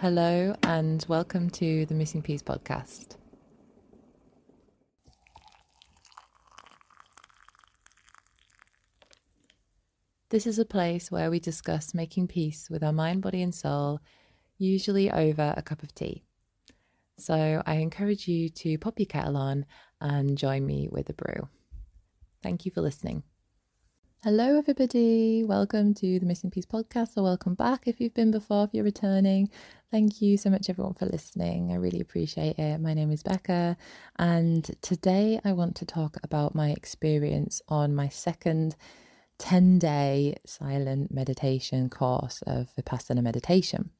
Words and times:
Hello, 0.00 0.54
and 0.62 1.04
welcome 1.08 1.50
to 1.50 1.84
the 1.86 1.94
Missing 1.94 2.22
Peace 2.22 2.40
podcast. 2.40 3.16
This 10.28 10.46
is 10.46 10.60
a 10.60 10.64
place 10.64 11.10
where 11.10 11.32
we 11.32 11.40
discuss 11.40 11.94
making 11.94 12.28
peace 12.28 12.70
with 12.70 12.84
our 12.84 12.92
mind, 12.92 13.22
body, 13.22 13.42
and 13.42 13.52
soul, 13.52 13.98
usually 14.56 15.10
over 15.10 15.52
a 15.56 15.62
cup 15.62 15.82
of 15.82 15.92
tea. 15.96 16.22
So 17.16 17.60
I 17.66 17.74
encourage 17.78 18.28
you 18.28 18.50
to 18.50 18.78
pop 18.78 19.00
your 19.00 19.06
kettle 19.06 19.36
on 19.36 19.66
and 20.00 20.38
join 20.38 20.64
me 20.64 20.88
with 20.92 21.10
a 21.10 21.14
brew. 21.14 21.48
Thank 22.40 22.64
you 22.64 22.70
for 22.70 22.82
listening. 22.82 23.24
Hello, 24.24 24.58
everybody. 24.58 25.44
Welcome 25.44 25.94
to 25.94 26.18
the 26.18 26.26
Missing 26.26 26.50
Peace 26.50 26.66
podcast, 26.66 27.16
or 27.16 27.22
welcome 27.22 27.54
back 27.54 27.84
if 27.86 28.00
you've 28.00 28.14
been 28.14 28.32
before, 28.32 28.64
if 28.64 28.70
you're 28.72 28.82
returning. 28.82 29.48
Thank 29.92 30.20
you 30.20 30.36
so 30.36 30.50
much, 30.50 30.68
everyone, 30.68 30.94
for 30.94 31.06
listening. 31.06 31.70
I 31.70 31.76
really 31.76 32.00
appreciate 32.00 32.58
it. 32.58 32.80
My 32.80 32.94
name 32.94 33.12
is 33.12 33.22
Becca, 33.22 33.76
and 34.18 34.68
today 34.82 35.38
I 35.44 35.52
want 35.52 35.76
to 35.76 35.86
talk 35.86 36.16
about 36.24 36.56
my 36.56 36.70
experience 36.70 37.62
on 37.68 37.94
my 37.94 38.08
second 38.08 38.74
10 39.38 39.78
day 39.78 40.34
silent 40.44 41.14
meditation 41.14 41.88
course 41.88 42.42
of 42.42 42.70
Vipassana 42.76 43.22
meditation. 43.22 43.90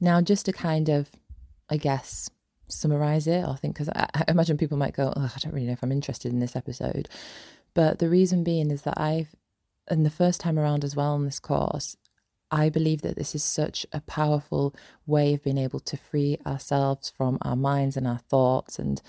Now, 0.00 0.22
just 0.22 0.46
to 0.46 0.52
kind 0.54 0.88
of, 0.88 1.10
I 1.68 1.76
guess, 1.76 2.30
summarize 2.68 3.26
it, 3.26 3.44
I 3.44 3.56
think, 3.56 3.74
because 3.74 3.90
I, 3.90 4.08
I, 4.14 4.24
imagine 4.28 4.56
people 4.56 4.78
might 4.78 4.96
go, 4.96 5.12
I 5.14 5.28
don't 5.40 5.52
really 5.52 5.66
know 5.66 5.74
if 5.74 5.82
I'm 5.82 5.92
interested 5.92 6.32
in 6.32 6.38
this 6.38 6.56
episode. 6.56 7.10
But 7.74 7.98
the 7.98 8.08
reason 8.08 8.44
being 8.44 8.70
is 8.70 8.82
that 8.82 8.98
I've 8.98 9.34
and 9.88 10.06
the 10.06 10.10
first 10.10 10.40
time 10.40 10.58
around 10.58 10.84
as 10.84 10.96
well 10.96 11.14
in 11.16 11.24
this 11.24 11.40
course, 11.40 11.96
I 12.50 12.68
believe 12.68 13.02
that 13.02 13.16
this 13.16 13.34
is 13.34 13.42
such 13.42 13.86
a 13.92 14.02
powerful 14.02 14.74
way 15.06 15.34
of 15.34 15.42
being 15.42 15.58
able 15.58 15.80
to 15.80 15.96
free 15.96 16.38
ourselves 16.46 17.10
from 17.16 17.38
our 17.42 17.56
minds 17.56 17.96
and 17.96 18.06
our 18.06 18.18
thoughts 18.18 18.78
and, 18.78 19.00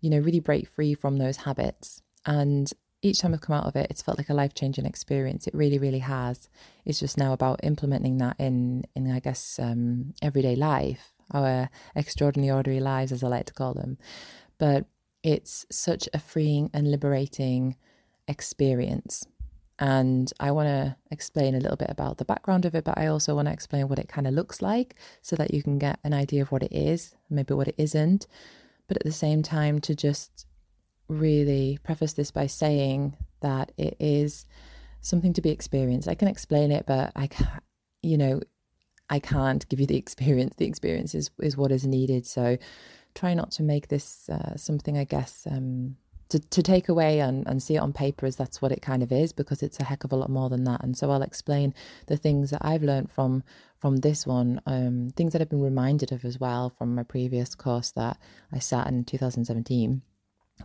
you 0.00 0.08
know, 0.08 0.18
really 0.18 0.40
break 0.40 0.68
free 0.68 0.94
from 0.94 1.18
those 1.18 1.36
habits. 1.38 2.02
And 2.24 2.72
each 3.02 3.20
time 3.20 3.34
I've 3.34 3.42
come 3.42 3.56
out 3.56 3.66
of 3.66 3.76
it, 3.76 3.88
it's 3.90 4.00
felt 4.00 4.16
like 4.16 4.30
a 4.30 4.34
life 4.34 4.54
changing 4.54 4.86
experience. 4.86 5.46
It 5.46 5.54
really, 5.54 5.78
really 5.78 5.98
has. 5.98 6.48
It's 6.86 6.98
just 6.98 7.18
now 7.18 7.34
about 7.34 7.60
implementing 7.62 8.16
that 8.18 8.36
in, 8.38 8.84
in 8.96 9.10
I 9.10 9.20
guess, 9.20 9.58
um, 9.58 10.14
everyday 10.22 10.56
life, 10.56 11.12
our 11.32 11.68
extraordinary, 11.94 12.50
ordinary 12.50 12.80
lives, 12.80 13.12
as 13.12 13.22
I 13.22 13.28
like 13.28 13.46
to 13.46 13.54
call 13.54 13.74
them. 13.74 13.98
But 14.58 14.86
it's 15.22 15.66
such 15.70 16.08
a 16.14 16.18
freeing 16.18 16.70
and 16.72 16.90
liberating 16.90 17.76
experience 18.26 19.26
and 19.78 20.32
I 20.40 20.52
want 20.52 20.68
to 20.68 20.96
explain 21.10 21.54
a 21.54 21.60
little 21.60 21.76
bit 21.76 21.90
about 21.90 22.18
the 22.18 22.24
background 22.24 22.64
of 22.64 22.74
it, 22.74 22.84
but 22.84 22.96
I 22.96 23.06
also 23.06 23.34
want 23.34 23.48
to 23.48 23.52
explain 23.52 23.88
what 23.88 23.98
it 23.98 24.08
kind 24.08 24.26
of 24.26 24.32
looks 24.32 24.62
like 24.62 24.94
so 25.20 25.36
that 25.36 25.52
you 25.52 25.62
can 25.62 25.78
get 25.78 25.98
an 26.02 26.14
idea 26.14 26.42
of 26.42 26.50
what 26.50 26.62
it 26.62 26.72
is, 26.72 27.14
maybe 27.28 27.52
what 27.54 27.68
it 27.68 27.74
isn't. 27.76 28.26
But 28.88 28.96
at 28.96 29.04
the 29.04 29.12
same 29.12 29.42
time, 29.42 29.80
to 29.82 29.94
just 29.94 30.46
really 31.08 31.78
preface 31.84 32.14
this 32.14 32.30
by 32.30 32.46
saying 32.46 33.16
that 33.40 33.72
it 33.76 33.96
is 34.00 34.46
something 35.00 35.34
to 35.34 35.42
be 35.42 35.50
experienced. 35.50 36.08
I 36.08 36.14
can 36.14 36.28
explain 36.28 36.72
it, 36.72 36.86
but 36.86 37.12
I 37.14 37.26
can't, 37.26 37.62
you 38.02 38.16
know, 38.16 38.40
I 39.10 39.18
can't 39.18 39.68
give 39.68 39.78
you 39.78 39.86
the 39.86 39.96
experience. 40.04 40.54
The 40.56 40.66
experience 40.66 41.14
is, 41.14 41.30
is 41.40 41.56
what 41.56 41.70
is 41.70 41.86
needed. 41.86 42.26
So 42.26 42.56
try 43.14 43.34
not 43.34 43.50
to 43.52 43.62
make 43.62 43.88
this 43.88 44.28
uh, 44.30 44.56
something, 44.56 44.96
I 44.96 45.04
guess, 45.04 45.46
um, 45.50 45.96
to, 46.28 46.38
to 46.38 46.62
take 46.62 46.88
away 46.88 47.20
and, 47.20 47.46
and 47.46 47.62
see 47.62 47.76
it 47.76 47.80
on 47.80 47.92
paper 47.92 48.26
as 48.26 48.36
that's 48.36 48.60
what 48.60 48.72
it 48.72 48.82
kind 48.82 49.02
of 49.02 49.12
is 49.12 49.32
because 49.32 49.62
it's 49.62 49.78
a 49.80 49.84
heck 49.84 50.04
of 50.04 50.12
a 50.12 50.16
lot 50.16 50.30
more 50.30 50.48
than 50.48 50.64
that. 50.64 50.82
And 50.82 50.96
so 50.96 51.10
i'll 51.10 51.22
explain 51.22 51.74
the 52.06 52.16
things 52.16 52.50
that 52.50 52.64
i've 52.64 52.82
learned 52.82 53.10
from 53.10 53.42
from 53.78 53.98
this 53.98 54.26
one 54.26 54.60
um, 54.66 55.10
things 55.16 55.32
that 55.32 55.42
i've 55.42 55.50
been 55.50 55.62
reminded 55.62 56.12
of 56.12 56.24
as 56.24 56.40
well 56.40 56.70
from 56.70 56.94
my 56.94 57.02
previous 57.02 57.54
course 57.54 57.90
that 57.92 58.18
i 58.52 58.58
sat 58.58 58.86
in 58.86 59.04
2017 59.04 60.02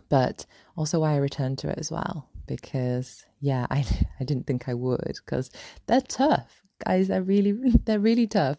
but 0.08 0.46
also 0.76 1.00
why 1.00 1.12
i 1.12 1.16
returned 1.16 1.58
to 1.58 1.68
it 1.68 1.78
as 1.78 1.90
well 1.90 2.28
because 2.46 3.26
yeah 3.40 3.66
i, 3.70 3.84
I 4.20 4.24
didn't 4.24 4.46
think 4.46 4.68
i 4.68 4.74
would 4.74 5.14
because 5.24 5.50
they're 5.86 6.00
tough 6.00 6.62
guys 6.84 7.08
they're 7.08 7.22
really 7.22 7.52
they're 7.84 7.98
really 7.98 8.26
tough 8.26 8.58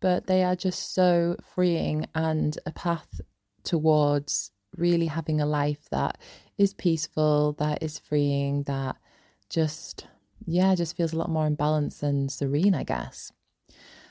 but 0.00 0.26
they 0.26 0.44
are 0.44 0.56
just 0.56 0.94
so 0.94 1.36
freeing 1.54 2.06
and 2.14 2.58
a 2.66 2.72
path 2.72 3.20
towards 3.64 4.50
really 4.76 5.06
having 5.06 5.40
a 5.40 5.46
life 5.46 5.88
that 5.90 6.18
is 6.58 6.74
peaceful, 6.74 7.54
that 7.58 7.82
is 7.82 7.98
freeing, 7.98 8.64
that 8.64 8.96
just, 9.48 10.06
yeah, 10.46 10.74
just 10.74 10.96
feels 10.96 11.12
a 11.12 11.16
lot 11.16 11.30
more 11.30 11.46
in 11.46 11.54
balance 11.54 12.02
and 12.02 12.30
serene, 12.30 12.74
I 12.74 12.84
guess. 12.84 13.32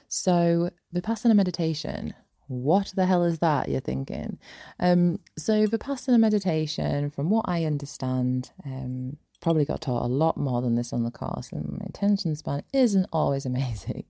So, 0.07 0.69
Vipassana 0.93 1.35
meditation, 1.35 2.13
what 2.47 2.93
the 2.95 3.05
hell 3.05 3.23
is 3.23 3.39
that? 3.39 3.69
You're 3.69 3.81
thinking. 3.81 4.37
Um, 4.79 5.19
so, 5.37 5.65
Vipassana 5.65 6.19
meditation, 6.19 7.09
from 7.09 7.29
what 7.29 7.45
I 7.47 7.65
understand, 7.65 8.51
um, 8.65 9.17
probably 9.43 9.65
got 9.65 9.81
taught 9.81 10.05
a 10.05 10.07
lot 10.07 10.37
more 10.37 10.61
than 10.61 10.75
this 10.75 10.93
on 10.93 11.03
the 11.03 11.11
course, 11.11 11.51
and 11.51 11.69
my 11.69 11.85
attention 11.85 12.33
span 12.35 12.63
isn't 12.71 13.05
always 13.11 13.45
amazing. 13.53 14.05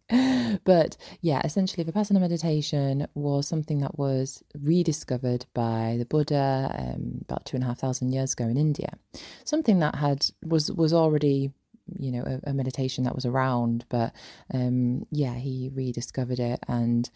but 0.63 0.95
yeah, 1.21 1.41
essentially, 1.43 1.83
Vipassana 1.83 2.21
meditation 2.21 3.07
was 3.15 3.47
something 3.47 3.79
that 3.79 3.97
was 3.97 4.43
rediscovered 4.61 5.45
by 5.53 5.95
the 5.97 6.05
Buddha 6.05 6.73
um, 6.77 7.21
about 7.23 7.45
two 7.45 7.57
and 7.57 7.63
a 7.63 7.67
half 7.67 7.79
thousand 7.79 8.13
years 8.13 8.33
ago 8.33 8.45
in 8.45 8.57
India. 8.57 8.93
Something 9.43 9.79
that 9.79 9.95
had 9.95 10.27
was 10.45 10.71
was 10.71 10.93
already 10.93 11.51
you 11.99 12.11
know 12.11 12.23
a, 12.25 12.51
a 12.51 12.53
meditation 12.53 13.03
that 13.05 13.15
was 13.15 13.25
around, 13.25 13.85
but 13.89 14.13
um, 14.53 15.07
yeah, 15.11 15.33
he 15.33 15.71
rediscovered 15.73 16.39
it 16.39 16.59
and 16.67 17.09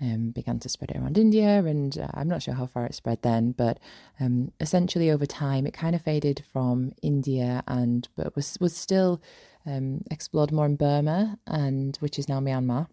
um, 0.00 0.30
began 0.30 0.58
to 0.60 0.68
spread 0.68 0.92
around 0.94 1.18
India, 1.18 1.58
and 1.64 1.98
uh, 1.98 2.08
I'm 2.14 2.28
not 2.28 2.42
sure 2.42 2.54
how 2.54 2.66
far 2.66 2.84
it 2.86 2.94
spread 2.94 3.22
then, 3.22 3.52
but 3.52 3.78
um, 4.20 4.52
essentially 4.60 5.10
over 5.10 5.26
time 5.26 5.66
it 5.66 5.72
kind 5.72 5.94
of 5.94 6.02
faded 6.02 6.44
from 6.52 6.92
India 7.02 7.62
and 7.66 8.08
but 8.16 8.34
was 8.36 8.58
was 8.60 8.76
still 8.76 9.22
um, 9.64 10.02
explored 10.10 10.52
more 10.52 10.66
in 10.66 10.76
Burma 10.76 11.38
and 11.46 11.96
which 11.98 12.18
is 12.18 12.28
now 12.28 12.40
Myanmar, 12.40 12.88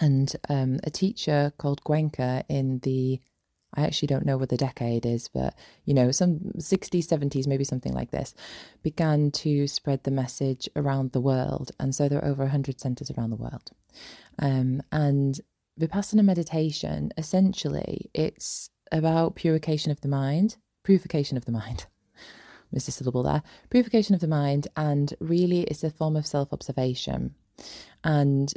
and 0.00 0.34
um, 0.48 0.80
a 0.84 0.90
teacher 0.90 1.52
called 1.58 1.84
Goenka 1.84 2.44
in 2.48 2.80
the 2.80 3.20
I 3.74 3.84
actually 3.84 4.08
don't 4.08 4.26
know 4.26 4.36
what 4.36 4.50
the 4.50 4.56
decade 4.56 5.06
is, 5.06 5.28
but 5.28 5.54
you 5.86 5.94
know, 5.94 6.10
some 6.10 6.40
60s, 6.58 7.06
70s, 7.06 7.46
maybe 7.46 7.64
something 7.64 7.94
like 7.94 8.10
this, 8.10 8.34
began 8.82 9.30
to 9.30 9.66
spread 9.66 10.04
the 10.04 10.10
message 10.10 10.68
around 10.76 11.12
the 11.12 11.22
world. 11.22 11.72
And 11.80 11.94
so 11.94 12.08
there 12.08 12.18
are 12.18 12.28
over 12.28 12.42
100 12.42 12.80
centers 12.80 13.10
around 13.10 13.30
the 13.30 13.36
world. 13.36 13.70
Um, 14.38 14.82
and 14.92 15.40
Vipassana 15.82 16.24
meditation, 16.24 17.10
essentially, 17.16 18.08
it's 18.14 18.70
about 18.92 19.34
purification 19.34 19.90
of 19.90 20.00
the 20.00 20.08
mind, 20.08 20.56
purification 20.84 21.36
of 21.36 21.44
the 21.44 21.50
mind. 21.50 21.86
Missed 22.72 22.86
a 22.86 22.92
syllable 22.92 23.24
there. 23.24 23.42
Purification 23.68 24.14
of 24.14 24.20
the 24.20 24.28
mind, 24.28 24.68
and 24.76 25.12
really, 25.18 25.62
it's 25.62 25.82
a 25.82 25.90
form 25.90 26.14
of 26.14 26.24
self 26.24 26.52
observation. 26.52 27.34
And 28.04 28.54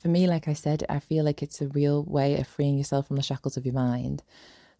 for 0.00 0.06
me, 0.06 0.28
like 0.28 0.46
I 0.46 0.52
said, 0.52 0.84
I 0.88 1.00
feel 1.00 1.24
like 1.24 1.42
it's 1.42 1.60
a 1.60 1.68
real 1.68 2.04
way 2.04 2.38
of 2.38 2.46
freeing 2.46 2.78
yourself 2.78 3.08
from 3.08 3.16
the 3.16 3.22
shackles 3.22 3.56
of 3.56 3.66
your 3.66 3.74
mind. 3.74 4.22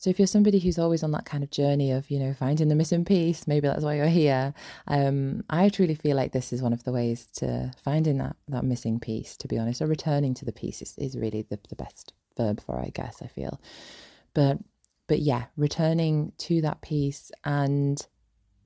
So 0.03 0.11
if 0.11 0.19
you're 0.19 0.27
somebody 0.27 0.59
who's 0.59 0.81
always 0.81 1.05
on 1.05 1.13
that 1.13 1.27
kind 1.27 1.45
of 1.45 1.51
journey 1.51 1.93
of, 1.93 2.11
you 2.11 2.19
know, 2.19 2.35
finding 2.35 2.67
the 2.67 2.75
missing 2.75 3.05
piece, 3.05 3.47
maybe 3.47 3.69
that's 3.69 3.85
why 3.85 3.95
you're 3.95 4.07
here. 4.07 4.53
Um, 4.89 5.45
I 5.49 5.69
truly 5.69 5.95
feel 5.95 6.17
like 6.17 6.33
this 6.33 6.53
is 6.53 6.61
one 6.61 6.73
of 6.73 6.83
the 6.83 6.91
ways 6.91 7.27
to 7.37 7.71
finding 7.85 8.19
that 8.19 8.35
that 8.49 8.65
missing 8.65 8.99
piece, 8.99 9.37
to 9.37 9.47
be 9.47 9.59
honest, 9.59 9.81
or 9.81 9.87
returning 9.87 10.35
to 10.35 10.45
the 10.45 10.51
piece 10.51 10.83
is, 10.83 10.99
is 10.99 11.17
really 11.17 11.43
the, 11.43 11.57
the 11.69 11.77
best 11.77 12.15
verb 12.37 12.61
for, 12.61 12.81
I 12.81 12.91
guess, 12.93 13.23
I 13.23 13.29
feel. 13.29 13.61
But 14.35 14.59
but 15.07 15.21
yeah, 15.21 15.45
returning 15.57 16.33
to 16.39 16.61
that 16.63 16.83
piece 16.83 17.31
and 17.45 18.05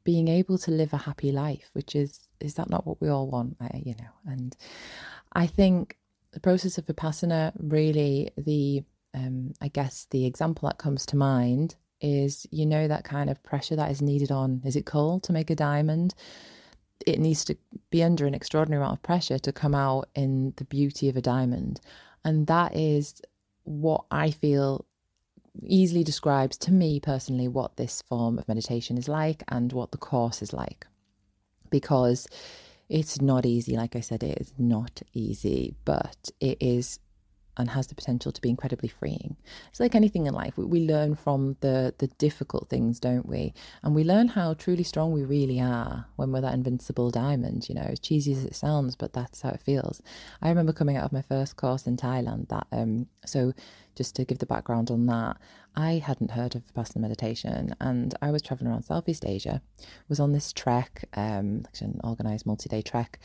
being 0.05 0.29
able 0.29 0.57
to 0.57 0.71
live 0.71 0.95
a 0.95 1.05
happy 1.05 1.33
life, 1.33 1.69
which 1.75 1.95
is 1.95 2.31
is 2.41 2.55
that 2.55 2.71
not 2.71 2.87
what 2.87 3.03
we 3.03 3.11
all 3.11 3.27
want? 3.27 3.59
I, 3.61 3.83
you 3.85 3.95
know, 4.01 4.33
and 4.33 4.57
I 5.35 5.47
think 5.49 5.99
the 6.31 6.41
process 6.41 6.79
of 6.79 6.87
vipassana 6.87 7.53
really 7.59 8.31
the 8.39 8.85
um, 9.17 9.55
I 9.61 9.69
guess 9.69 10.07
the 10.11 10.27
example 10.27 10.69
that 10.69 10.79
comes 10.79 11.07
to 11.07 11.17
mind 11.17 11.75
is 12.03 12.47
you 12.51 12.67
know 12.67 12.87
that 12.87 13.05
kind 13.05 13.31
of 13.31 13.43
pressure 13.43 13.75
that 13.75 13.91
is 13.91 14.03
needed 14.03 14.31
on 14.31 14.61
is 14.67 14.77
it 14.77 14.85
coal 14.85 15.19
to 15.21 15.33
make 15.33 15.51
a 15.51 15.55
diamond? 15.57 16.15
It 17.07 17.19
needs 17.19 17.45
to 17.47 17.57
be 17.91 18.03
under 18.03 18.27
an 18.27 18.35
extraordinary 18.35 18.83
amount 18.83 18.99
of 18.99 19.03
pressure 19.03 19.39
to 19.39 19.53
come 19.53 19.75
out 19.75 20.09
in 20.15 20.53
the 20.57 20.65
beauty 20.65 21.09
of 21.09 21.17
a 21.17 21.23
diamond. 21.23 21.81
And 22.25 22.47
that 22.47 22.75
is 22.77 23.21
what 23.65 24.05
i 24.13 24.31
feel 24.31 24.85
easily 25.65 26.05
describes 26.05 26.57
to 26.57 26.71
me 26.71 27.01
personally 27.01 27.49
what 27.49 27.77
this 27.77 28.01
form 28.03 28.39
of 28.39 28.47
meditation 28.47 28.97
is 28.97 29.09
like 29.09 29.43
and 29.49 29.73
what 29.73 29.91
the 29.91 29.99
course 29.99 30.43
is 30.43 30.53
like. 30.53 30.87
Because 31.71 32.29
it's 32.89 33.21
not 33.21 33.45
easy 33.45 33.77
like 33.77 33.97
i 33.97 34.01
said 34.01 34.23
it 34.23 34.39
is 34.41 34.53
not 34.59 35.03
easy 35.13 35.75
but 35.85 36.31
it 36.39 36.57
is 36.61 37.01
and 37.57 37.71
has 37.71 37.87
the 37.87 37.95
potential 37.95 38.33
to 38.33 38.41
be 38.41 38.51
incredibly 38.51 38.89
freeing. 38.89 39.37
It's 39.71 39.81
like 39.81 39.95
anything 39.95 40.27
in 40.27 40.35
life. 40.35 40.57
We, 40.57 40.87
learn 40.87 41.15
from 41.15 41.57
the 41.61 41.95
the 41.99 42.07
difficult 42.07 42.69
things, 42.69 43.01
don't 43.01 43.27
we? 43.27 43.55
And 43.83 43.95
we 43.95 44.05
learn 44.05 44.29
how 44.29 44.55
truly 44.55 44.85
strong 44.85 45.13
we 45.13 45.25
really 45.25 45.61
are 45.61 46.07
when 46.17 46.33
we're 46.33 46.43
that 46.43 46.55
invincible 46.55 47.11
diamond, 47.11 47.69
you 47.69 47.75
know, 47.75 47.83
as 47.89 47.99
cheesy 47.99 48.33
as 48.33 48.45
it 48.45 48.55
sounds, 48.55 48.95
but 48.95 49.13
that's 49.13 49.43
how 49.43 49.51
it 49.51 49.63
feels. 49.63 50.03
I 50.43 50.49
remember 50.49 50.73
coming 50.73 50.97
out 50.97 51.05
of 51.05 51.13
my 51.13 51.23
first 51.23 51.57
course 51.57 51.87
in 51.87 51.97
Thailand 51.97 52.49
that 52.49 52.67
um 52.73 53.07
so 53.25 53.53
just 53.97 54.15
to 54.17 54.25
give 54.25 54.39
the 54.39 54.47
background 54.47 54.91
on 54.91 55.07
that, 55.07 55.39
I 55.77 55.99
hadn't 55.99 56.31
heard 56.31 56.55
of 56.55 56.63
Vipassana 56.67 56.97
meditation 56.97 57.75
and 57.81 58.15
I 58.23 58.31
was 58.31 58.41
traveling 58.41 58.71
around 58.71 58.85
Southeast 58.85 59.27
Asia, 59.27 59.61
was 60.09 60.19
on 60.19 60.33
this 60.33 60.53
trek, 60.53 61.05
um, 61.15 61.65
an 61.81 62.01
organized 62.03 62.47
multi-day 62.47 62.81
trek. 62.81 63.19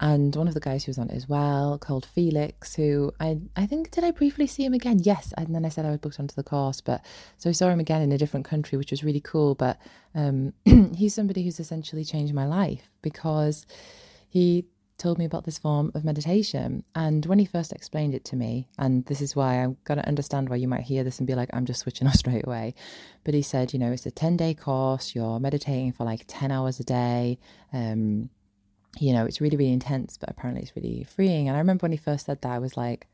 And 0.00 0.36
one 0.36 0.46
of 0.46 0.54
the 0.54 0.60
guys 0.60 0.84
who 0.84 0.90
was 0.90 0.98
on 0.98 1.08
it 1.08 1.16
as 1.16 1.28
well, 1.28 1.78
called 1.78 2.04
Felix, 2.04 2.74
who 2.74 3.12
I 3.20 3.38
I 3.56 3.64
think 3.66 3.90
did 3.90 4.04
I 4.04 4.10
briefly 4.10 4.46
see 4.46 4.64
him 4.64 4.74
again? 4.74 4.98
Yes. 5.02 5.32
And 5.38 5.54
then 5.54 5.64
I 5.64 5.70
said 5.70 5.86
I 5.86 5.90
was 5.90 6.00
booked 6.00 6.20
onto 6.20 6.34
the 6.34 6.42
course, 6.42 6.80
but 6.80 7.00
so 7.38 7.48
I 7.48 7.52
saw 7.52 7.68
him 7.68 7.80
again 7.80 8.02
in 8.02 8.12
a 8.12 8.18
different 8.18 8.44
country, 8.44 8.76
which 8.76 8.90
was 8.90 9.04
really 9.04 9.20
cool. 9.20 9.54
But 9.54 9.78
um, 10.14 10.52
he's 10.94 11.14
somebody 11.14 11.42
who's 11.44 11.60
essentially 11.60 12.04
changed 12.04 12.34
my 12.34 12.46
life 12.46 12.90
because 13.00 13.66
he 14.28 14.66
told 14.96 15.18
me 15.18 15.24
about 15.24 15.44
this 15.44 15.58
form 15.58 15.90
of 15.94 16.04
meditation. 16.04 16.84
And 16.94 17.26
when 17.26 17.38
he 17.38 17.46
first 17.46 17.72
explained 17.72 18.14
it 18.14 18.24
to 18.26 18.36
me, 18.36 18.68
and 18.78 19.04
this 19.06 19.20
is 19.20 19.34
why 19.34 19.56
I'm 19.56 19.76
going 19.84 19.98
to 19.98 20.08
understand 20.08 20.48
why 20.48 20.56
you 20.56 20.68
might 20.68 20.82
hear 20.82 21.04
this 21.04 21.18
and 21.18 21.26
be 21.26 21.34
like, 21.34 21.50
I'm 21.52 21.66
just 21.66 21.80
switching 21.80 22.06
off 22.08 22.14
straight 22.14 22.46
away. 22.46 22.74
But 23.24 23.34
he 23.34 23.42
said, 23.42 23.72
you 23.72 23.78
know, 23.78 23.92
it's 23.92 24.06
a 24.06 24.10
10 24.10 24.36
day 24.36 24.54
course, 24.54 25.14
you're 25.14 25.40
meditating 25.40 25.92
for 25.92 26.04
like 26.04 26.24
10 26.26 26.50
hours 26.50 26.78
a 26.80 26.84
day. 26.84 27.38
Um, 27.72 28.30
you 28.98 29.12
know, 29.12 29.24
it's 29.24 29.40
really, 29.40 29.56
really 29.56 29.72
intense, 29.72 30.16
but 30.16 30.30
apparently 30.30 30.62
it's 30.62 30.76
really 30.76 31.04
freeing. 31.04 31.48
And 31.48 31.56
I 31.56 31.60
remember 31.60 31.82
when 31.82 31.92
he 31.92 31.98
first 31.98 32.26
said 32.26 32.40
that, 32.42 32.52
I 32.52 32.58
was 32.58 32.76
like, 32.76 33.08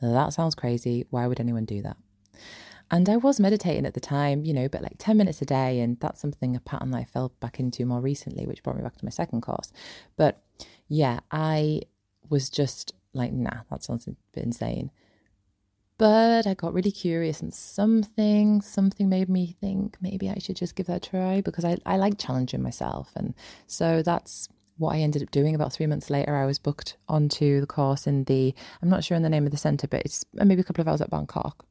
that 0.00 0.32
sounds 0.32 0.54
crazy. 0.54 1.06
Why 1.10 1.26
would 1.26 1.40
anyone 1.40 1.64
do 1.64 1.80
that? 1.82 1.96
And 2.90 3.08
I 3.08 3.16
was 3.16 3.40
meditating 3.40 3.86
at 3.86 3.94
the 3.94 4.00
time, 4.00 4.44
you 4.44 4.52
know, 4.52 4.68
but 4.68 4.82
like 4.82 4.96
10 4.98 5.16
minutes 5.16 5.40
a 5.40 5.46
day. 5.46 5.80
And 5.80 5.98
that's 6.00 6.20
something, 6.20 6.54
a 6.54 6.60
pattern 6.60 6.90
that 6.90 6.98
I 6.98 7.04
fell 7.04 7.32
back 7.40 7.58
into 7.58 7.86
more 7.86 8.00
recently, 8.00 8.46
which 8.46 8.62
brought 8.62 8.76
me 8.76 8.82
back 8.82 8.98
to 8.98 9.04
my 9.04 9.10
second 9.10 9.40
course. 9.40 9.72
But 10.16 10.42
yeah, 10.92 11.20
I 11.30 11.80
was 12.28 12.50
just 12.50 12.92
like, 13.14 13.32
nah, 13.32 13.62
that 13.70 13.82
sounds 13.82 14.06
a 14.06 14.14
bit 14.34 14.44
insane. 14.44 14.90
But 15.96 16.46
I 16.46 16.52
got 16.52 16.74
really 16.74 16.90
curious 16.90 17.40
and 17.40 17.54
something, 17.54 18.60
something 18.60 19.08
made 19.08 19.30
me 19.30 19.56
think 19.58 19.96
maybe 20.02 20.28
I 20.28 20.36
should 20.38 20.56
just 20.56 20.74
give 20.74 20.88
that 20.88 21.06
a 21.06 21.10
try 21.10 21.40
because 21.40 21.64
I, 21.64 21.78
I 21.86 21.96
like 21.96 22.18
challenging 22.18 22.62
myself. 22.62 23.12
And 23.16 23.32
so 23.66 24.02
that's 24.02 24.50
what 24.76 24.94
I 24.94 24.98
ended 24.98 25.22
up 25.22 25.30
doing. 25.30 25.54
About 25.54 25.72
three 25.72 25.86
months 25.86 26.10
later, 26.10 26.36
I 26.36 26.44
was 26.44 26.58
booked 26.58 26.98
onto 27.08 27.62
the 27.62 27.66
course 27.66 28.06
in 28.06 28.24
the, 28.24 28.54
I'm 28.82 28.90
not 28.90 29.02
sure 29.02 29.16
in 29.16 29.22
the 29.22 29.30
name 29.30 29.46
of 29.46 29.50
the 29.50 29.56
centre, 29.56 29.88
but 29.88 30.02
it's 30.04 30.26
maybe 30.34 30.60
a 30.60 30.64
couple 30.64 30.82
of 30.82 30.88
hours 30.88 31.00
at 31.00 31.08
Bangkok. 31.08 31.64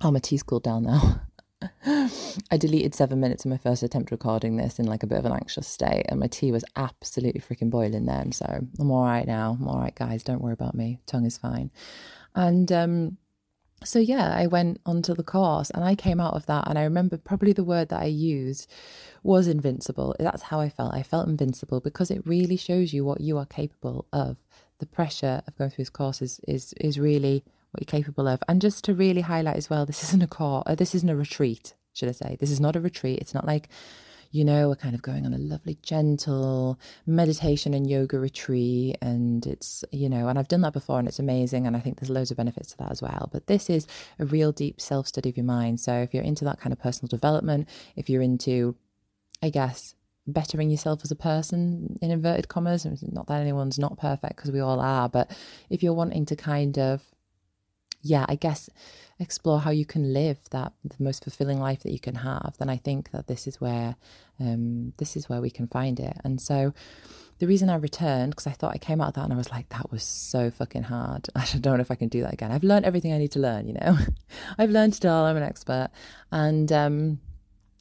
Oh, 0.00 0.12
my 0.12 0.20
tea's 0.20 0.44
cooled 0.44 0.62
down 0.62 0.84
now. 0.84 1.22
I 2.50 2.56
deleted 2.56 2.94
seven 2.94 3.20
minutes 3.20 3.44
of 3.44 3.50
my 3.50 3.56
first 3.56 3.82
attempt 3.82 4.10
recording 4.10 4.56
this 4.56 4.78
in 4.78 4.86
like 4.86 5.02
a 5.02 5.06
bit 5.06 5.18
of 5.18 5.24
an 5.24 5.32
anxious 5.32 5.68
state, 5.68 6.06
and 6.08 6.20
my 6.20 6.26
tea 6.26 6.52
was 6.52 6.64
absolutely 6.76 7.40
freaking 7.40 7.70
boiling 7.70 8.06
then. 8.06 8.32
So 8.32 8.46
I'm 8.78 8.90
all 8.90 9.04
right 9.04 9.26
now. 9.26 9.56
I'm 9.60 9.68
all 9.68 9.80
right, 9.80 9.94
guys. 9.94 10.22
Don't 10.22 10.42
worry 10.42 10.52
about 10.52 10.74
me. 10.74 11.00
Tongue 11.06 11.26
is 11.26 11.38
fine. 11.38 11.70
And 12.34 12.70
um, 12.72 13.18
so 13.84 13.98
yeah, 13.98 14.34
I 14.34 14.46
went 14.46 14.80
onto 14.86 15.14
the 15.14 15.22
course, 15.22 15.70
and 15.70 15.84
I 15.84 15.94
came 15.94 16.20
out 16.20 16.34
of 16.34 16.46
that, 16.46 16.68
and 16.68 16.78
I 16.78 16.84
remember 16.84 17.16
probably 17.16 17.52
the 17.52 17.64
word 17.64 17.88
that 17.90 18.02
I 18.02 18.06
used 18.06 18.70
was 19.22 19.46
invincible. 19.46 20.14
That's 20.18 20.42
how 20.42 20.60
I 20.60 20.68
felt. 20.68 20.94
I 20.94 21.02
felt 21.02 21.28
invincible 21.28 21.80
because 21.80 22.10
it 22.10 22.26
really 22.26 22.56
shows 22.56 22.92
you 22.92 23.04
what 23.04 23.20
you 23.20 23.38
are 23.38 23.46
capable 23.46 24.06
of. 24.12 24.36
The 24.78 24.86
pressure 24.86 25.42
of 25.46 25.56
going 25.56 25.70
through 25.70 25.84
this 25.84 25.90
course 25.90 26.20
is 26.20 26.40
is 26.48 26.72
is 26.80 26.98
really 26.98 27.44
what 27.72 27.80
you're 27.80 28.00
capable 28.00 28.28
of. 28.28 28.42
And 28.48 28.60
just 28.60 28.84
to 28.84 28.94
really 28.94 29.22
highlight 29.22 29.56
as 29.56 29.68
well, 29.68 29.86
this 29.86 30.02
isn't 30.04 30.22
a 30.22 30.26
car, 30.26 30.62
uh, 30.66 30.74
this 30.74 30.94
isn't 30.94 31.08
a 31.08 31.16
retreat, 31.16 31.74
should 31.94 32.08
I 32.08 32.12
say. 32.12 32.36
This 32.38 32.50
is 32.50 32.60
not 32.60 32.76
a 32.76 32.80
retreat. 32.80 33.18
It's 33.20 33.34
not 33.34 33.46
like, 33.46 33.68
you 34.30 34.44
know, 34.44 34.68
we're 34.68 34.76
kind 34.76 34.94
of 34.94 35.02
going 35.02 35.26
on 35.26 35.32
a 35.32 35.38
lovely, 35.38 35.78
gentle 35.82 36.78
meditation 37.06 37.74
and 37.74 37.88
yoga 37.88 38.18
retreat. 38.18 38.96
And 39.00 39.46
it's, 39.46 39.84
you 39.90 40.08
know, 40.08 40.28
and 40.28 40.38
I've 40.38 40.48
done 40.48 40.60
that 40.62 40.74
before 40.74 40.98
and 40.98 41.08
it's 41.08 41.18
amazing. 41.18 41.66
And 41.66 41.76
I 41.76 41.80
think 41.80 41.98
there's 41.98 42.10
loads 42.10 42.30
of 42.30 42.36
benefits 42.36 42.72
to 42.72 42.78
that 42.78 42.90
as 42.90 43.02
well. 43.02 43.28
But 43.32 43.46
this 43.46 43.70
is 43.70 43.86
a 44.18 44.26
real 44.26 44.52
deep 44.52 44.80
self 44.80 45.06
study 45.06 45.30
of 45.30 45.36
your 45.36 45.44
mind. 45.44 45.80
So 45.80 45.94
if 45.94 46.12
you're 46.12 46.22
into 46.22 46.44
that 46.44 46.60
kind 46.60 46.72
of 46.72 46.80
personal 46.80 47.08
development, 47.08 47.68
if 47.96 48.10
you're 48.10 48.22
into, 48.22 48.76
I 49.42 49.50
guess, 49.50 49.94
bettering 50.26 50.70
yourself 50.70 51.00
as 51.04 51.10
a 51.10 51.16
person 51.16 51.98
in 52.00 52.10
inverted 52.10 52.48
commas, 52.48 52.86
not 53.02 53.26
that 53.26 53.40
anyone's 53.40 53.78
not 53.78 53.98
perfect 53.98 54.36
because 54.36 54.50
we 54.50 54.60
all 54.60 54.80
are, 54.80 55.08
but 55.08 55.30
if 55.68 55.82
you're 55.82 55.94
wanting 55.94 56.26
to 56.26 56.36
kind 56.36 56.78
of 56.78 57.02
yeah, 58.02 58.26
I 58.28 58.34
guess 58.34 58.68
explore 59.18 59.60
how 59.60 59.70
you 59.70 59.86
can 59.86 60.12
live 60.12 60.38
that 60.50 60.72
the 60.84 61.02
most 61.02 61.22
fulfilling 61.22 61.60
life 61.60 61.82
that 61.84 61.92
you 61.92 62.00
can 62.00 62.16
have, 62.16 62.54
then 62.58 62.68
I 62.68 62.76
think 62.76 63.12
that 63.12 63.28
this 63.28 63.46
is 63.46 63.60
where 63.60 63.96
um, 64.40 64.92
this 64.98 65.16
is 65.16 65.28
where 65.28 65.40
we 65.40 65.50
can 65.50 65.68
find 65.68 66.00
it. 66.00 66.16
And 66.24 66.40
so 66.40 66.74
the 67.38 67.46
reason 67.46 67.70
I 67.70 67.76
returned 67.76 68.32
because 68.32 68.46
I 68.46 68.52
thought 68.52 68.74
I 68.74 68.78
came 68.78 69.00
out 69.00 69.08
of 69.08 69.14
that 69.14 69.24
and 69.24 69.32
I 69.32 69.36
was 69.36 69.50
like, 69.50 69.68
that 69.70 69.90
was 69.90 70.02
so 70.02 70.50
fucking 70.50 70.84
hard. 70.84 71.28
I 71.34 71.46
don't 71.60 71.76
know 71.76 71.80
if 71.82 71.90
I 71.90 71.96
can 71.96 72.08
do 72.08 72.22
that 72.22 72.32
again. 72.32 72.52
I've 72.52 72.64
learned 72.64 72.84
everything 72.84 73.12
I 73.12 73.18
need 73.18 73.32
to 73.32 73.40
learn. 73.40 73.66
You 73.66 73.74
know, 73.74 73.98
I've 74.58 74.70
learned 74.70 74.94
it 74.94 75.06
all. 75.06 75.24
I'm 75.24 75.36
an 75.36 75.42
expert, 75.42 75.90
and 76.30 76.72
um, 76.72 77.20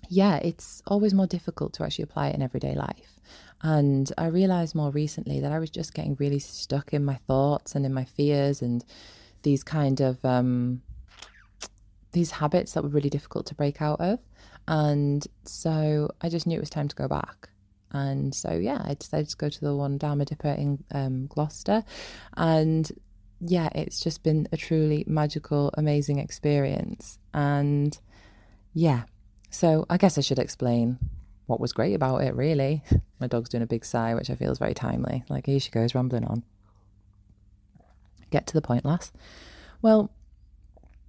yeah, 0.09 0.38
it's 0.38 0.81
always 0.85 1.13
more 1.13 1.27
difficult 1.27 1.74
to 1.74 1.83
actually 1.83 2.03
apply 2.03 2.29
it 2.29 2.35
in 2.35 2.41
everyday 2.41 2.75
life. 2.75 3.19
And 3.63 4.12
I 4.17 4.27
realized 4.27 4.74
more 4.74 4.89
recently 4.89 5.39
that 5.39 5.51
I 5.51 5.59
was 5.59 5.69
just 5.69 5.94
getting 5.94 6.15
really 6.19 6.39
stuck 6.39 6.94
in 6.94 7.06
my 7.06 7.15
thoughts 7.27 7.75
and 7.75 7.85
in 7.85 7.94
my 7.94 8.06
fears 8.06 8.62
and 8.62 8.83
these 9.43 9.63
kind 9.63 9.99
of 10.01 10.23
um, 10.23 10.81
these 12.11 12.31
habits 12.31 12.73
that 12.73 12.83
were 12.83 12.89
really 12.89 13.09
difficult 13.09 13.45
to 13.47 13.55
break 13.55 13.81
out 13.81 13.99
of. 13.99 14.19
And 14.67 15.25
so 15.45 16.09
I 16.21 16.29
just 16.29 16.45
knew 16.45 16.57
it 16.57 16.61
was 16.61 16.69
time 16.69 16.88
to 16.88 16.95
go 16.95 17.07
back. 17.07 17.49
And 17.91 18.33
so, 18.33 18.53
yeah, 18.53 18.81
I 18.85 18.93
decided 18.93 19.29
to 19.29 19.38
go 19.38 19.49
to 19.49 19.61
the 19.61 19.75
one 19.75 19.99
Dhamma 19.99 20.25
Dipa 20.25 20.57
in 20.57 20.83
um, 20.91 21.27
Gloucester. 21.27 21.83
And 22.38 22.89
yeah, 23.41 23.69
it's 23.75 23.99
just 23.99 24.23
been 24.23 24.47
a 24.51 24.57
truly 24.57 25.03
magical, 25.07 25.71
amazing 25.77 26.19
experience. 26.19 27.19
And 27.33 27.97
yeah, 28.73 29.03
so 29.49 29.85
I 29.89 29.97
guess 29.97 30.17
I 30.17 30.21
should 30.21 30.39
explain 30.39 30.99
what 31.47 31.59
was 31.59 31.73
great 31.73 31.93
about 31.93 32.19
it, 32.19 32.33
really. 32.35 32.83
My 33.19 33.27
dog's 33.27 33.49
doing 33.49 33.63
a 33.63 33.67
big 33.67 33.83
sigh, 33.83 34.15
which 34.15 34.29
I 34.29 34.35
feel 34.35 34.51
is 34.51 34.59
very 34.59 34.73
timely. 34.73 35.23
Like, 35.27 35.45
here 35.47 35.59
she 35.59 35.71
goes, 35.71 35.93
rambling 35.93 36.25
on. 36.25 36.43
Get 38.31 38.48
to 38.48 38.54
the 38.54 38.62
point, 38.62 38.83
lass. 38.83 39.12
Well, 39.81 40.12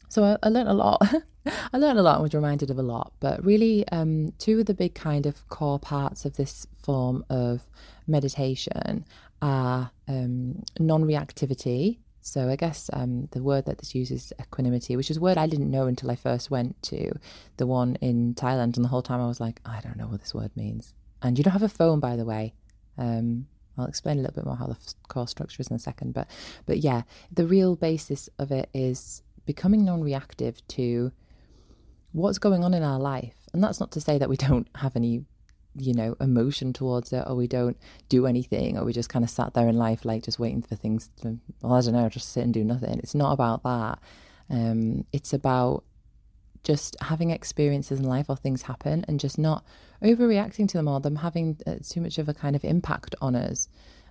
so 0.09 0.25
I, 0.25 0.37
I 0.43 0.49
learned 0.51 0.69
a 0.69 0.75
lot. 0.75 1.03
I 1.73 1.79
learned 1.79 1.99
a 1.99 2.03
lot 2.03 2.17
and 2.17 2.23
was 2.23 2.35
reminded 2.35 2.71
of 2.71 2.79
a 2.79 2.83
lot, 2.83 3.13
but 3.19 3.45
really, 3.45 3.89
um, 3.89 4.33
two 4.39 4.61
of 4.61 4.67
the 4.67 4.75
big 4.75 4.95
kind 4.95 5.27
of 5.27 5.49
core 5.49 5.79
parts 5.79 6.25
of 6.25 6.37
this 6.37 6.67
form 6.83 7.25
of 7.31 7.67
meditation 8.07 9.05
are 9.41 9.91
um, 10.07 10.63
non 10.79 11.03
reactivity. 11.05 11.99
So 12.21 12.49
I 12.49 12.55
guess 12.55 12.89
um, 12.93 13.29
the 13.33 13.43
word 13.43 13.65
that 13.67 13.79
this 13.79 13.95
uses 13.95 14.33
equanimity, 14.41 14.95
which 14.95 15.11
is 15.11 15.17
a 15.17 15.21
word 15.21 15.39
I 15.39 15.49
didn't 15.49 15.71
know 15.71 15.87
until 15.89 16.11
I 16.11 16.15
first 16.15 16.51
went 16.51 16.81
to 16.85 17.11
the 17.57 17.67
one 17.67 17.97
in 17.97 18.35
Thailand, 18.35 18.77
and 18.77 18.85
the 18.85 18.89
whole 18.89 19.03
time 19.03 19.21
I 19.21 19.27
was 19.27 19.41
like, 19.41 19.61
I 19.65 19.81
don't 19.81 19.97
know 19.97 20.07
what 20.07 20.21
this 20.21 20.33
word 20.33 20.53
means. 20.55 20.95
And 21.21 21.37
you 21.37 21.43
don't 21.43 21.53
have 21.53 21.63
a 21.63 21.69
phone, 21.69 21.99
by 21.99 22.15
the 22.15 22.25
way. 22.25 22.55
Um, 22.97 23.47
I'll 23.77 23.87
explain 23.87 24.19
a 24.19 24.23
little 24.23 24.35
bit 24.35 24.45
more 24.45 24.57
how 24.57 24.67
the 24.67 24.77
core 25.09 25.29
structure 25.29 25.61
is 25.61 25.69
in 25.69 25.77
a 25.77 25.79
second, 25.79 26.13
but 26.15 26.29
but 26.67 26.79
yeah, 26.79 27.03
the 27.31 27.47
real 27.47 27.77
basis 27.77 28.29
of 28.39 28.51
it 28.53 28.69
is 28.75 29.23
becoming 29.47 29.85
non-reactive 29.85 30.67
to 30.69 31.13
what's 32.13 32.39
going 32.39 32.63
on 32.63 32.75
in 32.75 32.83
our 32.83 32.99
life, 32.99 33.37
and 33.53 33.63
that's 33.63 33.81
not 33.81 33.91
to 33.93 34.01
say 34.01 34.19
that 34.19 34.29
we 34.29 34.37
don't 34.37 34.69
have 34.77 34.95
any, 34.97 35.25
you 35.77 35.95
know, 35.95 36.17
emotion 36.21 36.73
towards 36.73 37.13
it, 37.13 37.25
or 37.27 37.35
we 37.35 37.47
don't 37.47 37.79
do 38.09 38.27
anything, 38.27 38.77
or 38.77 38.85
we 38.85 38.93
just 38.93 39.09
kind 39.09 39.25
of 39.25 39.31
sat 39.31 39.55
there 39.55 39.69
in 39.69 39.77
life 39.77 40.05
like 40.05 40.23
just 40.23 40.39
waiting 40.39 40.63
for 40.63 40.77
things 40.77 41.11
to, 41.23 41.39
well, 41.63 41.75
I 41.75 41.81
don't 41.81 41.95
know, 41.95 42.09
just 42.09 42.33
sit 42.33 42.45
and 42.45 42.53
do 42.53 42.65
nothing. 42.65 42.99
It's 42.99 43.15
not 43.15 43.33
about 43.33 43.63
that. 43.63 43.99
Um, 44.51 45.07
it's 45.13 45.33
about 45.33 45.85
just 46.65 46.97
having 47.01 47.31
experiences 47.31 47.99
in 47.99 48.05
life 48.05 48.27
or 48.29 48.37
things 48.37 48.63
happen 48.63 49.05
and 49.09 49.19
just 49.21 49.39
not 49.39 49.65
overreacting 50.03 50.69
to 50.69 50.77
them 50.77 50.89
or 50.89 51.01
them 51.01 51.17
having 51.17 51.59
uh, 51.67 51.77
too 51.83 52.01
much 52.01 52.19
of 52.19 52.29
a 52.29 52.35
kind 52.35 52.57
of 52.57 52.65
impact 52.65 53.15
on 53.21 53.35
us. 53.35 53.69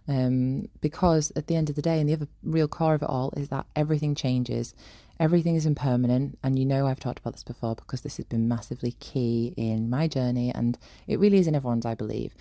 Um, 0.08 0.67
because 0.81 1.31
at 1.36 1.48
the 1.48 1.55
end 1.55 1.70
of 1.70 1.75
the 1.75 1.81
day, 1.81 2.00
and 2.00 2.10
the 2.10 2.13
other 2.13 2.27
real 2.43 2.67
core 2.67 2.96
of 2.96 3.03
it 3.03 3.10
all 3.10 3.31
is 3.38 3.50
that 3.50 3.67
everything 3.75 4.15
changes, 4.15 4.74
everything 5.20 5.55
is 5.55 5.65
impermanent. 5.65 6.39
And 6.43 6.58
you 6.58 6.65
know, 6.65 6.88
I've 6.88 7.00
talked 7.00 7.20
about 7.20 7.34
this 7.34 7.43
before 7.43 7.75
because 7.75 8.01
this 8.01 8.17
has 8.17 8.25
been 8.25 8.48
massively 8.48 8.93
key 8.93 9.53
in 9.55 9.89
my 9.89 10.08
journey, 10.08 10.51
and 10.53 10.77
it 11.08 11.20
really 11.20 11.38
is 11.38 11.48
in 11.48 11.55
everyone's, 11.55 11.86
I 11.86 11.96
believe. 11.96 12.34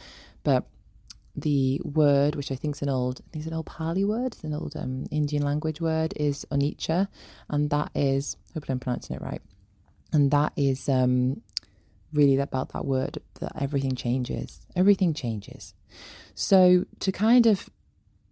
But 0.42 0.64
the 1.36 1.80
word, 1.84 2.34
which 2.34 2.50
I 2.50 2.56
think 2.56 2.76
is 2.76 2.82
an 2.82 2.88
old, 2.88 3.20
I 3.28 3.30
think 3.32 3.46
an 3.46 3.54
old 3.54 3.66
Pali 3.66 4.04
word, 4.04 4.32
it's 4.32 4.44
an 4.44 4.54
old 4.54 4.74
um, 4.74 5.06
Indian 5.10 5.42
language 5.42 5.80
word, 5.80 6.14
is 6.16 6.46
anicca, 6.50 7.08
and 7.48 7.70
that 7.70 7.90
is, 7.94 8.36
hopefully 8.54 8.72
I'm 8.72 8.80
pronouncing 8.80 9.16
it 9.16 9.22
right, 9.22 9.42
and 10.12 10.30
that 10.30 10.52
is 10.56 10.88
um, 10.88 11.42
really 12.12 12.36
about 12.38 12.72
that 12.72 12.84
word 12.84 13.18
that 13.40 13.52
everything 13.60 13.94
changes. 13.94 14.60
Everything 14.74 15.14
changes. 15.14 15.74
So 16.34 16.84
to 17.00 17.12
kind 17.12 17.46
of 17.46 17.68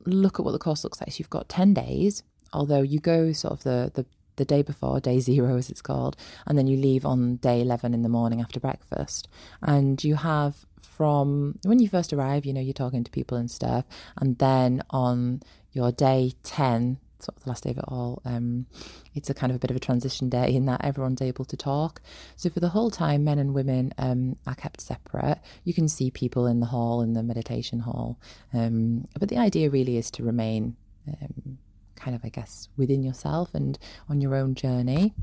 look 0.06 0.38
at 0.38 0.44
what 0.44 0.52
the 0.52 0.58
course 0.58 0.84
looks 0.84 1.00
like. 1.00 1.12
So 1.12 1.16
you've 1.18 1.30
got 1.30 1.48
10 1.48 1.74
days, 1.74 2.22
although 2.52 2.82
you 2.82 2.98
go 3.00 3.32
sort 3.32 3.52
of 3.52 3.62
the, 3.62 3.90
the, 3.94 4.06
the 4.36 4.44
day 4.44 4.62
before, 4.62 5.00
day 5.00 5.20
zero 5.20 5.56
as 5.56 5.70
it's 5.70 5.82
called, 5.82 6.16
and 6.46 6.56
then 6.56 6.66
you 6.66 6.76
leave 6.76 7.04
on 7.04 7.36
day 7.36 7.60
11 7.60 7.94
in 7.94 8.02
the 8.02 8.08
morning 8.08 8.40
after 8.40 8.60
breakfast. 8.60 9.28
And 9.62 10.02
you 10.02 10.16
have 10.16 10.66
from 10.80 11.58
when 11.62 11.78
you 11.78 11.88
first 11.88 12.12
arrive, 12.12 12.44
you 12.44 12.52
know, 12.52 12.60
you're 12.60 12.72
talking 12.72 13.04
to 13.04 13.10
people 13.10 13.36
and 13.36 13.50
stuff, 13.50 13.84
and 14.16 14.38
then 14.38 14.82
on 14.90 15.42
your 15.72 15.92
day 15.92 16.32
10, 16.42 16.98
sort 17.20 17.36
of 17.36 17.44
the 17.44 17.50
last 17.50 17.64
day 17.64 17.70
of 17.70 17.78
it 17.78 17.84
all, 17.88 18.22
um, 18.24 18.66
it's 19.14 19.30
a 19.30 19.34
kind 19.34 19.50
of 19.50 19.56
a 19.56 19.58
bit 19.58 19.70
of 19.70 19.76
a 19.76 19.80
transition 19.80 20.28
day 20.28 20.54
in 20.54 20.66
that 20.66 20.84
everyone's 20.84 21.22
able 21.22 21.44
to 21.46 21.56
talk. 21.56 22.00
So 22.36 22.50
for 22.50 22.60
the 22.60 22.68
whole 22.68 22.90
time, 22.90 23.24
men 23.24 23.38
and 23.38 23.54
women 23.54 23.92
um, 23.98 24.36
are 24.46 24.54
kept 24.54 24.80
separate. 24.80 25.38
You 25.64 25.74
can 25.74 25.88
see 25.88 26.10
people 26.10 26.46
in 26.46 26.60
the 26.60 26.66
hall, 26.66 27.02
in 27.02 27.12
the 27.12 27.22
meditation 27.22 27.80
hall. 27.80 28.18
Um, 28.52 29.06
but 29.18 29.28
the 29.28 29.38
idea 29.38 29.70
really 29.70 29.96
is 29.96 30.10
to 30.12 30.22
remain 30.22 30.76
um, 31.08 31.58
kind 31.96 32.14
of, 32.14 32.24
I 32.24 32.28
guess, 32.28 32.68
within 32.76 33.02
yourself 33.02 33.54
and 33.54 33.78
on 34.08 34.20
your 34.20 34.34
own 34.34 34.54
journey. 34.54 35.14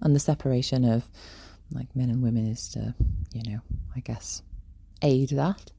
And 0.00 0.14
the 0.14 0.20
separation 0.20 0.84
of 0.84 1.08
like 1.70 1.94
men 1.94 2.10
and 2.10 2.22
women 2.22 2.46
is 2.46 2.68
to, 2.70 2.94
you 3.32 3.52
know, 3.52 3.60
I 3.94 4.00
guess, 4.00 4.42
aid 5.02 5.30
that. 5.30 5.70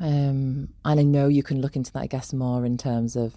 Um, 0.00 0.70
and 0.84 1.00
I 1.00 1.02
know 1.02 1.28
you 1.28 1.42
can 1.42 1.60
look 1.60 1.76
into 1.76 1.92
that, 1.92 2.02
I 2.02 2.06
guess, 2.06 2.32
more 2.32 2.64
in 2.64 2.76
terms 2.76 3.16
of 3.16 3.36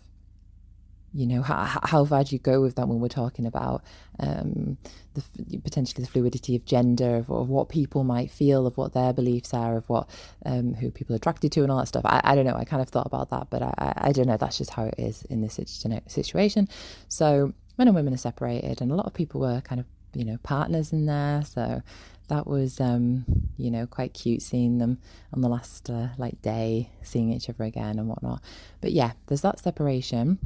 you 1.18 1.26
know 1.26 1.42
how, 1.42 1.80
how 1.84 2.06
far 2.06 2.24
do 2.24 2.36
you 2.36 2.40
go 2.40 2.62
with 2.62 2.76
that 2.76 2.88
when 2.88 3.00
we're 3.00 3.08
talking 3.08 3.48
about 3.48 3.84
um, 4.20 4.78
the 5.16 5.58
potentially 5.58 6.04
the 6.04 6.10
fluidity 6.10 6.56
of 6.56 6.64
gender 6.64 7.16
of, 7.16 7.32
of, 7.32 7.50
what 7.50 7.70
people 7.70 8.04
might 8.04 8.30
feel 8.30 8.68
of 8.68 8.78
what 8.78 8.94
their 8.94 9.14
beliefs 9.14 9.52
are 9.52 9.78
of 9.78 9.90
what 9.90 10.08
um, 10.46 10.76
who 10.76 10.92
people 10.92 11.16
are 11.16 11.18
attracted 11.18 11.52
to 11.52 11.64
and 11.64 11.72
all 11.72 11.80
that 11.80 11.88
stuff? 11.88 12.06
I, 12.06 12.22
I 12.24 12.36
don't 12.36 12.46
know. 12.46 12.56
I 12.56 12.66
kind 12.66 12.84
of 12.84 12.90
thought 12.90 13.08
about 13.08 13.30
that 13.32 13.50
but 13.50 13.64
I, 13.64 13.94
I 13.98 14.12
don't 14.12 14.28
know. 14.28 14.38
That's 14.38 14.60
just 14.60 14.70
how 14.70 14.86
it 14.86 14.96
is 15.00 15.24
in 15.24 15.42
this 15.42 15.60
situation. 16.06 16.70
So 17.08 17.54
men 17.80 17.88
and 17.88 17.96
women 17.96 18.14
are 18.14 18.18
separated 18.18 18.80
and 18.80 18.92
a 18.92 18.96
lot 18.96 19.08
of 19.08 19.16
people 19.16 19.42
were 19.42 19.62
kind 19.62 19.82
of 19.82 19.88
you 20.14 20.24
know 20.24 20.38
partners 20.44 20.94
in 20.94 21.08
there. 21.08 21.44
So 21.44 21.82
that 22.28 22.46
was 22.46 22.80
um, 22.80 23.26
you 23.58 23.72
know 23.72 23.88
quite 23.88 24.14
cute 24.14 24.44
seeing 24.44 24.78
them 24.78 25.00
on 25.34 25.42
the 25.42 25.50
last 25.50 25.90
uh, 25.90 26.10
like 26.20 26.44
day 26.44 26.92
seeing 27.02 27.34
each 27.34 27.50
other 27.50 27.64
again 27.64 27.98
and 27.98 28.08
whatnot. 28.08 28.44
But 28.82 28.92
yeah 28.92 29.14
there's 29.26 29.42
that 29.42 29.60
separation 29.60 30.38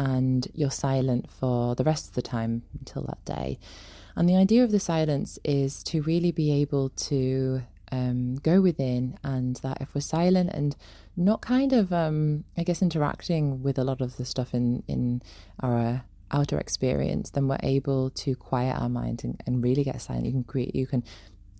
and 0.00 0.48
you're 0.54 0.70
silent 0.70 1.30
for 1.30 1.74
the 1.74 1.84
rest 1.84 2.08
of 2.08 2.14
the 2.14 2.22
time 2.22 2.62
until 2.78 3.02
that 3.02 3.22
day. 3.26 3.58
And 4.16 4.26
the 4.28 4.36
idea 4.36 4.64
of 4.64 4.72
the 4.72 4.80
silence 4.80 5.38
is 5.44 5.82
to 5.84 6.00
really 6.02 6.32
be 6.32 6.50
able 6.62 6.88
to 7.10 7.62
um, 7.92 8.36
go 8.36 8.60
within, 8.62 9.18
and 9.22 9.56
that 9.56 9.78
if 9.80 9.94
we're 9.94 10.00
silent 10.00 10.50
and 10.54 10.74
not 11.16 11.42
kind 11.42 11.72
of, 11.72 11.92
um, 11.92 12.44
I 12.56 12.62
guess, 12.62 12.80
interacting 12.82 13.62
with 13.62 13.78
a 13.78 13.84
lot 13.84 14.00
of 14.00 14.16
the 14.16 14.24
stuff 14.24 14.54
in 14.54 14.82
in 14.88 15.22
our 15.60 16.02
outer 16.30 16.58
experience, 16.58 17.30
then 17.30 17.48
we're 17.48 17.66
able 17.76 18.10
to 18.10 18.34
quiet 18.36 18.80
our 18.80 18.88
mind 18.88 19.24
and, 19.24 19.42
and 19.46 19.62
really 19.62 19.84
get 19.84 20.00
silent. 20.00 20.26
You 20.26 20.32
can 20.32 20.44
create, 20.44 20.74
you 20.74 20.86
can 20.86 21.02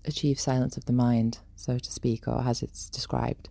achieve 0.05 0.41
silence 0.41 0.77
of 0.77 0.85
the 0.87 0.93
mind, 0.93 1.41
so 1.57 1.79
to 1.79 1.91
speak, 1.93 2.29
or 2.29 2.41
as 2.51 2.63
it's 2.63 2.89
described. 2.89 3.49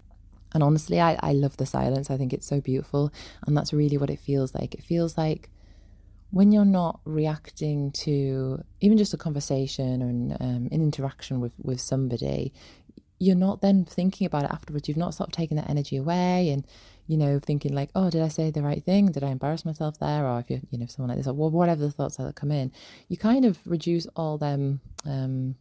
And 0.53 0.63
honestly, 0.63 1.00
I, 1.00 1.18
I 1.22 1.34
love 1.34 1.58
the 1.58 1.65
silence. 1.65 2.10
I 2.10 2.18
think 2.18 2.34
it's 2.34 2.48
so 2.48 2.60
beautiful. 2.60 3.12
And 3.46 3.56
that's 3.56 3.74
really 3.74 3.98
what 3.98 4.10
it 4.10 4.20
feels 4.20 4.56
like. 4.56 4.74
It 4.74 4.84
feels 4.84 5.18
like 5.18 5.50
when 6.32 6.51
you're 6.51 6.65
not 6.65 7.00
reacting 7.06 7.91
to 8.03 8.63
even 8.82 8.98
just 8.98 9.13
a 9.13 9.18
conversation 9.18 10.01
or 10.01 10.10
um, 10.44 10.70
an 10.72 10.82
interaction 10.82 11.39
with, 11.39 11.53
with 11.62 11.82
somebody, 11.82 12.53
you're 13.20 13.36
not 13.36 13.62
then 13.62 13.86
thinking 13.86 14.25
about 14.25 14.46
it 14.46 14.51
afterwards. 14.51 14.88
You've 14.88 14.98
not 14.98 15.13
sort 15.13 15.29
of 15.29 15.34
taken 15.34 15.58
that 15.58 15.70
energy 15.70 15.98
away 15.98 16.50
and, 16.51 16.65
you 17.06 17.18
know, 17.18 17.39
thinking 17.39 17.74
like, 17.74 17.89
oh, 17.94 18.10
did 18.10 18.22
I 18.22 18.27
say 18.27 18.50
the 18.50 18.62
right 18.62 18.84
thing? 18.84 19.12
Did 19.12 19.24
I 19.24 19.29
embarrass 19.29 19.65
myself 19.65 20.00
there? 20.00 20.25
Or 20.25 20.39
if 20.39 20.50
you're, 20.50 20.62
you 20.72 20.77
know, 20.77 20.86
someone 20.86 21.10
like 21.10 21.18
this, 21.18 21.27
or 21.27 21.34
whatever 21.34 21.82
the 21.82 21.91
thoughts 21.91 22.18
that 22.18 22.36
come 22.36 22.51
in, 22.51 22.72
you 23.08 23.18
kind 23.18 23.44
of 23.46 23.60
reduce 23.65 24.08
all 24.15 24.38
them, 24.38 24.82
um, 25.06 25.56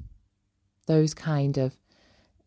those 0.86 1.14
kind 1.14 1.58
of 1.58 1.74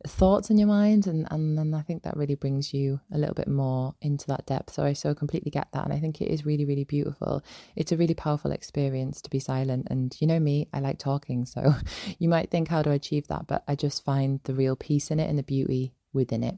thoughts 0.08 0.50
in 0.50 0.58
your 0.58 0.67
mind 0.67 1.08
and 1.08 1.27
and 1.31 1.58
then 1.58 1.74
I 1.74 1.81
think 1.81 2.03
that 2.03 2.17
really 2.17 2.36
brings 2.36 2.74
you 2.74 3.00
a 3.13 3.17
little 3.17 3.36
bit 3.36 3.48
more 3.48 3.96
into 4.01 4.27
that 4.27 4.46
depth. 4.46 4.74
So 4.74 4.84
I 4.84 4.93
so 4.93 5.13
completely 5.13 5.51
get 5.51 5.67
that 5.74 5.84
and 5.84 5.93
I 5.93 6.00
think 6.00 6.22
it 6.22 6.31
is 6.31 6.46
really 6.46 6.65
really 6.65 6.84
beautiful. 6.84 7.43
It's 7.75 7.91
a 7.91 7.98
really 7.98 8.13
powerful 8.13 8.51
experience 8.51 9.22
to 9.22 9.29
be 9.29 9.39
silent 9.39 9.88
and 9.89 10.15
you 10.20 10.27
know 10.27 10.39
me 10.39 10.67
I 10.74 10.79
like 10.79 10.98
talking 10.98 11.46
so 11.46 11.75
you 12.20 12.29
might 12.29 12.50
think 12.50 12.67
how 12.67 12.81
do 12.81 12.91
I 12.91 12.96
achieve 12.96 13.27
that? 13.27 13.48
But 13.48 13.63
I 13.67 13.75
just 13.75 14.03
find 14.03 14.39
the 14.43 14.53
real 14.53 14.75
peace 14.75 15.12
in 15.12 15.20
it 15.20 15.29
and 15.29 15.38
the 15.38 15.43
beauty 15.43 15.93
within 16.13 16.43
it. 16.43 16.58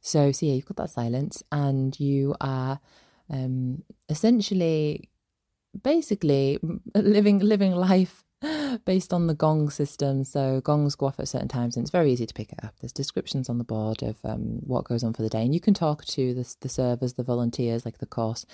So 0.00 0.32
so 0.32 0.46
yeah 0.46 0.54
you've 0.54 0.66
got 0.66 0.76
that 0.76 0.90
silence 0.90 1.42
and 1.52 1.98
you 1.98 2.34
are 2.40 2.80
um 3.30 3.82
essentially 4.08 5.08
basically 5.82 6.58
living 6.94 7.38
living 7.38 7.72
life 7.74 8.24
based 8.84 9.14
on 9.14 9.26
the 9.26 9.34
gong 9.34 9.70
system. 9.70 10.22
So 10.24 10.60
gongs 10.60 10.94
go 10.94 11.06
off 11.06 11.18
at 11.18 11.28
certain 11.28 11.48
times, 11.48 11.76
and 11.76 11.84
it's 11.84 11.90
very 11.90 12.12
easy 12.12 12.26
to 12.26 12.34
pick 12.34 12.52
it 12.52 12.62
up. 12.62 12.74
There's 12.80 12.92
descriptions 12.92 13.48
on 13.48 13.58
the 13.58 13.64
board 13.64 14.02
of 14.02 14.16
um, 14.24 14.60
what 14.60 14.84
goes 14.84 15.02
on 15.02 15.14
for 15.14 15.22
the 15.22 15.28
day, 15.28 15.42
and 15.42 15.54
you 15.54 15.60
can 15.60 15.74
talk 15.74 16.04
to 16.06 16.34
the, 16.34 16.54
the 16.60 16.68
servers, 16.68 17.14
the 17.14 17.22
volunteers, 17.22 17.84
like 17.84 17.98
the 17.98 18.06
course 18.06 18.44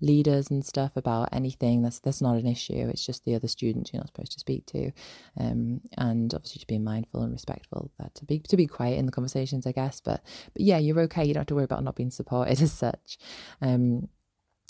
leaders 0.00 0.50
and 0.50 0.64
stuff 0.64 0.92
about 0.96 1.28
anything. 1.32 1.82
That's 1.82 1.98
that's 1.98 2.22
not 2.22 2.36
an 2.36 2.46
issue. 2.46 2.88
It's 2.88 3.04
just 3.04 3.24
the 3.24 3.34
other 3.34 3.48
students 3.48 3.92
you're 3.92 4.00
not 4.00 4.08
supposed 4.08 4.32
to 4.32 4.40
speak 4.40 4.66
to, 4.66 4.92
um, 5.38 5.80
and 5.98 6.32
obviously 6.34 6.60
to 6.60 6.66
be 6.66 6.78
mindful 6.78 7.22
and 7.22 7.32
respectful. 7.32 7.90
That 7.98 8.14
to 8.16 8.24
be 8.24 8.38
to 8.38 8.56
be 8.56 8.66
quiet 8.66 8.98
in 8.98 9.06
the 9.06 9.12
conversations, 9.12 9.66
I 9.66 9.72
guess. 9.72 10.00
But 10.00 10.22
but 10.52 10.62
yeah, 10.62 10.78
you're 10.78 11.00
okay. 11.00 11.24
You 11.24 11.34
don't 11.34 11.42
have 11.42 11.48
to 11.48 11.54
worry 11.56 11.64
about 11.64 11.84
not 11.84 11.96
being 11.96 12.10
supported 12.10 12.60
as 12.62 12.72
such. 12.72 13.18
Um, 13.60 14.08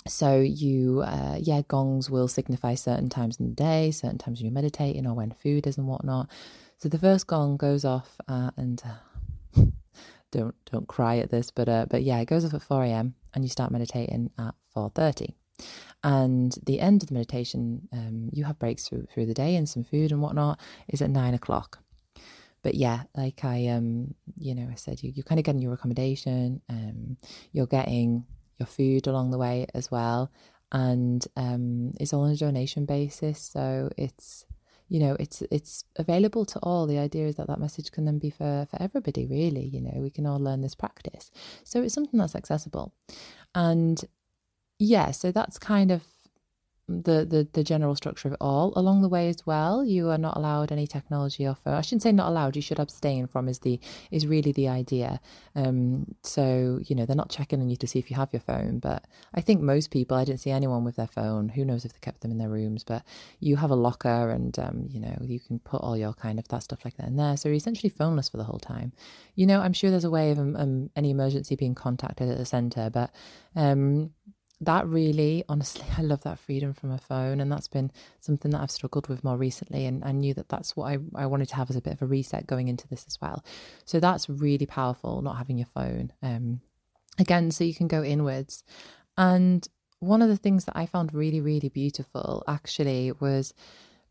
so 0.07 0.41
you 0.41 1.03
uh, 1.03 1.37
yeah 1.39 1.63
gongs 1.69 2.11
will 2.11 2.29
signify 2.29 2.75
certain 2.75 3.09
times 3.09 3.39
in 3.39 3.49
the 3.49 3.55
day 3.55 3.91
certain 3.91 4.19
times 4.19 4.41
when 4.41 4.47
you're 4.47 4.55
meditating 4.55 5.07
or 5.07 5.15
when 5.15 5.31
food 5.31 5.67
is 5.67 5.79
and 5.79 5.87
whatnot. 5.87 6.29
So 6.79 6.89
the 6.89 6.99
first 6.99 7.27
gong 7.29 7.57
goes 7.57 7.85
off 7.85 8.17
uh, 8.27 8.51
and 8.57 8.83
uh, 8.85 9.63
don't 10.33 10.55
don't 10.71 10.89
cry 10.89 11.19
at 11.19 11.31
this 11.31 11.51
but 11.51 11.69
uh, 11.69 11.87
but 11.89 12.03
yeah 12.03 12.19
it 12.19 12.27
goes 12.27 12.45
off 12.45 12.55
at 12.55 12.63
4 12.63 12.85
a.m 12.85 13.15
and 13.35 13.45
you 13.45 13.49
start 13.49 13.71
meditating 13.71 14.31
at 14.39 14.55
4.30 14.77 15.35
and 16.03 16.57
the 16.67 16.81
end 16.81 17.03
of 17.03 17.09
the 17.09 17.15
meditation 17.15 17.89
um, 17.93 18.29
you 18.33 18.45
have 18.45 18.59
breaks 18.59 18.89
through, 18.89 19.07
through 19.13 19.27
the 19.27 19.35
day 19.35 19.55
and 19.55 19.69
some 19.69 19.85
food 19.85 20.11
and 20.11 20.21
whatnot 20.21 20.59
is 20.89 21.01
at 21.01 21.11
9 21.11 21.35
o'clock. 21.35 21.79
But 22.63 22.75
yeah 22.75 23.05
like 23.17 23.45
i 23.45 23.67
um 23.69 24.15
you 24.39 24.55
know 24.55 24.69
i 24.71 24.77
said 24.77 25.03
you, 25.03 25.11
you're 25.13 25.25
kind 25.25 25.41
of 25.41 25.45
getting 25.45 25.61
your 25.61 25.73
accommodation 25.73 26.63
um 26.69 27.17
you're 27.51 27.67
getting 27.67 28.25
your 28.59 28.67
food 28.67 29.07
along 29.07 29.31
the 29.31 29.39
way 29.39 29.67
as 29.75 29.91
well. 29.91 30.31
And 30.73 31.27
um, 31.37 31.93
it's 32.01 32.13
all 32.13 32.23
on 32.23 32.31
a 32.31 32.37
donation 32.37 32.87
basis, 32.87 33.39
so 33.39 33.91
it's 33.99 34.47
you 34.89 35.01
know 35.01 35.17
it's 35.21 35.43
it's 35.51 35.85
available 35.97 36.45
to 36.47 36.59
all. 36.61 36.87
The 36.87 36.99
idea 36.99 37.27
is 37.27 37.37
that 37.37 37.47
that 37.49 37.61
message 37.61 37.93
can 37.93 38.07
then 38.07 38.19
be 38.19 38.31
for 38.31 38.67
for 38.71 38.81
everybody. 38.81 39.27
Really, 39.27 39.67
you 39.67 39.83
know, 39.83 40.01
we 40.01 40.11
can 40.11 40.27
all 40.27 40.41
learn 40.41 40.63
this 40.63 40.75
practice, 40.75 41.31
so 41.63 41.83
it's 41.83 41.93
something 41.93 42.19
that's 42.19 42.35
accessible. 42.35 42.95
And 43.55 44.03
yeah, 44.79 45.11
so 45.11 45.31
that's 45.31 45.59
kind 45.59 45.91
of 45.91 46.03
the, 47.01 47.25
the 47.25 47.49
the 47.53 47.65
general 47.65 47.95
structure 47.95 48.29
of 48.29 48.35
it 48.35 48.39
all. 48.41 48.73
Along 48.77 49.03
the 49.03 49.09
way 49.09 49.29
as 49.29 49.47
well, 49.47 49.85
you 49.85 50.11
are 50.11 50.19
not 50.19 50.37
allowed 50.37 50.73
any 50.73 50.87
technology 50.87 51.47
or 51.47 51.55
phone. 51.55 51.75
I 51.75 51.81
shouldn't 51.81 52.03
say 52.03 52.13
not 52.13 52.29
allowed. 52.29 52.57
You 52.57 52.63
should 52.63 52.79
abstain 52.79 53.27
from 53.27 53.49
is 53.49 53.61
the 53.61 53.81
is 54.11 54.27
really 54.27 54.53
the 54.53 54.69
idea. 54.69 55.21
Um, 55.55 56.15
so 56.23 56.81
you 56.87 56.95
know 56.97 57.07
they're 57.07 57.17
not 57.17 57.31
checking 57.31 57.61
on 57.61 57.71
you 57.71 57.77
to 57.77 57.87
see 57.87 57.99
if 57.99 58.11
you 58.11 58.17
have 58.17 58.33
your 58.33 58.41
phone, 58.41 58.79
but 58.79 59.05
I 59.35 59.41
think 59.41 59.61
most 59.63 59.91
people. 59.91 60.17
I 60.17 60.25
didn't 60.25 60.41
see 60.41 60.51
anyone 60.51 60.85
with 60.85 60.97
their 60.97 61.07
phone. 61.07 61.49
Who 61.49 61.65
knows 61.65 61.85
if 61.85 61.93
they 61.93 61.99
kept 62.01 62.21
them 62.21 62.31
in 62.31 62.39
their 62.39 62.49
rooms? 62.49 62.85
But 62.85 63.05
you 63.41 63.57
have 63.57 63.71
a 63.71 63.77
locker, 63.77 64.31
and 64.31 64.59
um, 64.59 64.87
you 64.89 65.01
know 65.01 65.17
you 65.23 65.41
can 65.41 65.59
put 65.61 65.81
all 65.81 65.97
your 65.97 66.13
kind 66.13 66.39
of 66.39 66.49
that 66.49 66.63
stuff 66.63 66.85
like 66.85 66.97
that 66.97 67.07
in 67.07 67.17
there. 67.17 67.37
So 67.37 67.49
you're 67.49 67.57
essentially 67.57 67.91
phoneless 67.91 68.31
for 68.31 68.37
the 68.37 68.45
whole 68.45 68.59
time. 68.59 68.93
You 69.35 69.47
know, 69.47 69.61
I'm 69.61 69.73
sure 69.73 69.91
there's 69.91 70.05
a 70.05 70.11
way 70.11 70.31
of 70.31 70.39
um, 70.39 70.57
um 70.57 70.91
any 70.97 71.11
emergency 71.11 71.57
being 71.57 71.75
contacted 71.75 72.29
at 72.29 72.39
the 72.39 72.45
center, 72.45 72.91
but 72.91 73.11
um 73.57 74.11
that 74.63 74.87
really, 74.87 75.45
honestly, 75.49 75.85
I 75.99 76.03
love 76.03 76.23
that 76.23 76.39
freedom 76.39 76.73
from 76.73 76.91
a 76.91 76.99
phone. 76.99 77.41
And 77.41 77.51
that's 77.51 77.69
been 77.69 77.91
something 78.21 78.51
that 78.53 78.61
I've 78.61 78.71
struggled 78.71 79.09
with 79.09 79.25
more 79.25 79.37
recently. 79.37 79.87
And 79.87 80.03
I 80.05 80.13
knew 80.13 80.35
that 80.35 80.49
that's 80.49 80.77
what 80.77 80.87
I, 80.87 80.99
I 81.15 81.27
wanted 81.27 81.49
to 81.51 81.57
have 81.57 81.71
as 81.71 81.77
a 81.77 81.83
bit 81.83 81.95
of 81.95 82.03
a 82.03 82.07
reset 82.07 82.47
going 82.47 82.69
into 82.69 82.89
this 82.89 83.05
as 83.07 83.21
well. 83.21 83.45
So 83.85 84.01
that's 84.01 84.29
really 84.29 84.67
powerful, 84.67 85.23
not 85.23 85.37
having 85.37 85.59
your 85.59 85.67
phone. 85.67 86.13
Um, 86.23 86.61
again, 87.19 87.51
so 87.51 87.65
you 87.65 87.75
can 87.75 87.89
go 87.89 88.03
inwards. 88.03 88.65
And 89.19 89.67
one 89.99 90.23
of 90.23 90.29
the 90.29 90.37
things 90.37 90.65
that 90.65 90.77
I 90.77 90.87
found 90.87 91.15
really, 91.15 91.41
really 91.41 91.69
beautiful 91.69 92.43
actually 92.49 93.13
was 93.13 93.53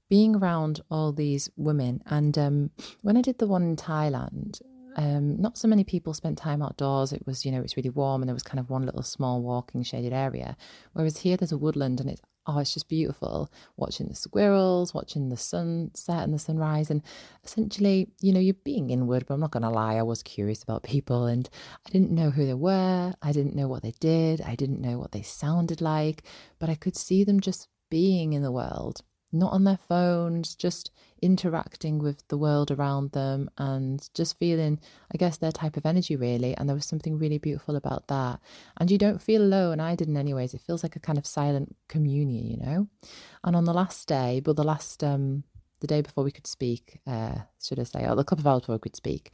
being 0.09 0.35
around 0.35 0.81
all 0.91 1.13
these 1.13 1.49
women. 1.55 2.03
And 2.05 2.37
um, 2.37 2.71
when 3.01 3.17
I 3.17 3.21
did 3.21 3.39
the 3.39 3.47
one 3.47 3.63
in 3.63 3.75
Thailand, 3.77 4.61
um, 4.95 5.41
not 5.41 5.57
so 5.57 5.67
many 5.67 5.83
people 5.83 6.13
spent 6.13 6.37
time 6.37 6.61
outdoors. 6.61 7.13
It 7.13 7.25
was, 7.25 7.45
you 7.45 7.51
know, 7.51 7.61
it's 7.61 7.77
really 7.77 7.89
warm 7.89 8.21
and 8.21 8.29
there 8.29 8.35
was 8.35 8.43
kind 8.43 8.59
of 8.59 8.69
one 8.69 8.85
little 8.85 9.03
small 9.03 9.41
walking 9.41 9.83
shaded 9.83 10.13
area. 10.13 10.57
Whereas 10.93 11.17
here 11.17 11.37
there's 11.37 11.51
a 11.51 11.57
woodland 11.57 11.99
and 11.99 12.09
it's 12.09 12.21
oh, 12.47 12.59
it's 12.59 12.73
just 12.73 12.89
beautiful 12.89 13.51
watching 13.77 14.07
the 14.07 14.15
squirrels, 14.15 14.93
watching 14.93 15.29
the 15.29 15.37
sunset 15.37 16.23
and 16.23 16.33
the 16.33 16.39
sunrise. 16.39 16.89
And 16.89 17.03
essentially, 17.43 18.09
you 18.19 18.33
know, 18.33 18.39
you're 18.39 18.55
being 18.63 18.89
inward, 18.89 19.25
but 19.27 19.35
I'm 19.35 19.39
not 19.39 19.51
going 19.51 19.63
to 19.63 19.69
lie, 19.69 19.95
I 19.95 20.03
was 20.03 20.23
curious 20.23 20.63
about 20.63 20.83
people 20.83 21.25
and 21.25 21.47
I 21.85 21.89
didn't 21.91 22.11
know 22.11 22.31
who 22.31 22.45
they 22.45 22.55
were. 22.55 23.13
I 23.21 23.31
didn't 23.31 23.55
know 23.55 23.67
what 23.67 23.83
they 23.83 23.93
did. 23.99 24.41
I 24.41 24.55
didn't 24.55 24.81
know 24.81 24.97
what 24.97 25.11
they 25.11 25.21
sounded 25.21 25.81
like, 25.81 26.23
but 26.59 26.69
I 26.69 26.75
could 26.75 26.95
see 26.95 27.23
them 27.23 27.39
just 27.39 27.67
being 27.89 28.33
in 28.33 28.41
the 28.41 28.51
world 28.51 29.03
not 29.31 29.53
on 29.53 29.63
their 29.63 29.77
phones, 29.77 30.55
just 30.55 30.91
interacting 31.21 31.99
with 31.99 32.27
the 32.27 32.37
world 32.37 32.71
around 32.71 33.11
them 33.11 33.49
and 33.57 34.09
just 34.13 34.37
feeling, 34.39 34.79
I 35.13 35.17
guess, 35.17 35.37
their 35.37 35.51
type 35.51 35.77
of 35.77 35.85
energy 35.85 36.15
really. 36.15 36.55
And 36.55 36.67
there 36.67 36.75
was 36.75 36.85
something 36.85 37.17
really 37.17 37.37
beautiful 37.37 37.75
about 37.75 38.07
that. 38.07 38.39
And 38.77 38.89
you 38.89 38.97
don't 38.97 39.21
feel 39.21 39.41
alone. 39.41 39.79
I 39.79 39.95
didn't, 39.95 40.17
anyways. 40.17 40.53
It 40.53 40.61
feels 40.61 40.83
like 40.83 40.95
a 40.95 40.99
kind 40.99 41.17
of 41.17 41.25
silent 41.25 41.75
communion, 41.87 42.47
you 42.47 42.57
know? 42.57 42.87
And 43.43 43.55
on 43.55 43.65
the 43.65 43.73
last 43.73 44.07
day, 44.07 44.41
but 44.43 44.55
the 44.55 44.63
last, 44.63 45.03
um, 45.03 45.43
the 45.79 45.87
day 45.87 46.01
before 46.01 46.23
we 46.23 46.31
could 46.31 46.47
speak, 46.47 46.99
uh, 47.07 47.35
should 47.63 47.79
I 47.79 47.83
say, 47.83 48.05
or 48.07 48.15
the 48.15 48.23
couple 48.23 48.43
of 48.43 48.47
hours 48.47 48.61
before 48.61 48.75
we 48.75 48.79
could 48.79 48.95
speak, 48.95 49.31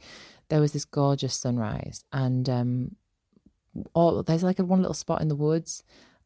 there 0.48 0.60
was 0.60 0.72
this 0.72 0.84
gorgeous 0.84 1.34
sunrise. 1.34 2.04
And, 2.12 2.48
um, 2.48 2.96
all, 3.94 4.22
there's 4.22 4.42
like 4.42 4.58
a 4.58 4.64
one 4.64 4.80
little 4.80 4.94
spot 4.94 5.20
in 5.20 5.28
the 5.28 5.36
woods 5.36 5.84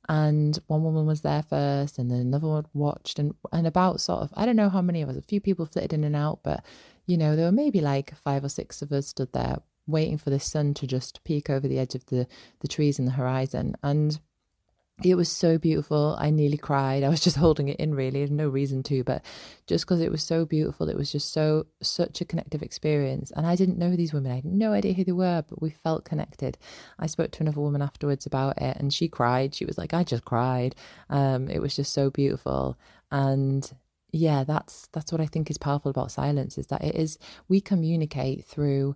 and 0.08 0.58
one 0.66 0.82
woman 0.82 1.06
was 1.06 1.20
there 1.20 1.42
first 1.42 1.98
and 1.98 2.10
then 2.10 2.20
another 2.20 2.48
one 2.48 2.66
watched 2.74 3.18
and 3.18 3.34
and 3.52 3.66
about 3.66 4.00
sort 4.00 4.22
of 4.22 4.30
I 4.34 4.46
don't 4.46 4.56
know 4.56 4.68
how 4.68 4.82
many 4.82 5.02
of 5.02 5.08
us 5.08 5.16
a 5.16 5.22
few 5.22 5.40
people 5.40 5.66
flitted 5.66 5.92
in 5.92 6.04
and 6.04 6.16
out 6.16 6.40
but 6.42 6.64
you 7.06 7.16
know 7.16 7.36
there 7.36 7.46
were 7.46 7.52
maybe 7.52 7.80
like 7.80 8.14
five 8.16 8.44
or 8.44 8.48
six 8.48 8.82
of 8.82 8.92
us 8.92 9.08
stood 9.08 9.32
there 9.32 9.58
waiting 9.86 10.18
for 10.18 10.30
the 10.30 10.40
sun 10.40 10.74
to 10.74 10.86
just 10.86 11.22
peek 11.24 11.50
over 11.50 11.66
the 11.66 11.78
edge 11.78 11.94
of 11.94 12.06
the 12.06 12.26
the 12.60 12.68
trees 12.68 12.98
in 12.98 13.04
the 13.04 13.12
horizon. 13.12 13.74
And 13.82 14.18
it 15.02 15.16
was 15.16 15.30
so 15.30 15.58
beautiful. 15.58 16.16
I 16.18 16.30
nearly 16.30 16.58
cried. 16.58 17.02
I 17.02 17.08
was 17.08 17.20
just 17.20 17.36
holding 17.44 17.68
it 17.68 17.78
in, 17.78 17.94
really, 17.94 18.26
no 18.26 18.48
reason 18.48 18.82
to, 18.84 19.02
but 19.04 19.24
just 19.66 19.84
because 19.84 20.00
it 20.00 20.10
was 20.10 20.22
so 20.22 20.44
beautiful, 20.44 20.88
it 20.88 20.96
was 20.96 21.10
just 21.10 21.32
so, 21.32 21.66
such 21.82 22.20
a 22.20 22.24
connective 22.24 22.62
experience. 22.62 23.32
And 23.34 23.46
I 23.46 23.56
didn't 23.56 23.78
know 23.78 23.96
these 23.96 24.12
women, 24.12 24.32
I 24.32 24.36
had 24.36 24.44
no 24.44 24.72
idea 24.72 24.92
who 24.92 25.04
they 25.04 25.12
were, 25.12 25.44
but 25.48 25.60
we 25.60 25.70
felt 25.70 26.04
connected. 26.04 26.58
I 26.98 27.06
spoke 27.06 27.32
to 27.32 27.42
another 27.42 27.60
woman 27.60 27.82
afterwards 27.82 28.26
about 28.26 28.60
it, 28.60 28.76
and 28.76 28.92
she 28.92 29.08
cried. 29.08 29.54
She 29.54 29.64
was 29.64 29.78
like, 29.78 29.94
I 29.94 30.04
just 30.04 30.24
cried. 30.24 30.74
Um, 31.10 31.48
it 31.48 31.60
was 31.60 31.74
just 31.74 31.92
so 31.92 32.10
beautiful. 32.10 32.78
And 33.10 33.70
yeah, 34.12 34.44
that's 34.44 34.88
that's 34.92 35.10
what 35.10 35.20
I 35.20 35.26
think 35.26 35.50
is 35.50 35.58
powerful 35.58 35.90
about 35.90 36.12
silence 36.12 36.58
is 36.58 36.66
that 36.68 36.84
it 36.84 36.94
is 36.94 37.18
we 37.48 37.60
communicate 37.60 38.44
through 38.44 38.94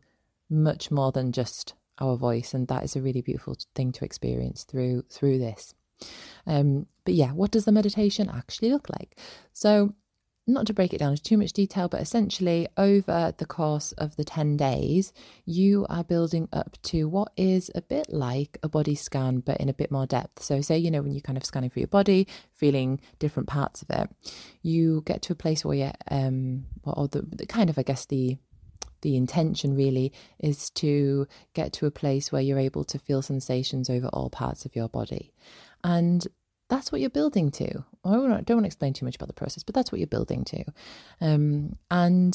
much 0.51 0.91
more 0.91 1.11
than 1.11 1.33
just 1.33 1.75
our 1.99 2.17
voice 2.17 2.53
and 2.53 2.69
that 2.69 2.85
is 2.85 2.95
a 2.95 3.01
really 3.01 3.23
beautiful 3.23 3.57
thing 3.75 3.91
to 3.93 4.05
experience 4.05 4.65
through 4.65 5.03
through 5.09 5.39
this 5.39 5.75
um, 6.47 6.87
but 7.05 7.15
yeah, 7.15 7.33
what 7.33 7.51
does 7.51 7.65
the 7.65 7.73
meditation 7.73 8.29
actually 8.29 8.71
look 8.71 8.89
like? 8.91 9.17
So, 9.53 9.95
not 10.49 10.67
to 10.69 10.73
break 10.73 10.95
it 10.95 10.99
down 10.99 11.11
into 11.11 11.23
too 11.25 11.37
much 11.37 11.53
detail, 11.53 11.89
but 11.89 12.01
essentially, 12.01 12.69
over 12.77 13.35
the 13.37 13.47
course 13.47 13.91
of 13.93 14.15
the 14.15 14.25
10 14.25 14.57
days, 14.57 15.13
you 15.45 15.87
are 15.89 16.05
building 16.05 16.49
up 16.53 16.77
to 16.83 17.09
what 17.09 17.33
is 17.37 17.69
a 17.75 17.83
bit 17.83 18.07
like 18.11 18.57
a 18.63 18.69
body 18.69 18.95
scan, 18.95 19.41
but 19.41 19.61
in 19.61 19.69
a 19.69 19.75
bit 19.75 19.91
more 19.91 20.07
depth. 20.07 20.43
So, 20.43 20.61
say, 20.61 20.79
you 20.79 20.91
know, 20.91 21.03
when 21.03 21.13
you're 21.13 21.21
kind 21.21 21.37
of 21.37 21.45
scanning 21.45 21.71
for 21.71 21.81
your 21.81 21.89
body, 21.89 22.29
feeling 22.53 23.01
different 23.19 23.49
parts 23.49 23.83
of 23.83 23.91
it, 23.91 24.09
you 24.63 25.03
get 25.05 25.23
to 25.23 25.33
a 25.33 25.37
place 25.37 25.65
where 25.65 25.77
you're, 25.77 25.93
um, 26.11 26.67
or 26.85 27.09
the, 27.09 27.23
the 27.23 27.47
kind 27.47 27.69
of, 27.69 27.79
I 27.79 27.83
guess, 27.83 28.07
the 28.07 28.39
the 29.03 29.17
intention 29.17 29.77
really 29.77 30.13
is 30.41 30.71
to 30.71 31.29
get 31.55 31.73
to 31.75 31.87
a 31.87 31.91
place 31.91 32.33
where 32.33 32.43
you're 32.43 32.59
able 32.59 32.83
to 32.83 32.99
feel 32.99 33.23
sensations 33.23 33.89
over 33.89 34.09
all 34.09 34.31
parts 34.31 34.65
of 34.65 34.75
your 34.75 34.89
body. 34.89 35.33
And 35.87 36.27
that's 36.69 36.91
what 36.91 37.01
you're 37.01 37.11
building 37.11 37.53
to. 37.53 37.85
I 38.05 38.11
don't 38.11 38.29
want 38.29 38.47
to 38.49 38.65
explain 38.65 38.93
too 38.93 39.05
much 39.05 39.15
about 39.15 39.29
the 39.29 39.35
process, 39.35 39.63
but 39.63 39.73
that's 39.73 39.93
what 39.93 40.01
you're 40.01 40.09
building 40.09 40.45
to. 40.47 40.65
Um, 41.21 41.77
and 41.93 42.35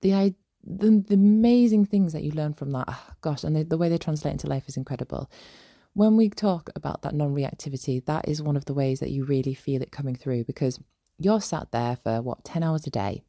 the, 0.00 0.34
the 0.64 1.04
the 1.06 1.14
amazing 1.14 1.84
things 1.84 2.14
that 2.14 2.22
you 2.22 2.32
learn 2.32 2.54
from 2.54 2.72
that, 2.72 2.86
oh 2.88 3.06
gosh, 3.20 3.44
and 3.44 3.54
the, 3.54 3.64
the 3.64 3.76
way 3.76 3.90
they 3.90 3.98
translate 3.98 4.32
into 4.32 4.46
life 4.46 4.68
is 4.68 4.78
incredible. 4.78 5.30
When 5.92 6.16
we 6.16 6.30
talk 6.30 6.70
about 6.76 7.02
that 7.02 7.14
non-reactivity, 7.14 8.06
that 8.06 8.26
is 8.26 8.40
one 8.40 8.56
of 8.56 8.64
the 8.64 8.74
ways 8.74 9.00
that 9.00 9.10
you 9.10 9.24
really 9.24 9.54
feel 9.54 9.82
it 9.82 9.92
coming 9.92 10.16
through 10.16 10.44
because 10.44 10.80
you're 11.18 11.42
sat 11.42 11.70
there 11.72 11.96
for 11.96 12.22
what 12.22 12.44
10 12.44 12.62
hours 12.62 12.86
a 12.86 12.90
day 12.90 13.22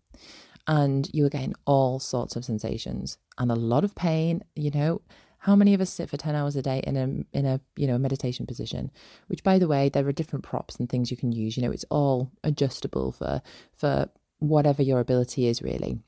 and 0.68 1.10
you 1.14 1.26
are 1.26 1.30
getting 1.30 1.56
all 1.66 2.00
sorts 2.00 2.36
of 2.36 2.46
sensations 2.46 3.18
and 3.38 3.52
a 3.52 3.56
lot 3.56 3.84
of 3.84 3.96
pain 3.96 4.44
you 4.56 4.70
know 4.70 5.02
how 5.40 5.56
many 5.56 5.74
of 5.74 5.82
us 5.82 5.90
sit 5.90 6.10
for 6.10 6.18
10 6.18 6.36
hours 6.36 6.56
a 6.56 6.62
day 6.62 6.82
in 6.86 6.98
a 6.98 7.38
in 7.38 7.46
a 7.46 7.60
you 7.76 7.88
know 7.88 7.98
meditation 7.98 8.46
position? 8.46 8.92
Which 9.28 9.44
by 9.44 9.58
the 9.58 9.68
way 9.68 9.90
there 9.90 10.08
are 10.08 10.12
different 10.12 10.44
props 10.44 10.76
and 10.76 10.90
things 10.90 11.12
you 11.12 11.18
can 11.18 11.32
use. 11.32 11.56
You 11.56 11.64
know 11.64 11.72
it's 11.72 11.86
all 11.90 12.32
adjustable 12.44 13.12
for 13.12 13.42
for 13.76 14.10
whatever 14.40 14.84
your 14.84 15.00
ability 15.00 15.48
is 15.48 15.62
really. 15.62 16.00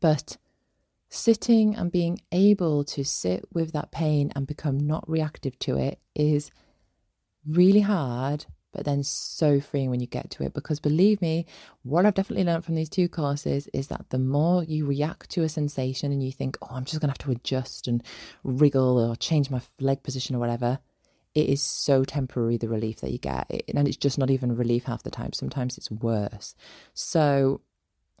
But 0.00 0.36
sitting 1.08 1.74
and 1.74 1.90
being 1.90 2.20
able 2.32 2.84
to 2.84 3.04
sit 3.04 3.44
with 3.52 3.72
that 3.72 3.90
pain 3.90 4.32
and 4.36 4.46
become 4.46 4.78
not 4.78 5.08
reactive 5.08 5.58
to 5.58 5.76
it 5.76 5.98
is 6.14 6.50
really 7.46 7.80
hard 7.80 8.46
but 8.72 8.84
then 8.84 9.02
so 9.02 9.60
freeing 9.60 9.90
when 9.90 10.00
you 10.00 10.06
get 10.06 10.30
to 10.30 10.44
it. 10.44 10.54
Because 10.54 10.80
believe 10.80 11.20
me, 11.20 11.46
what 11.82 12.06
I've 12.06 12.14
definitely 12.14 12.44
learned 12.44 12.64
from 12.64 12.74
these 12.74 12.88
two 12.88 13.08
courses 13.08 13.68
is 13.72 13.88
that 13.88 14.10
the 14.10 14.18
more 14.18 14.64
you 14.64 14.86
react 14.86 15.30
to 15.30 15.42
a 15.42 15.48
sensation 15.48 16.12
and 16.12 16.22
you 16.22 16.32
think, 16.32 16.56
oh, 16.62 16.68
I'm 16.70 16.84
just 16.84 17.00
going 17.00 17.12
to 17.12 17.12
have 17.12 17.26
to 17.26 17.32
adjust 17.32 17.88
and 17.88 18.02
wriggle 18.44 18.98
or 18.98 19.16
change 19.16 19.50
my 19.50 19.60
leg 19.80 20.02
position 20.02 20.36
or 20.36 20.38
whatever, 20.38 20.78
it 21.34 21.48
is 21.48 21.62
so 21.62 22.04
temporary 22.04 22.56
the 22.56 22.68
relief 22.68 23.00
that 23.00 23.12
you 23.12 23.18
get. 23.18 23.50
and 23.74 23.86
it's 23.86 23.96
just 23.96 24.18
not 24.18 24.30
even 24.30 24.56
relief 24.56 24.84
half 24.84 25.02
the 25.02 25.10
time. 25.10 25.32
Sometimes 25.32 25.78
it's 25.78 25.90
worse. 25.90 26.54
So 26.94 27.60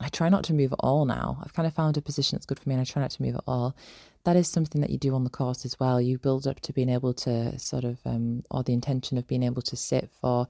I 0.00 0.08
try 0.08 0.28
not 0.28 0.44
to 0.44 0.54
move 0.54 0.72
at 0.72 0.80
all 0.80 1.04
now. 1.04 1.38
I've 1.42 1.52
kind 1.52 1.66
of 1.66 1.74
found 1.74 1.96
a 1.96 2.02
position 2.02 2.36
that's 2.36 2.46
good 2.46 2.58
for 2.58 2.68
me 2.68 2.74
and 2.74 2.80
I 2.80 2.84
try 2.84 3.02
not 3.02 3.10
to 3.12 3.22
move 3.22 3.34
at 3.34 3.44
all 3.46 3.76
that 4.24 4.36
is 4.36 4.48
something 4.48 4.80
that 4.80 4.90
you 4.90 4.98
do 4.98 5.14
on 5.14 5.24
the 5.24 5.30
course 5.30 5.64
as 5.64 5.78
well. 5.80 6.00
You 6.00 6.18
build 6.18 6.46
up 6.46 6.60
to 6.60 6.72
being 6.72 6.90
able 6.90 7.14
to 7.14 7.58
sort 7.58 7.84
of, 7.84 7.98
um, 8.04 8.42
or 8.50 8.62
the 8.62 8.74
intention 8.74 9.16
of 9.16 9.26
being 9.26 9.42
able 9.42 9.62
to 9.62 9.76
sit 9.76 10.10
for 10.20 10.46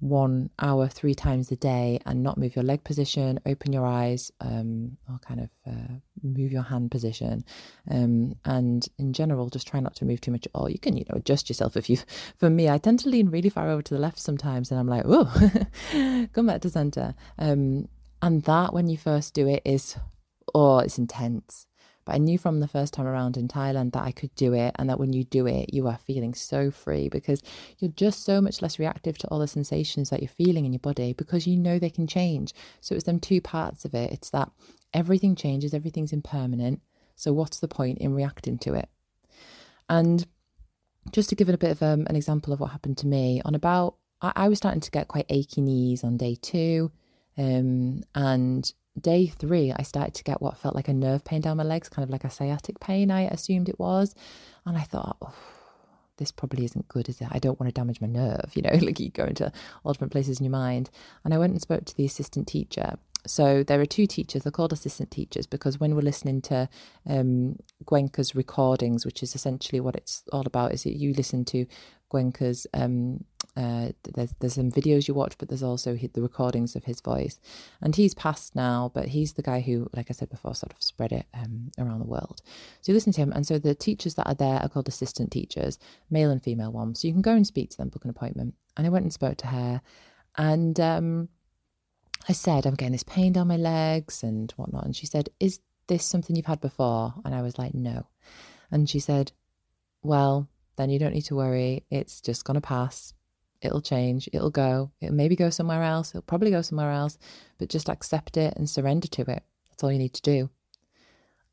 one 0.00 0.50
hour 0.58 0.88
three 0.88 1.14
times 1.14 1.52
a 1.52 1.56
day 1.56 2.00
and 2.06 2.22
not 2.22 2.36
move 2.36 2.56
your 2.56 2.64
leg 2.64 2.82
position, 2.82 3.38
open 3.46 3.72
your 3.72 3.86
eyes, 3.86 4.32
um, 4.40 4.96
or 5.08 5.18
kind 5.18 5.40
of 5.40 5.50
uh, 5.66 5.94
move 6.22 6.50
your 6.50 6.62
hand 6.62 6.90
position. 6.90 7.44
Um, 7.88 8.34
and 8.44 8.88
in 8.98 9.12
general, 9.12 9.48
just 9.48 9.68
try 9.68 9.78
not 9.78 9.94
to 9.96 10.04
move 10.04 10.20
too 10.20 10.32
much 10.32 10.46
at 10.46 10.52
all. 10.54 10.68
You 10.68 10.78
can, 10.78 10.96
you 10.96 11.04
know, 11.08 11.18
adjust 11.18 11.48
yourself 11.48 11.76
if 11.76 11.88
you, 11.88 11.98
for 12.38 12.50
me, 12.50 12.68
I 12.68 12.78
tend 12.78 13.00
to 13.00 13.10
lean 13.10 13.30
really 13.30 13.50
far 13.50 13.68
over 13.68 13.82
to 13.82 13.94
the 13.94 14.00
left 14.00 14.18
sometimes 14.18 14.70
and 14.70 14.80
I'm 14.80 14.88
like, 14.88 15.04
oh, 15.06 15.32
come 16.32 16.46
back 16.46 16.62
to 16.62 16.70
center. 16.70 17.14
Um, 17.38 17.88
and 18.22 18.42
that 18.44 18.72
when 18.72 18.88
you 18.88 18.96
first 18.96 19.34
do 19.34 19.48
it 19.48 19.62
is, 19.64 19.96
oh, 20.54 20.78
it's 20.78 20.98
intense. 20.98 21.66
But 22.04 22.14
I 22.14 22.18
knew 22.18 22.38
from 22.38 22.60
the 22.60 22.68
first 22.68 22.94
time 22.94 23.06
around 23.06 23.36
in 23.36 23.48
Thailand 23.48 23.92
that 23.92 24.02
I 24.02 24.12
could 24.12 24.34
do 24.34 24.54
it 24.54 24.74
and 24.76 24.88
that 24.88 24.98
when 24.98 25.12
you 25.12 25.24
do 25.24 25.46
it, 25.46 25.72
you 25.72 25.86
are 25.86 25.98
feeling 25.98 26.34
so 26.34 26.70
free 26.70 27.08
because 27.08 27.42
you're 27.78 27.92
just 27.92 28.24
so 28.24 28.40
much 28.40 28.60
less 28.60 28.78
reactive 28.78 29.18
to 29.18 29.28
all 29.28 29.38
the 29.38 29.46
sensations 29.46 30.10
that 30.10 30.20
you're 30.20 30.28
feeling 30.28 30.64
in 30.64 30.72
your 30.72 30.80
body 30.80 31.12
because 31.12 31.46
you 31.46 31.56
know 31.56 31.78
they 31.78 31.90
can 31.90 32.06
change. 32.06 32.54
So 32.80 32.94
it's 32.94 33.04
them 33.04 33.20
two 33.20 33.40
parts 33.40 33.84
of 33.84 33.94
it. 33.94 34.10
It's 34.10 34.30
that 34.30 34.50
everything 34.92 35.36
changes, 35.36 35.74
everything's 35.74 36.12
impermanent. 36.12 36.80
So 37.14 37.32
what's 37.32 37.60
the 37.60 37.68
point 37.68 37.98
in 37.98 38.14
reacting 38.14 38.58
to 38.58 38.74
it? 38.74 38.88
And 39.88 40.26
just 41.12 41.28
to 41.28 41.34
give 41.36 41.48
it 41.48 41.54
a 41.54 41.58
bit 41.58 41.70
of 41.70 41.82
um, 41.82 42.06
an 42.08 42.16
example 42.16 42.52
of 42.52 42.60
what 42.60 42.70
happened 42.70 42.98
to 42.98 43.06
me, 43.06 43.42
on 43.44 43.54
about, 43.54 43.96
I, 44.20 44.32
I 44.34 44.48
was 44.48 44.58
starting 44.58 44.80
to 44.80 44.90
get 44.90 45.08
quite 45.08 45.26
achy 45.28 45.60
knees 45.60 46.02
on 46.02 46.16
day 46.16 46.36
two. 46.40 46.90
Um, 47.38 48.02
and 48.14 48.70
day 49.00 49.26
three, 49.26 49.72
I 49.72 49.82
started 49.82 50.14
to 50.14 50.24
get 50.24 50.42
what 50.42 50.58
felt 50.58 50.74
like 50.74 50.88
a 50.88 50.94
nerve 50.94 51.24
pain 51.24 51.40
down 51.40 51.56
my 51.56 51.62
legs, 51.62 51.88
kind 51.88 52.04
of 52.04 52.10
like 52.10 52.24
a 52.24 52.30
sciatic 52.30 52.80
pain, 52.80 53.10
I 53.10 53.22
assumed 53.22 53.68
it 53.68 53.78
was. 53.78 54.14
And 54.66 54.76
I 54.76 54.82
thought, 54.82 55.16
oh, 55.22 55.34
this 56.18 56.32
probably 56.32 56.64
isn't 56.64 56.88
good, 56.88 57.08
is 57.08 57.20
it? 57.20 57.28
I 57.30 57.38
don't 57.38 57.58
want 57.58 57.68
to 57.68 57.78
damage 57.78 58.00
my 58.00 58.06
nerve, 58.06 58.50
you 58.54 58.62
know, 58.62 58.74
like 58.80 59.00
you 59.00 59.10
go 59.10 59.24
into 59.24 59.52
all 59.84 59.92
different 59.92 60.12
places 60.12 60.38
in 60.38 60.44
your 60.44 60.52
mind. 60.52 60.90
And 61.24 61.32
I 61.32 61.38
went 61.38 61.52
and 61.52 61.62
spoke 61.62 61.84
to 61.86 61.96
the 61.96 62.04
assistant 62.04 62.46
teacher. 62.48 62.96
So 63.26 63.62
there 63.62 63.80
are 63.80 63.86
two 63.86 64.06
teachers, 64.06 64.42
they're 64.42 64.52
called 64.52 64.72
assistant 64.72 65.10
teachers 65.10 65.46
because 65.46 65.78
when 65.78 65.94
we're 65.94 66.02
listening 66.02 66.42
to 66.42 66.68
um, 67.08 67.56
Goenka's 67.84 68.34
recordings, 68.34 69.06
which 69.06 69.22
is 69.22 69.34
essentially 69.34 69.80
what 69.80 69.96
it's 69.96 70.22
all 70.32 70.46
about, 70.46 70.72
is 70.72 70.82
that 70.84 70.96
you 70.96 71.12
listen 71.12 71.44
to 71.46 71.66
Goenka's 72.12 72.66
um, 72.74 73.24
uh, 73.56 73.88
there's 74.14 74.34
there's 74.40 74.54
some 74.54 74.70
videos 74.70 75.08
you 75.08 75.14
watch, 75.14 75.36
but 75.36 75.48
there's 75.48 75.62
also 75.62 75.94
the 75.94 76.22
recordings 76.22 76.74
of 76.74 76.84
his 76.84 77.00
voice, 77.00 77.38
and 77.82 77.94
he's 77.94 78.14
passed 78.14 78.54
now, 78.56 78.90
but 78.94 79.08
he's 79.08 79.34
the 79.34 79.42
guy 79.42 79.60
who, 79.60 79.88
like 79.94 80.06
I 80.08 80.14
said 80.14 80.30
before, 80.30 80.54
sort 80.54 80.72
of 80.72 80.82
spread 80.82 81.12
it 81.12 81.26
um, 81.34 81.70
around 81.78 82.00
the 82.00 82.06
world. 82.06 82.40
So 82.80 82.92
you 82.92 82.94
listen 82.94 83.12
to 83.12 83.20
him, 83.20 83.32
and 83.32 83.46
so 83.46 83.58
the 83.58 83.74
teachers 83.74 84.14
that 84.14 84.26
are 84.26 84.34
there 84.34 84.60
are 84.62 84.68
called 84.68 84.88
assistant 84.88 85.30
teachers, 85.30 85.78
male 86.10 86.30
and 86.30 86.42
female 86.42 86.72
ones. 86.72 87.00
So 87.00 87.08
you 87.08 87.14
can 87.14 87.22
go 87.22 87.34
and 87.34 87.46
speak 87.46 87.70
to 87.70 87.76
them, 87.76 87.90
book 87.90 88.04
an 88.04 88.10
appointment. 88.10 88.54
And 88.76 88.86
I 88.86 88.90
went 88.90 89.02
and 89.02 89.12
spoke 89.12 89.36
to 89.38 89.48
her, 89.48 89.82
and 90.38 90.80
um, 90.80 91.28
I 92.28 92.32
said 92.32 92.66
I'm 92.66 92.74
getting 92.74 92.92
this 92.92 93.02
pain 93.02 93.32
down 93.32 93.48
my 93.48 93.56
legs 93.56 94.22
and 94.22 94.50
whatnot, 94.52 94.84
and 94.84 94.94
she 94.96 95.06
said, 95.06 95.28
"Is 95.40 95.60
this 95.88 96.04
something 96.04 96.36
you've 96.36 96.46
had 96.46 96.60
before?" 96.60 97.14
And 97.24 97.34
I 97.34 97.42
was 97.42 97.58
like, 97.58 97.74
"No," 97.74 98.06
and 98.70 98.88
she 98.88 98.98
said, 98.98 99.32
"Well." 100.02 100.48
Then 100.76 100.88
you 100.88 100.98
don't 100.98 101.12
need 101.12 101.26
to 101.26 101.36
worry. 101.36 101.84
It's 101.90 102.22
just 102.22 102.46
going 102.46 102.54
to 102.54 102.60
pass 102.62 103.12
it'll 103.62 103.80
change, 103.80 104.28
it'll 104.32 104.50
go, 104.50 104.90
it'll 105.00 105.14
maybe 105.14 105.36
go 105.36 105.48
somewhere 105.48 105.82
else, 105.82 106.10
it'll 106.10 106.22
probably 106.22 106.50
go 106.50 106.62
somewhere 106.62 106.90
else, 106.90 107.16
but 107.58 107.68
just 107.68 107.88
accept 107.88 108.36
it 108.36 108.54
and 108.56 108.68
surrender 108.68 109.08
to 109.08 109.22
it. 109.22 109.42
That's 109.70 109.82
all 109.82 109.92
you 109.92 109.98
need 109.98 110.14
to 110.14 110.22
do. 110.22 110.50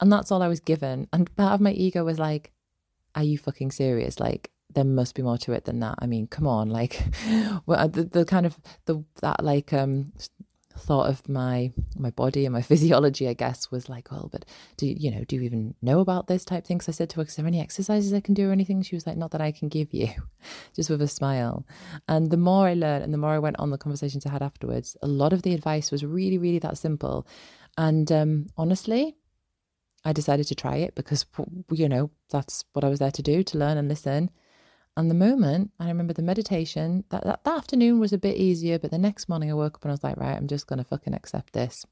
And 0.02 0.12
that's 0.12 0.32
all 0.32 0.42
I 0.42 0.48
was 0.48 0.60
given. 0.60 1.08
And 1.14 1.34
part 1.36 1.54
of 1.54 1.62
my 1.62 1.72
ego 1.72 2.04
was 2.04 2.20
like, 2.20 2.52
are 3.16 3.24
you 3.24 3.38
fucking 3.38 3.72
serious? 3.72 4.20
Like, 4.20 4.52
there 4.74 4.84
must 4.84 5.16
be 5.16 5.22
more 5.22 5.38
to 5.40 5.54
it 5.54 5.66
than 5.66 5.80
that. 5.82 5.96
I 6.00 6.08
mean, 6.08 6.28
come 6.28 6.48
on, 6.48 6.70
like, 6.80 7.02
well, 7.66 7.88
the, 7.88 8.04
the 8.04 8.26
kind 8.26 8.46
of 8.46 8.58
the 8.86 9.04
that 9.22 9.44
like 9.44 9.72
um 9.74 10.12
thought 10.80 11.10
of 11.10 11.28
my 11.30 11.72
my 11.98 12.10
body 12.10 12.46
and 12.46 12.54
my 12.54 12.62
physiology, 12.72 13.28
I 13.28 13.34
guess, 13.34 13.70
was 13.72 13.90
like, 13.90 14.12
well, 14.12 14.30
but 14.32 14.46
do 14.78 14.88
you 14.88 15.12
know, 15.12 15.24
do 15.24 15.36
you 15.36 15.42
even 15.44 15.76
know 15.82 16.00
about 16.00 16.28
this 16.28 16.46
type 16.46 16.66
things? 16.66 16.90
I 16.90 16.92
said 16.92 17.10
to 17.12 17.18
her, 17.18 17.24
is 17.24 17.36
there 17.36 17.46
any 17.46 17.62
exercises 17.62 18.14
I 18.14 18.20
can 18.22 18.34
do 18.34 18.50
or 18.50 18.52
anything? 18.52 18.82
She 18.82 18.96
was 18.96 19.06
like, 19.06 19.18
not 19.18 19.32
that 19.32 19.42
I 19.42 19.52
can 19.52 19.70
give 19.70 19.94
you, 19.94 20.10
just 20.76 20.90
with 20.90 21.02
a 21.02 21.08
smile. 21.08 21.66
And 22.08 22.32
the 22.32 22.38
more 22.38 22.68
I 22.68 22.74
learned 22.74 23.04
and 23.04 23.14
the 23.14 23.18
more 23.18 23.32
I 23.32 23.40
went 23.40 23.60
on 23.60 23.70
the 23.70 23.78
conversations 23.78 24.26
I 24.26 24.32
had 24.32 24.42
afterwards, 24.42 24.98
a 25.02 25.08
lot 25.08 25.34
of 25.34 25.44
the 25.44 25.54
advice 25.54 25.92
was 25.92 26.04
really, 26.04 26.38
really 26.38 26.60
that 26.60 26.78
simple. 26.78 27.28
And 27.78 28.12
um, 28.12 28.48
honestly, 28.58 29.16
I 30.06 30.14
decided 30.14 30.48
to 30.48 30.56
try 30.56 30.78
it 30.78 30.96
because, 30.96 31.26
you 31.72 31.90
know, 31.90 32.12
that's 32.30 32.66
what 32.74 32.86
I 32.86 32.90
was 32.90 33.00
there 33.00 33.12
to 33.12 33.22
do, 33.22 33.44
to 33.44 33.58
learn 33.58 33.78
and 33.78 33.88
listen. 33.90 34.30
And 35.00 35.10
the 35.10 35.16
moment, 35.16 35.72
I 35.80 35.88
remember 35.88 36.12
the 36.12 36.22
meditation, 36.22 37.06
that, 37.08 37.24
that, 37.24 37.46
that 37.46 37.58
afternoon 37.58 38.02
was 38.02 38.12
a 38.12 38.18
bit 38.18 38.36
easier, 38.36 38.78
but 38.78 38.92
the 38.92 38.98
next 38.98 39.30
morning 39.30 39.50
I 39.50 39.54
woke 39.54 39.76
up 39.76 39.86
and 39.86 39.92
I 39.92 39.94
was 39.94 40.04
like, 40.04 40.18
right, 40.18 40.36
I'm 40.36 40.46
just 40.46 40.68
going 40.68 40.80
to 40.80 40.84
fucking 40.84 41.14
accept 41.14 41.54
this. 41.54 41.86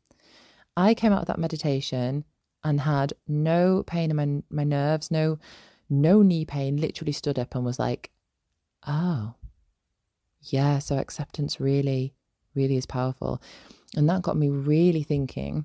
I 0.75 0.93
came 0.93 1.13
out 1.13 1.21
of 1.21 1.27
that 1.27 1.39
meditation 1.39 2.25
and 2.65 2.81
had 2.81 3.13
no 3.25 3.81
pain 3.87 4.11
in 4.11 4.17
my, 4.17 4.43
my 4.49 4.65
nerves, 4.65 5.09
no, 5.09 5.39
no 5.89 6.21
knee 6.21 6.43
pain, 6.43 6.75
literally 6.75 7.13
stood 7.13 7.39
up 7.39 7.55
and 7.55 7.63
was 7.63 7.79
like, 7.79 8.11
oh, 8.85 9.35
yeah, 10.41 10.79
so 10.79 10.97
acceptance 10.97 11.61
really, 11.61 12.13
really 12.55 12.75
is 12.75 12.85
powerful. 12.85 13.41
And 13.95 14.09
that 14.09 14.21
got 14.21 14.35
me 14.35 14.49
really 14.49 15.03
thinking 15.03 15.63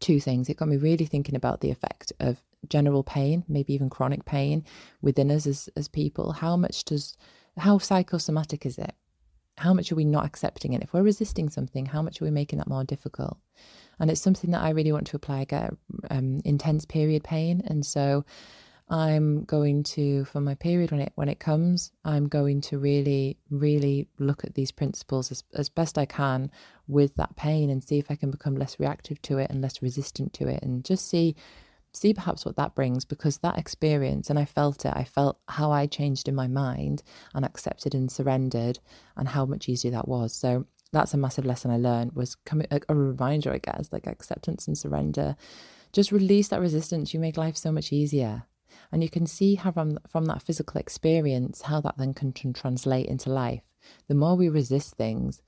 two 0.00 0.18
things. 0.18 0.48
It 0.48 0.56
got 0.56 0.66
me 0.66 0.76
really 0.76 1.06
thinking 1.06 1.36
about 1.36 1.60
the 1.60 1.70
effect 1.70 2.12
of 2.18 2.42
general 2.68 3.02
pain, 3.02 3.44
maybe 3.48 3.74
even 3.74 3.90
chronic 3.90 4.24
pain 4.24 4.64
within 5.02 5.30
us 5.30 5.46
as, 5.46 5.68
as 5.76 5.88
people. 5.88 6.32
How 6.32 6.56
much 6.56 6.84
does, 6.84 7.16
how 7.56 7.78
psychosomatic 7.78 8.66
is 8.66 8.78
it? 8.78 8.94
How 9.58 9.74
much 9.74 9.90
are 9.90 9.96
we 9.96 10.04
not 10.04 10.24
accepting 10.24 10.72
it? 10.72 10.82
If 10.82 10.92
we're 10.92 11.02
resisting 11.02 11.48
something, 11.48 11.86
how 11.86 12.02
much 12.02 12.20
are 12.20 12.24
we 12.24 12.30
making 12.30 12.58
that 12.58 12.68
more 12.68 12.84
difficult? 12.84 13.38
And 13.98 14.10
it's 14.10 14.20
something 14.20 14.52
that 14.52 14.62
I 14.62 14.70
really 14.70 14.92
want 14.92 15.08
to 15.08 15.16
apply. 15.16 15.40
I 15.40 15.44
get 15.44 15.74
um, 16.10 16.40
intense 16.44 16.84
period 16.84 17.24
pain. 17.24 17.62
And 17.66 17.84
so 17.84 18.24
I'm 18.88 19.44
going 19.44 19.82
to, 19.82 20.24
for 20.26 20.40
my 20.40 20.54
period 20.54 20.92
when 20.92 21.00
it 21.00 21.12
when 21.16 21.28
it 21.28 21.40
comes, 21.40 21.92
I'm 22.04 22.28
going 22.28 22.60
to 22.62 22.78
really, 22.78 23.36
really 23.50 24.08
look 24.18 24.44
at 24.44 24.54
these 24.54 24.72
principles 24.72 25.30
as, 25.30 25.44
as 25.54 25.68
best 25.68 25.98
I 25.98 26.06
can 26.06 26.50
with 26.86 27.14
that 27.16 27.36
pain 27.36 27.68
and 27.68 27.82
see 27.82 27.98
if 27.98 28.10
I 28.10 28.16
can 28.16 28.30
become 28.30 28.56
less 28.56 28.78
reactive 28.80 29.20
to 29.22 29.38
it 29.38 29.50
and 29.50 29.60
less 29.60 29.82
resistant 29.82 30.32
to 30.34 30.48
it 30.48 30.62
and 30.62 30.84
just 30.84 31.08
see 31.08 31.36
see 31.98 32.14
perhaps 32.14 32.44
what 32.44 32.56
that 32.56 32.74
brings 32.74 33.04
because 33.04 33.38
that 33.38 33.58
experience 33.58 34.30
and 34.30 34.38
I 34.38 34.44
felt 34.44 34.84
it 34.84 34.92
I 34.94 35.04
felt 35.04 35.38
how 35.48 35.70
I 35.70 35.86
changed 35.86 36.28
in 36.28 36.34
my 36.34 36.46
mind 36.46 37.02
and 37.34 37.44
accepted 37.44 37.94
and 37.94 38.10
surrendered 38.10 38.78
and 39.16 39.28
how 39.28 39.44
much 39.44 39.68
easier 39.68 39.90
that 39.90 40.08
was. 40.08 40.32
So 40.34 40.66
that's 40.92 41.14
a 41.14 41.18
massive 41.18 41.44
lesson 41.44 41.70
I 41.70 41.76
learned 41.76 42.12
was 42.12 42.34
coming 42.34 42.66
a, 42.70 42.80
a 42.88 42.94
reminder 42.94 43.52
I 43.52 43.58
guess 43.58 43.88
like 43.92 44.06
acceptance 44.06 44.66
and 44.66 44.78
surrender. 44.78 45.36
Just 45.92 46.12
release 46.12 46.48
that 46.48 46.60
resistance. 46.60 47.12
You 47.12 47.20
make 47.20 47.36
life 47.36 47.56
so 47.56 47.72
much 47.72 47.92
easier. 47.92 48.44
And 48.92 49.02
you 49.02 49.08
can 49.08 49.26
see 49.26 49.54
how 49.56 49.72
from 49.72 49.98
from 50.08 50.26
that 50.26 50.42
physical 50.42 50.80
experience 50.80 51.62
how 51.62 51.80
that 51.80 51.98
then 51.98 52.14
can, 52.14 52.32
translate 52.52 53.06
into 53.06 53.30
life. 53.30 53.62
The 54.08 54.14
more 54.14 54.36
we 54.36 54.48
resist 54.48 54.94
things 54.94 55.42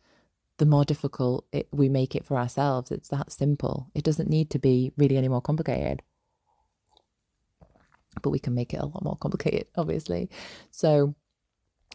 the 0.59 0.67
more 0.67 0.85
difficult 0.85 1.47
it, 1.53 1.67
we 1.73 1.89
make 1.89 2.15
it 2.15 2.27
for 2.27 2.37
ourselves. 2.37 2.91
It's 2.91 3.09
that 3.09 3.33
simple. 3.33 3.91
It 3.95 4.05
doesn't 4.05 4.29
need 4.29 4.51
to 4.51 4.59
be 4.59 4.93
really 4.99 5.17
any 5.17 5.27
more 5.27 5.41
complicated 5.41 6.03
but 8.23 8.31
we 8.31 8.39
can 8.39 8.55
make 8.55 8.75
it 8.75 8.81
a 8.81 8.87
lot 8.87 9.05
more 9.05 9.17
complicated, 9.17 9.67
obviously. 9.77 10.31
So, 10.71 11.15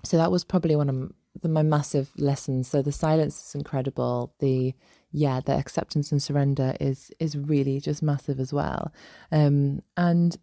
so 0.04 0.18
that 0.18 0.32
was 0.32 0.44
probably 0.44 0.76
one 0.76 0.90
of 0.90 1.12
the, 1.42 1.50
my 1.50 1.64
massive 1.64 2.12
lessons. 2.18 2.68
So 2.68 2.82
the 2.82 2.92
silence 2.92 3.48
is 3.48 3.56
incredible. 3.56 4.34
The 4.40 4.74
yeah, 5.12 5.40
the 5.40 5.54
acceptance 5.54 6.12
and 6.12 6.22
surrender 6.22 6.76
is 6.80 7.12
is 7.20 7.38
really 7.38 7.80
just 7.80 8.04
massive 8.04 8.40
as 8.40 8.52
well. 8.52 8.92
Um, 9.32 9.82
and 9.96 10.38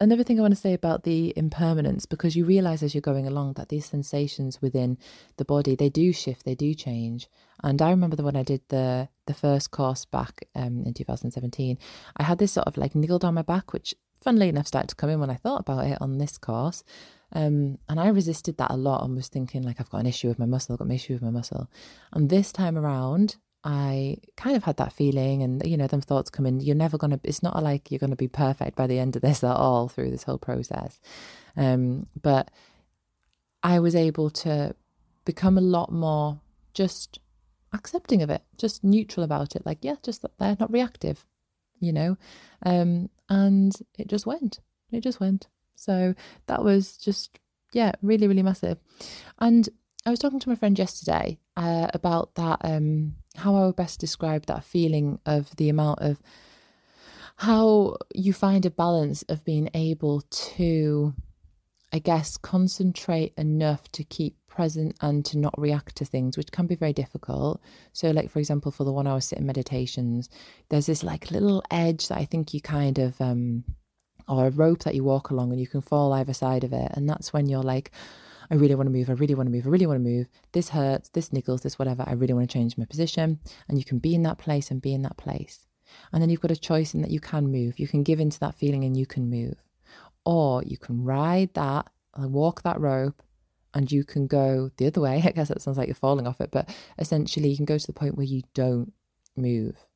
another 0.00 0.24
thing 0.24 0.38
I 0.38 0.42
want 0.42 0.54
to 0.54 0.60
say 0.60 0.74
about 0.74 1.04
the 1.04 1.32
impermanence, 1.36 2.06
because 2.06 2.36
you 2.36 2.44
realize 2.44 2.82
as 2.82 2.94
you're 2.94 3.00
going 3.00 3.26
along 3.26 3.54
that 3.54 3.68
these 3.68 3.86
sensations 3.86 4.60
within 4.60 4.98
the 5.36 5.44
body 5.44 5.74
they 5.74 5.88
do 5.88 6.12
shift, 6.12 6.44
they 6.44 6.54
do 6.54 6.74
change. 6.74 7.28
And 7.62 7.80
I 7.80 7.90
remember 7.90 8.16
that 8.16 8.24
when 8.24 8.36
I 8.36 8.42
did 8.42 8.62
the 8.68 9.08
the 9.26 9.34
first 9.34 9.70
course 9.70 10.04
back 10.04 10.48
um, 10.54 10.84
in 10.84 10.94
2017, 10.94 11.78
I 12.16 12.22
had 12.22 12.38
this 12.38 12.52
sort 12.52 12.66
of 12.66 12.76
like 12.76 12.94
niggle 12.94 13.18
down 13.18 13.34
my 13.34 13.42
back, 13.42 13.72
which 13.72 13.94
funnily 14.26 14.48
enough 14.48 14.66
started 14.66 14.88
to 14.88 14.96
come 14.96 15.08
in 15.08 15.20
when 15.20 15.30
I 15.30 15.36
thought 15.36 15.60
about 15.60 15.86
it 15.86 15.98
on 16.00 16.18
this 16.18 16.36
course. 16.36 16.82
Um, 17.32 17.78
and 17.88 18.00
I 18.00 18.08
resisted 18.08 18.56
that 18.56 18.72
a 18.72 18.76
lot 18.76 19.04
and 19.04 19.14
was 19.14 19.28
thinking 19.28 19.62
like 19.62 19.76
I've 19.78 19.88
got 19.88 20.00
an 20.00 20.06
issue 20.06 20.26
with 20.26 20.40
my 20.40 20.46
muscle, 20.46 20.72
I've 20.72 20.80
got 20.80 20.86
an 20.86 20.94
issue 20.96 21.12
with 21.12 21.22
my 21.22 21.30
muscle. 21.30 21.70
And 22.12 22.28
this 22.28 22.50
time 22.50 22.76
around, 22.76 23.36
I 23.62 24.16
kind 24.36 24.56
of 24.56 24.64
had 24.64 24.78
that 24.78 24.92
feeling, 24.92 25.44
and 25.44 25.64
you 25.64 25.76
know, 25.76 25.86
them 25.86 26.00
thoughts 26.00 26.28
come 26.28 26.44
in. 26.44 26.60
You're 26.60 26.74
never 26.74 26.98
gonna. 26.98 27.20
It's 27.22 27.42
not 27.42 27.62
like 27.62 27.92
you're 27.92 28.00
gonna 28.00 28.16
be 28.16 28.26
perfect 28.26 28.76
by 28.76 28.88
the 28.88 28.98
end 28.98 29.14
of 29.14 29.22
this 29.22 29.44
at 29.44 29.56
all 29.56 29.86
through 29.86 30.10
this 30.10 30.24
whole 30.24 30.38
process. 30.38 31.00
Um, 31.56 32.08
but 32.20 32.50
I 33.62 33.78
was 33.78 33.94
able 33.94 34.30
to 34.30 34.74
become 35.24 35.56
a 35.56 35.60
lot 35.76 35.92
more 35.92 36.40
just 36.74 37.20
accepting 37.72 38.22
of 38.22 38.30
it, 38.30 38.42
just 38.58 38.82
neutral 38.82 39.22
about 39.22 39.54
it. 39.54 39.64
Like, 39.64 39.78
yeah, 39.82 39.96
just 40.02 40.22
that 40.22 40.36
they're 40.38 40.56
not 40.58 40.72
reactive 40.72 41.24
you 41.80 41.92
know, 41.92 42.16
um, 42.64 43.08
and 43.28 43.72
it 43.98 44.08
just 44.08 44.26
went. 44.26 44.60
It 44.92 45.02
just 45.02 45.20
went. 45.20 45.48
So 45.74 46.14
that 46.46 46.64
was 46.64 46.96
just, 46.96 47.38
yeah, 47.72 47.92
really, 48.02 48.26
really 48.28 48.42
massive. 48.42 48.78
And 49.38 49.68
I 50.06 50.10
was 50.10 50.18
talking 50.18 50.40
to 50.40 50.48
my 50.48 50.54
friend 50.54 50.78
yesterday 50.78 51.38
uh, 51.56 51.88
about 51.92 52.34
that, 52.36 52.60
um, 52.62 53.16
how 53.36 53.56
I 53.56 53.66
would 53.66 53.76
best 53.76 54.00
describe 54.00 54.46
that 54.46 54.64
feeling 54.64 55.18
of 55.26 55.54
the 55.56 55.68
amount 55.68 56.00
of 56.00 56.22
how 57.36 57.96
you 58.14 58.32
find 58.32 58.64
a 58.64 58.70
balance 58.70 59.22
of 59.28 59.44
being 59.44 59.68
able 59.74 60.22
to, 60.30 61.14
I 61.92 61.98
guess, 61.98 62.36
concentrate 62.36 63.32
enough 63.36 63.90
to 63.92 64.04
keep 64.04 64.36
present 64.48 64.96
and 65.00 65.24
to 65.26 65.38
not 65.38 65.54
react 65.58 65.96
to 65.96 66.04
things, 66.04 66.36
which 66.36 66.50
can 66.50 66.66
be 66.66 66.74
very 66.74 66.92
difficult. 66.92 67.60
So, 67.92 68.10
like 68.10 68.30
for 68.30 68.38
example, 68.38 68.72
for 68.72 68.84
the 68.84 68.92
one 68.92 69.06
hour 69.06 69.20
sitting 69.20 69.46
meditations, 69.46 70.28
there's 70.68 70.86
this 70.86 71.04
like 71.04 71.30
little 71.30 71.62
edge 71.70 72.08
that 72.08 72.18
I 72.18 72.24
think 72.24 72.54
you 72.54 72.60
kind 72.60 72.98
of 72.98 73.20
um 73.20 73.64
or 74.28 74.46
a 74.46 74.50
rope 74.50 74.82
that 74.84 74.94
you 74.94 75.04
walk 75.04 75.30
along 75.30 75.52
and 75.52 75.60
you 75.60 75.68
can 75.68 75.80
fall 75.80 76.12
either 76.12 76.34
side 76.34 76.64
of 76.64 76.72
it. 76.72 76.90
And 76.94 77.08
that's 77.08 77.32
when 77.32 77.46
you're 77.48 77.62
like, 77.62 77.92
I 78.50 78.54
really 78.54 78.74
want 78.74 78.88
to 78.88 78.92
move, 78.92 79.08
I 79.08 79.12
really 79.12 79.34
want 79.34 79.48
to 79.48 79.52
move, 79.52 79.66
I 79.66 79.70
really 79.70 79.86
want 79.86 80.02
to 80.02 80.10
move. 80.10 80.28
This 80.52 80.70
hurts, 80.70 81.10
this 81.10 81.30
niggles, 81.30 81.62
this 81.62 81.78
whatever. 81.78 82.04
I 82.06 82.12
really 82.12 82.34
want 82.34 82.48
to 82.48 82.52
change 82.52 82.76
my 82.76 82.84
position. 82.84 83.40
And 83.68 83.78
you 83.78 83.84
can 83.84 83.98
be 83.98 84.14
in 84.14 84.22
that 84.22 84.38
place 84.38 84.70
and 84.70 84.82
be 84.82 84.94
in 84.94 85.02
that 85.02 85.16
place. 85.16 85.66
And 86.12 86.20
then 86.20 86.30
you've 86.30 86.40
got 86.40 86.50
a 86.50 86.56
choice 86.56 86.94
in 86.94 87.02
that 87.02 87.10
you 87.10 87.20
can 87.20 87.50
move. 87.50 87.78
You 87.78 87.86
can 87.86 88.02
give 88.02 88.20
into 88.20 88.40
that 88.40 88.54
feeling 88.54 88.84
and 88.84 88.96
you 88.96 89.06
can 89.06 89.30
move. 89.30 89.62
Or 90.26 90.62
you 90.62 90.76
can 90.76 91.02
ride 91.04 91.54
that, 91.54 91.88
and 92.16 92.32
walk 92.32 92.62
that 92.62 92.80
rope 92.80 93.22
and 93.74 93.92
you 93.92 94.04
can 94.04 94.26
go 94.26 94.70
the 94.78 94.86
other 94.86 95.00
way. 95.02 95.22
I 95.24 95.30
guess 95.30 95.48
that 95.48 95.62
sounds 95.62 95.78
like 95.78 95.88
you're 95.88 95.94
falling 95.94 96.26
off 96.26 96.40
it, 96.40 96.50
but 96.50 96.74
essentially 96.98 97.50
you 97.50 97.56
can 97.56 97.66
go 97.66 97.78
to 97.78 97.86
the 97.86 97.92
point 97.92 98.16
where 98.16 98.26
you 98.26 98.42
don't 98.54 98.92
move. 99.36 99.86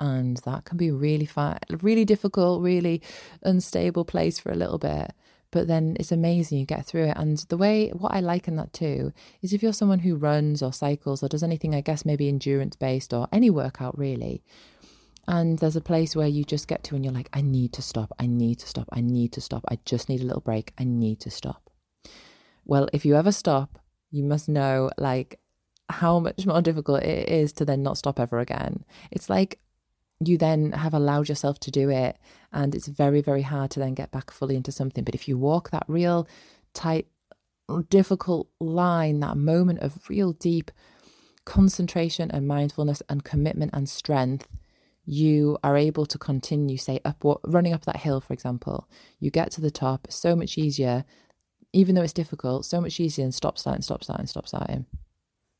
And 0.00 0.36
that 0.38 0.64
can 0.64 0.76
be 0.76 0.90
really 0.92 1.26
fun, 1.26 1.58
really 1.82 2.04
difficult, 2.04 2.62
really 2.62 3.02
unstable 3.42 4.04
place 4.04 4.38
for 4.38 4.52
a 4.52 4.56
little 4.56 4.78
bit. 4.78 5.12
But 5.50 5.66
then 5.66 5.96
it's 5.98 6.12
amazing 6.12 6.58
you 6.58 6.66
get 6.66 6.84
through 6.84 7.06
it. 7.06 7.16
And 7.16 7.38
the 7.48 7.56
way, 7.56 7.88
what 7.88 8.12
I 8.14 8.20
like 8.20 8.46
in 8.46 8.56
that 8.56 8.72
too, 8.72 9.12
is 9.40 9.52
if 9.52 9.62
you're 9.62 9.72
someone 9.72 10.00
who 10.00 10.14
runs 10.14 10.62
or 10.62 10.72
cycles 10.72 11.22
or 11.22 11.28
does 11.28 11.42
anything, 11.42 11.74
I 11.74 11.80
guess 11.80 12.04
maybe 12.04 12.28
endurance 12.28 12.76
based 12.76 13.12
or 13.14 13.28
any 13.32 13.50
workout 13.50 13.98
really, 13.98 14.44
and 15.28 15.58
there's 15.58 15.76
a 15.76 15.82
place 15.82 16.16
where 16.16 16.26
you 16.26 16.42
just 16.42 16.68
get 16.68 16.82
to 16.84 16.96
and 16.96 17.04
you're 17.04 17.12
like, 17.12 17.28
I 17.34 17.42
need 17.42 17.74
to 17.74 17.82
stop, 17.82 18.14
I 18.18 18.26
need 18.26 18.60
to 18.60 18.66
stop, 18.66 18.88
I 18.92 19.02
need 19.02 19.30
to 19.34 19.42
stop, 19.42 19.62
I 19.68 19.78
just 19.84 20.08
need 20.08 20.22
a 20.22 20.24
little 20.24 20.40
break, 20.40 20.72
I 20.78 20.84
need 20.84 21.20
to 21.20 21.30
stop. 21.30 21.70
Well, 22.64 22.88
if 22.94 23.04
you 23.04 23.14
ever 23.14 23.30
stop, 23.30 23.78
you 24.10 24.24
must 24.24 24.48
know 24.48 24.90
like 24.96 25.38
how 25.90 26.18
much 26.18 26.46
more 26.46 26.62
difficult 26.70 27.02
it 27.02 27.28
is 27.28 27.52
to 27.52 27.66
then 27.66 27.82
not 27.82 27.98
stop 27.98 28.18
ever 28.18 28.38
again. 28.38 28.86
It's 29.10 29.28
like 29.28 29.60
you 30.24 30.38
then 30.38 30.72
have 30.72 30.94
allowed 30.94 31.28
yourself 31.28 31.60
to 31.60 31.70
do 31.70 31.90
it, 31.90 32.16
and 32.50 32.74
it's 32.74 32.88
very, 32.88 33.20
very 33.20 33.42
hard 33.42 33.70
to 33.72 33.80
then 33.80 33.92
get 33.92 34.10
back 34.10 34.30
fully 34.30 34.56
into 34.56 34.72
something. 34.72 35.04
But 35.04 35.14
if 35.14 35.28
you 35.28 35.36
walk 35.36 35.68
that 35.70 35.84
real 35.88 36.26
tight, 36.72 37.06
difficult 37.90 38.48
line, 38.60 39.20
that 39.20 39.36
moment 39.36 39.80
of 39.80 40.08
real 40.08 40.32
deep 40.32 40.70
concentration 41.44 42.30
and 42.30 42.48
mindfulness 42.48 43.02
and 43.10 43.24
commitment 43.24 43.72
and 43.74 43.90
strength, 43.90 44.48
you 45.10 45.56
are 45.64 45.76
able 45.76 46.04
to 46.06 46.18
continue, 46.18 46.76
say, 46.76 47.00
up 47.04 47.24
running 47.44 47.72
up 47.72 47.84
that 47.86 47.96
hill, 47.96 48.20
for 48.20 48.32
example. 48.32 48.88
You 49.18 49.30
get 49.30 49.50
to 49.52 49.60
the 49.60 49.70
top 49.70 50.08
so 50.10 50.36
much 50.36 50.58
easier 50.58 51.04
even 51.72 51.94
though 51.94 52.02
it's 52.02 52.12
difficult, 52.12 52.64
so 52.64 52.80
much 52.80 52.98
easier 52.98 53.24
than 53.24 53.32
stop 53.32 53.58
starting, 53.58 53.82
stop 53.82 54.02
starting, 54.02 54.26
stop 54.26 54.48
starting. 54.48 54.86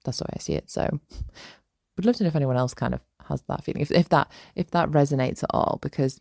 That's 0.05 0.19
the 0.19 0.25
way 0.25 0.35
I 0.37 0.39
see 0.39 0.55
it. 0.55 0.71
So 0.71 1.01
would 1.97 2.07
love 2.07 2.17
to 2.17 2.25
know 2.25 2.29
if 2.29 2.37
anyone 2.37 2.57
else 2.57 2.75
kind 2.75 2.95
of 2.95 3.01
has 3.29 3.43
that 3.43 3.65
feeling. 3.65 3.83
If 3.83 3.91
if 3.91 4.09
that 4.11 4.31
if 4.55 4.71
that 4.71 4.91
resonates 4.91 5.43
at 5.43 5.51
all, 5.51 5.79
because 5.83 6.21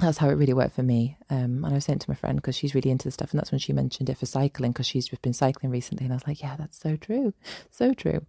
that's 0.00 0.18
how 0.18 0.28
it 0.28 0.34
really 0.34 0.54
worked 0.54 0.74
for 0.74 0.82
me. 0.82 1.16
Um, 1.30 1.64
and 1.64 1.66
I 1.66 1.74
was 1.74 1.84
saying 1.84 2.00
to 2.00 2.10
my 2.10 2.16
friend 2.16 2.36
because 2.36 2.56
she's 2.56 2.74
really 2.74 2.90
into 2.90 3.04
the 3.04 3.12
stuff, 3.12 3.30
and 3.30 3.38
that's 3.38 3.52
when 3.52 3.60
she 3.60 3.72
mentioned 3.72 4.10
it 4.10 4.18
for 4.18 4.26
cycling 4.26 4.72
because 4.72 4.86
she's 4.86 5.08
been 5.08 5.32
cycling 5.32 5.70
recently, 5.70 6.04
and 6.04 6.12
I 6.12 6.16
was 6.16 6.26
like, 6.26 6.42
yeah, 6.42 6.56
that's 6.56 6.78
so 6.78 6.96
true, 6.96 7.32
so 7.70 7.94
true. 7.94 8.26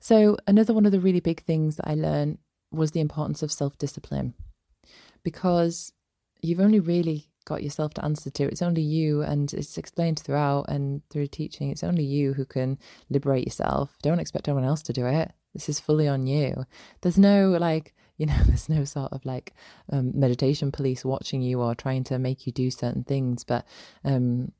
So 0.00 0.36
another 0.46 0.72
one 0.72 0.86
of 0.86 0.92
the 0.92 1.00
really 1.00 1.20
big 1.20 1.42
things 1.42 1.76
that 1.76 1.88
I 1.88 1.94
learned 1.94 2.38
was 2.76 2.92
the 2.92 3.00
importance 3.00 3.42
of 3.42 3.52
self 3.52 3.78
discipline, 3.78 4.34
because 5.22 5.92
you've 6.42 6.60
only 6.60 6.80
really 6.80 7.28
got 7.44 7.62
yourself 7.62 7.94
to 7.94 8.04
answer 8.04 8.30
to. 8.30 8.44
It's 8.44 8.62
only 8.62 8.82
you, 8.82 9.22
and 9.22 9.52
it's 9.52 9.78
explained 9.78 10.20
throughout 10.20 10.66
and 10.68 11.02
through 11.10 11.28
teaching. 11.28 11.70
It's 11.70 11.84
only 11.84 12.04
you 12.04 12.34
who 12.34 12.44
can 12.44 12.78
liberate 13.08 13.46
yourself. 13.46 13.96
Don't 14.02 14.20
expect 14.20 14.48
anyone 14.48 14.64
else 14.64 14.82
to 14.82 14.92
do 14.92 15.06
it. 15.06 15.32
This 15.54 15.68
is 15.68 15.80
fully 15.80 16.06
on 16.06 16.26
you. 16.26 16.66
There's 17.00 17.18
no 17.18 17.56
like 17.58 17.94
you 18.18 18.24
know 18.24 18.38
there's 18.46 18.70
no 18.70 18.84
sort 18.84 19.12
of 19.12 19.24
like 19.26 19.52
um, 19.92 20.10
meditation 20.18 20.72
police 20.72 21.04
watching 21.04 21.42
you 21.42 21.60
or 21.60 21.74
trying 21.74 22.02
to 22.02 22.18
make 22.18 22.46
you 22.46 22.52
do 22.52 22.70
certain 22.70 23.04
things 23.04 23.44
but 23.44 23.66
um, 24.06 24.52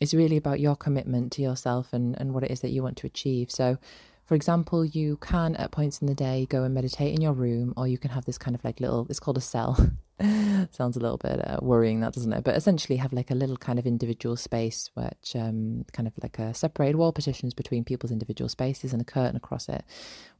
it's 0.00 0.12
really 0.12 0.36
about 0.36 0.60
your 0.60 0.76
commitment 0.76 1.32
to 1.32 1.40
yourself 1.40 1.94
and, 1.94 2.14
and 2.20 2.34
what 2.34 2.44
it 2.44 2.50
is 2.50 2.60
that 2.60 2.72
you 2.72 2.82
want 2.82 2.98
to 2.98 3.06
achieve 3.06 3.50
so 3.50 3.78
for 4.24 4.34
example 4.34 4.84
you 4.84 5.16
can 5.18 5.56
at 5.56 5.70
points 5.70 6.00
in 6.00 6.06
the 6.06 6.14
day 6.14 6.46
go 6.48 6.64
and 6.64 6.74
meditate 6.74 7.14
in 7.14 7.20
your 7.20 7.32
room 7.32 7.72
or 7.76 7.86
you 7.86 7.98
can 7.98 8.10
have 8.10 8.24
this 8.24 8.38
kind 8.38 8.54
of 8.54 8.64
like 8.64 8.80
little 8.80 9.06
it's 9.08 9.20
called 9.20 9.38
a 9.38 9.40
cell 9.40 9.76
sounds 10.70 10.96
a 10.96 11.00
little 11.00 11.18
bit 11.18 11.40
uh, 11.46 11.58
worrying 11.60 12.00
that 12.00 12.12
doesn't 12.12 12.32
it 12.32 12.44
but 12.44 12.56
essentially 12.56 12.96
have 12.96 13.12
like 13.12 13.30
a 13.30 13.34
little 13.34 13.56
kind 13.56 13.78
of 13.78 13.86
individual 13.86 14.36
space 14.36 14.90
which 14.94 15.34
um, 15.34 15.84
kind 15.92 16.06
of 16.06 16.12
like 16.22 16.38
a 16.38 16.54
separated 16.54 16.96
wall 16.96 17.12
partitions 17.12 17.54
between 17.54 17.84
people's 17.84 18.12
individual 18.12 18.48
spaces 18.48 18.92
and 18.92 19.02
a 19.02 19.04
curtain 19.04 19.36
across 19.36 19.68
it 19.68 19.84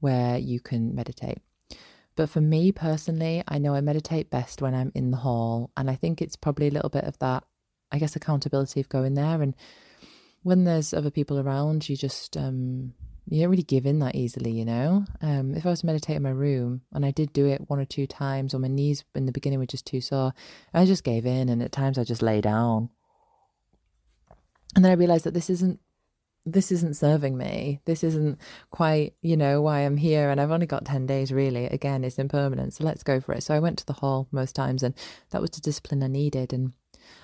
where 0.01 0.39
you 0.39 0.61
can 0.61 0.95
meditate 0.95 1.39
but 2.17 2.31
for 2.31 2.41
me 2.41 2.71
personally, 2.73 3.43
I 3.49 3.59
know 3.59 3.75
I 3.75 3.81
meditate 3.81 4.31
best 4.31 4.63
when 4.63 4.75
I'm 4.75 4.93
in 4.95 5.11
the 5.11 5.19
hall. 5.19 5.71
And 5.77 5.91
I 5.91 5.97
think 5.97 6.23
it's 6.23 6.37
probably 6.37 6.69
a 6.69 6.71
little 6.71 6.91
bit 6.91 7.05
of 7.05 7.19
that, 7.19 7.45
I 7.91 7.99
guess, 7.99 8.15
accountability 8.15 8.81
of 8.81 8.89
going 8.89 9.15
there. 9.15 9.43
And 9.43 9.55
when 10.43 10.65
there's 10.65 10.95
other 10.95 11.11
people 11.11 11.41
around, 11.41 11.89
you 11.89 11.97
just, 11.97 12.37
um, 12.37 12.95
you 13.27 13.41
don't 13.41 13.51
really 13.51 13.63
give 13.63 13.87
in 13.87 14.01
that 14.01 14.15
easily, 14.15 14.51
you 14.51 14.65
know? 14.65 15.05
Um, 15.23 15.55
if 15.55 15.65
I 15.65 15.71
was 15.71 15.81
to 15.81 15.87
meditate 15.87 16.17
in 16.17 16.23
my 16.23 16.31
room, 16.31 16.83
and 16.93 17.07
I 17.07 17.11
did 17.11 17.33
do 17.33 17.47
it 17.47 17.69
one 17.69 17.79
or 17.79 17.85
two 17.85 18.07
times, 18.07 18.55
or 18.55 18.59
my 18.59 18.69
knees 18.69 19.05
in 19.15 19.27
the 19.27 19.33
beginning 19.33 19.59
were 19.59 19.67
just 19.67 19.87
too 19.87 20.01
sore, 20.01 20.35
I 20.75 20.85
just 20.85 21.05
gave 21.05 21.25
in. 21.25 21.49
And 21.49 21.63
at 21.63 21.73
times 21.73 21.99
I 21.99 22.05
just 22.05 22.23
lay 22.23 22.41
down. 22.41 22.91
And 24.77 24.85
then 24.85 24.93
I 24.93 24.97
realized 24.97 25.25
that 25.25 25.35
this 25.35 25.49
isn't 25.51 25.81
this 26.47 26.71
isn't 26.71 26.97
serving 26.97 27.39
me. 27.39 27.81
This 27.87 28.05
isn't 28.05 28.39
quite, 28.71 29.15
you 29.23 29.37
know, 29.37 29.63
why 29.63 29.81
I'm 29.81 29.97
here. 29.97 30.29
And 30.29 30.39
I've 30.39 30.51
only 30.51 30.67
got 30.67 30.85
10 30.85 31.07
days 31.07 31.33
really. 31.33 31.65
Again, 31.67 32.05
it's 32.05 32.19
impermanent. 32.19 32.75
So 32.75 32.85
let's 32.85 33.03
go 33.03 33.19
for 33.19 33.33
it. 33.33 33.43
So 33.43 33.55
I 33.55 33.61
went 33.61 33.79
to 33.79 33.87
the 33.87 33.95
hall 33.95 34.29
most 34.31 34.55
times 34.55 34.83
and 34.83 34.95
that 35.31 35.41
was 35.41 35.51
the 35.51 35.63
discipline 35.63 36.03
I 36.03 36.09
needed. 36.09 36.53
And 36.53 36.75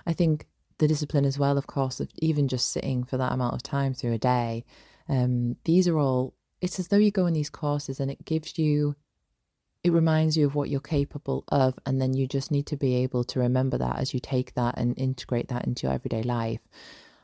I 0.06 0.14
think 0.14 0.46
the 0.78 0.88
discipline 0.88 1.26
as 1.26 1.38
well, 1.38 1.58
of 1.58 1.66
course, 1.66 2.00
of 2.00 2.08
even 2.20 2.48
just 2.48 2.72
sitting 2.72 3.04
for 3.04 3.18
that 3.18 3.32
amount 3.32 3.54
of 3.54 3.62
time 3.62 3.92
through 3.92 4.14
a 4.14 4.18
day. 4.18 4.64
Um, 5.10 5.56
these 5.64 5.88
are 5.88 5.98
all, 5.98 6.34
it's 6.60 6.78
as 6.78 6.88
though 6.88 6.96
you 6.96 7.10
go 7.10 7.26
in 7.26 7.34
these 7.34 7.50
courses 7.50 7.98
and 7.98 8.10
it 8.10 8.24
gives 8.24 8.56
you, 8.58 8.94
it 9.82 9.92
reminds 9.92 10.36
you 10.36 10.46
of 10.46 10.54
what 10.54 10.70
you're 10.70 10.80
capable 10.80 11.42
of. 11.48 11.78
And 11.84 12.00
then 12.00 12.14
you 12.14 12.28
just 12.28 12.50
need 12.50 12.66
to 12.66 12.76
be 12.76 12.94
able 12.96 13.24
to 13.24 13.40
remember 13.40 13.76
that 13.76 13.98
as 13.98 14.14
you 14.14 14.20
take 14.20 14.54
that 14.54 14.78
and 14.78 14.96
integrate 14.96 15.48
that 15.48 15.66
into 15.66 15.86
your 15.86 15.94
everyday 15.94 16.22
life. 16.22 16.60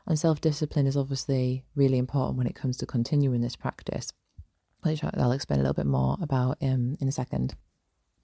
And 0.05 0.19
self 0.19 0.41
discipline 0.41 0.85
is 0.85 0.97
obviously 0.97 1.63
really 1.75 1.97
important 1.97 2.37
when 2.37 2.47
it 2.47 2.55
comes 2.55 2.77
to 2.77 2.85
continuing 2.85 3.41
this 3.41 3.55
practice, 3.55 4.11
which 4.83 5.03
I'll 5.03 5.31
explain 5.31 5.59
a 5.59 5.63
little 5.63 5.73
bit 5.73 5.85
more 5.85 6.17
about 6.21 6.57
um, 6.61 6.97
in 6.99 7.07
a 7.07 7.11
second. 7.11 7.55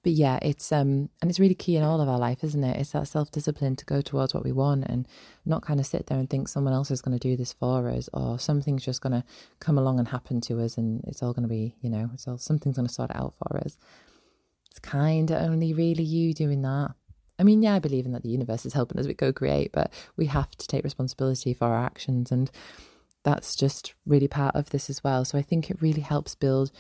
But 0.04 0.12
yeah, 0.12 0.38
it's 0.42 0.72
um 0.72 1.10
and 1.22 1.30
it's 1.30 1.40
really 1.40 1.56
key 1.56 1.78
in 1.78 1.84
all 1.84 2.02
of 2.02 2.10
our 2.10 2.20
life, 2.20 2.44
isn't 2.44 2.64
it? 2.64 2.78
It's 2.78 2.92
that 2.92 3.08
self 3.08 3.32
discipline 3.32 3.78
to 3.78 3.86
go 3.86 4.02
towards 4.02 4.34
what 4.34 4.44
we 4.44 4.52
want 4.52 4.84
and 4.86 5.08
not 5.46 5.64
kind 5.64 5.80
of 5.80 5.86
sit 5.86 6.08
there 6.08 6.20
and 6.20 6.30
think 6.30 6.48
someone 6.48 6.74
else 6.74 6.92
is 6.92 7.02
going 7.02 7.18
to 7.18 7.28
do 7.28 7.38
this 7.38 7.54
for 7.54 7.90
us 7.90 8.10
or 8.14 8.38
something's 8.38 8.84
just 8.84 9.02
going 9.02 9.14
to 9.14 9.24
come 9.60 9.78
along 9.78 10.00
and 10.00 10.10
happen 10.10 10.42
to 10.42 10.60
us 10.60 10.78
and 10.78 11.04
it's 11.06 11.24
all 11.24 11.34
going 11.34 11.44
to 11.44 11.50
be, 11.50 11.76
you 11.82 11.90
know, 11.90 12.10
it's 12.14 12.28
all 12.28 12.38
something's 12.38 12.76
going 12.76 12.88
to 12.88 12.94
sort 12.94 13.12
it 13.12 13.16
out 13.16 13.34
for 13.36 13.58
us. 13.58 13.78
It's 14.70 14.80
kind 14.80 15.32
of 15.32 15.42
only 15.42 15.74
really 15.74 16.04
you 16.04 16.34
doing 16.34 16.62
that. 16.64 16.96
I 17.40 17.44
mean, 17.44 17.64
yeah, 17.64 17.76
I 17.76 17.80
believe 17.80 18.06
in 18.06 18.12
that 18.12 18.24
the 18.24 18.30
universe 18.30 18.66
is 18.66 18.74
helping 18.74 19.00
us 19.00 19.08
with 19.08 19.18
co 19.18 19.32
create, 19.32 19.72
but 19.72 19.92
we 20.18 20.26
have 20.28 20.52
to 20.52 20.68
take 20.68 20.84
responsibility 20.84 21.54
for 21.54 21.66
our 21.66 21.84
actions. 21.84 22.32
And 22.32 22.52
that's 23.24 23.56
just 23.56 23.94
really 24.06 24.28
part 24.28 24.56
of 24.56 24.70
this 24.70 24.90
as 24.90 25.04
well. 25.04 25.26
So 25.26 25.38
I 25.38 25.42
think 25.42 25.70
it 25.70 25.82
really 25.82 26.02
helps 26.02 26.36
build 26.36 26.72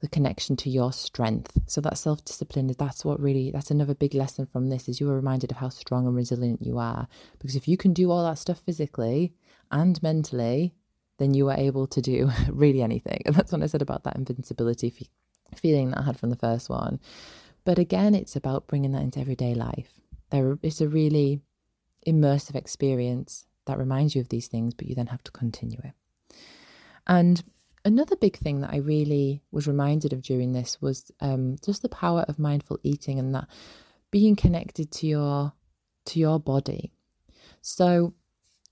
the 0.00 0.08
connection 0.08 0.56
to 0.56 0.70
your 0.70 0.92
strength. 0.92 1.58
So 1.66 1.80
that 1.80 1.98
self 1.98 2.24
discipline 2.24 2.70
is 2.70 2.76
that's 2.76 3.04
what 3.04 3.20
really 3.20 3.50
that's 3.50 3.70
another 3.70 3.94
big 3.94 4.14
lesson 4.14 4.46
from 4.46 4.68
this 4.68 4.88
is 4.88 5.00
you 5.00 5.10
are 5.10 5.16
reminded 5.16 5.50
of 5.50 5.58
how 5.58 5.68
strong 5.68 6.06
and 6.06 6.16
resilient 6.16 6.62
you 6.62 6.78
are. 6.78 7.08
Because 7.38 7.56
if 7.56 7.68
you 7.68 7.76
can 7.76 7.92
do 7.92 8.10
all 8.10 8.24
that 8.24 8.38
stuff 8.38 8.60
physically 8.60 9.34
and 9.70 10.02
mentally, 10.02 10.74
then 11.18 11.34
you 11.34 11.48
are 11.48 11.56
able 11.56 11.86
to 11.88 12.00
do 12.00 12.30
really 12.48 12.82
anything. 12.82 13.22
And 13.26 13.34
that's 13.34 13.52
what 13.52 13.62
I 13.62 13.66
said 13.66 13.82
about 13.82 14.04
that 14.04 14.16
invincibility 14.16 15.10
feeling 15.56 15.90
that 15.90 16.00
I 16.00 16.04
had 16.04 16.18
from 16.18 16.30
the 16.30 16.36
first 16.36 16.68
one. 16.68 17.00
But 17.64 17.78
again, 17.78 18.14
it's 18.14 18.36
about 18.36 18.66
bringing 18.66 18.92
that 18.92 19.02
into 19.02 19.20
everyday 19.20 19.54
life. 19.54 20.00
There, 20.30 20.58
it's 20.62 20.80
a 20.80 20.88
really 20.88 21.40
immersive 22.06 22.54
experience 22.54 23.46
that 23.66 23.78
reminds 23.78 24.14
you 24.14 24.20
of 24.20 24.28
these 24.28 24.48
things, 24.48 24.74
but 24.74 24.86
you 24.86 24.94
then 24.94 25.08
have 25.08 25.22
to 25.24 25.32
continue 25.32 25.80
it. 25.84 25.92
And 27.06 27.42
another 27.84 28.16
big 28.16 28.36
thing 28.36 28.60
that 28.60 28.72
I 28.72 28.78
really 28.78 29.42
was 29.50 29.66
reminded 29.66 30.12
of 30.12 30.22
during 30.22 30.52
this 30.52 30.80
was 30.80 31.10
um, 31.20 31.56
just 31.64 31.82
the 31.82 31.88
power 31.88 32.24
of 32.28 32.38
mindful 32.38 32.78
eating 32.82 33.18
and 33.18 33.34
that 33.34 33.48
being 34.10 34.36
connected 34.36 34.90
to 34.92 35.06
your 35.06 35.52
to 36.06 36.18
your 36.18 36.40
body. 36.40 36.92
So 37.60 38.14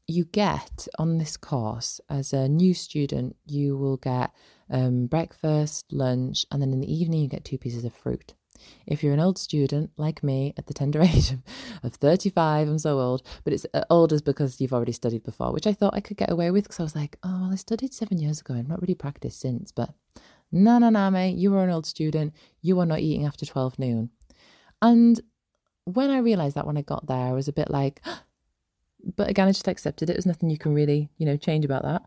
you 0.06 0.24
get 0.24 0.86
on 0.98 1.18
this 1.18 1.36
course 1.36 2.00
as 2.08 2.32
a 2.32 2.48
new 2.48 2.72
student, 2.74 3.36
you 3.44 3.76
will 3.76 3.96
get 3.96 4.30
um, 4.70 5.06
breakfast, 5.06 5.86
lunch, 5.92 6.46
and 6.50 6.62
then 6.62 6.72
in 6.72 6.80
the 6.80 6.92
evening 6.92 7.22
you 7.22 7.28
get 7.28 7.44
two 7.44 7.58
pieces 7.58 7.84
of 7.84 7.92
fruit. 7.92 8.34
If 8.86 9.02
you're 9.02 9.12
an 9.12 9.20
old 9.20 9.38
student 9.38 9.90
like 9.96 10.22
me 10.22 10.54
at 10.56 10.66
the 10.66 10.74
tender 10.74 11.02
age 11.02 11.32
of, 11.32 11.38
of 11.82 11.94
35, 11.94 12.68
I'm 12.68 12.78
so 12.78 13.00
old, 13.00 13.22
but 13.44 13.52
it's 13.52 13.66
uh, 13.74 13.84
old 13.90 14.12
is 14.12 14.22
because 14.22 14.60
you've 14.60 14.72
already 14.72 14.92
studied 14.92 15.24
before, 15.24 15.52
which 15.52 15.66
I 15.66 15.72
thought 15.72 15.94
I 15.94 16.00
could 16.00 16.16
get 16.16 16.30
away 16.30 16.50
with 16.50 16.64
because 16.64 16.80
I 16.80 16.84
was 16.84 16.96
like, 16.96 17.16
oh, 17.22 17.42
well, 17.42 17.52
I 17.52 17.56
studied 17.56 17.94
seven 17.94 18.18
years 18.18 18.40
ago 18.40 18.54
and 18.54 18.68
not 18.68 18.80
really 18.80 18.94
practiced 18.94 19.40
since. 19.40 19.72
But 19.72 19.90
no, 20.52 20.78
no, 20.78 20.90
no, 20.90 21.10
mate, 21.10 21.36
you 21.36 21.50
were 21.50 21.64
an 21.64 21.70
old 21.70 21.86
student. 21.86 22.34
You 22.62 22.78
are 22.80 22.86
not 22.86 23.00
eating 23.00 23.26
after 23.26 23.44
12 23.46 23.78
noon. 23.78 24.10
And 24.82 25.20
when 25.84 26.10
I 26.10 26.18
realized 26.18 26.56
that 26.56 26.66
when 26.66 26.76
I 26.76 26.82
got 26.82 27.06
there, 27.06 27.16
I 27.16 27.32
was 27.32 27.48
a 27.48 27.52
bit 27.52 27.70
like, 27.70 28.00
but 29.16 29.28
again, 29.28 29.48
I 29.48 29.52
just 29.52 29.68
accepted 29.68 30.10
it. 30.10 30.14
There's 30.14 30.26
nothing 30.26 30.50
you 30.50 30.58
can 30.58 30.74
really, 30.74 31.10
you 31.18 31.26
know, 31.26 31.36
change 31.36 31.64
about 31.64 31.82
that. 31.82 32.02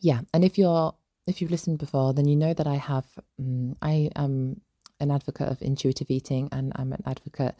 Yeah. 0.00 0.20
And 0.32 0.44
if 0.44 0.58
you're 0.58 0.94
if 1.26 1.40
you've 1.40 1.50
listened 1.50 1.78
before, 1.78 2.12
then 2.12 2.26
you 2.26 2.36
know 2.36 2.54
that 2.54 2.66
I 2.66 2.76
have, 2.76 3.06
um, 3.38 3.76
I 3.80 4.10
am 4.16 4.60
an 5.00 5.10
advocate 5.10 5.48
of 5.48 5.62
intuitive 5.62 6.10
eating 6.10 6.48
and 6.52 6.72
I'm 6.76 6.92
an 6.92 7.02
advocate 7.06 7.54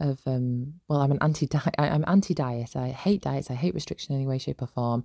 of, 0.00 0.20
um, 0.26 0.74
well, 0.88 1.00
I'm 1.00 1.10
an 1.10 1.18
anti 1.20 1.48
I'm 1.78 2.04
anti 2.06 2.34
diet. 2.34 2.76
I 2.76 2.90
hate 2.90 3.22
diets, 3.22 3.50
I 3.50 3.54
hate 3.54 3.74
restriction 3.74 4.14
in 4.14 4.20
any 4.20 4.28
way, 4.28 4.38
shape, 4.38 4.62
or 4.62 4.66
form. 4.66 5.04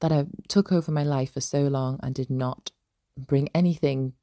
That 0.00 0.12
I 0.12 0.26
took 0.48 0.72
over 0.72 0.90
my 0.90 1.04
life 1.04 1.34
for 1.34 1.40
so 1.40 1.62
long 1.62 2.00
and 2.02 2.14
did 2.14 2.30
not 2.30 2.72
bring 3.16 3.48
anything 3.54 4.14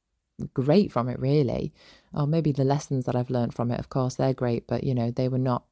great 0.54 0.92
from 0.92 1.08
it, 1.08 1.20
really. 1.20 1.74
Or 2.14 2.28
maybe 2.28 2.52
the 2.52 2.66
lessons 2.66 3.06
that 3.06 3.16
I've 3.16 3.30
learned 3.30 3.54
from 3.54 3.72
it, 3.72 3.80
of 3.80 3.90
course, 3.90 4.16
they're 4.16 4.34
great, 4.34 4.68
but 4.68 4.84
you 4.84 4.94
know, 4.94 5.12
they 5.12 5.30
were 5.30 5.38
not, 5.38 5.64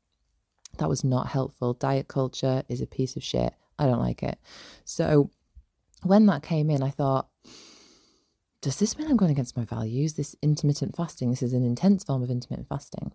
that 0.78 0.88
was 0.88 1.04
not 1.04 1.28
helpful. 1.28 1.74
Diet 1.74 2.08
culture 2.08 2.64
is 2.70 2.80
a 2.80 2.88
piece 2.88 3.18
of 3.18 3.24
shit. 3.24 3.54
I 3.78 3.86
don't 3.86 4.00
like 4.00 4.24
it. 4.24 4.40
So 4.86 5.30
when 6.04 6.26
that 6.28 6.44
came 6.44 6.70
in, 6.70 6.84
I 6.84 6.90
thought, 6.90 7.28
does 8.62 8.78
this 8.78 8.98
mean 8.98 9.08
I'm 9.08 9.18
going 9.18 9.32
against 9.32 9.58
my 9.58 9.66
values? 9.66 10.14
This 10.14 10.36
intermittent 10.42 10.96
fasting, 10.96 11.30
this 11.30 11.44
is 11.44 11.54
an 11.54 11.64
intense 11.64 12.04
form 12.04 12.24
of 12.24 12.30
intermittent 12.30 12.68
fasting. 12.68 13.12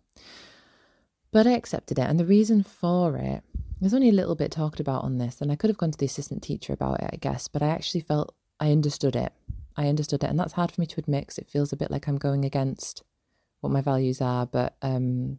But 1.33 1.47
I 1.47 1.53
accepted 1.53 1.99
it. 1.99 2.09
And 2.09 2.21
the 2.21 2.27
reason 2.27 2.63
for 2.63 3.17
it, 3.17 3.43
there's 3.81 3.95
only 3.95 4.11
a 4.11 4.13
little 4.13 4.35
bit 4.35 4.53
talked 4.53 4.81
about 4.81 5.03
on 5.03 5.19
this. 5.19 5.41
And 5.41 5.51
I 5.51 5.57
could 5.57 5.71
have 5.71 5.79
gone 5.79 5.91
to 5.91 5.99
the 5.99 6.07
assistant 6.07 6.43
teacher 6.43 6.73
about 6.73 7.01
it, 7.01 7.11
I 7.13 7.17
guess, 7.17 7.49
but 7.49 7.63
I 7.63 7.69
actually 7.69 8.03
felt 8.03 8.35
I 8.61 8.71
understood 8.71 9.17
it. 9.17 9.33
I 9.77 9.89
understood 9.89 10.23
it. 10.23 10.31
And 10.31 10.39
that's 10.39 10.53
hard 10.53 10.71
for 10.71 10.81
me 10.81 10.87
to 10.87 11.01
admit 11.01 11.23
because 11.23 11.39
it 11.39 11.49
feels 11.49 11.73
a 11.73 11.77
bit 11.77 11.91
like 11.91 12.07
I'm 12.07 12.19
going 12.19 12.45
against 12.45 13.03
what 13.61 13.73
my 13.73 13.81
values 13.81 14.21
are. 14.21 14.47
But 14.47 14.77
um, 14.83 15.39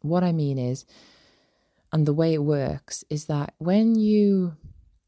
what 0.00 0.22
I 0.22 0.32
mean 0.32 0.58
is, 0.58 0.86
and 1.92 2.06
the 2.06 2.14
way 2.14 2.32
it 2.32 2.42
works 2.42 3.04
is 3.10 3.26
that 3.26 3.54
when 3.58 3.96
you 3.96 4.56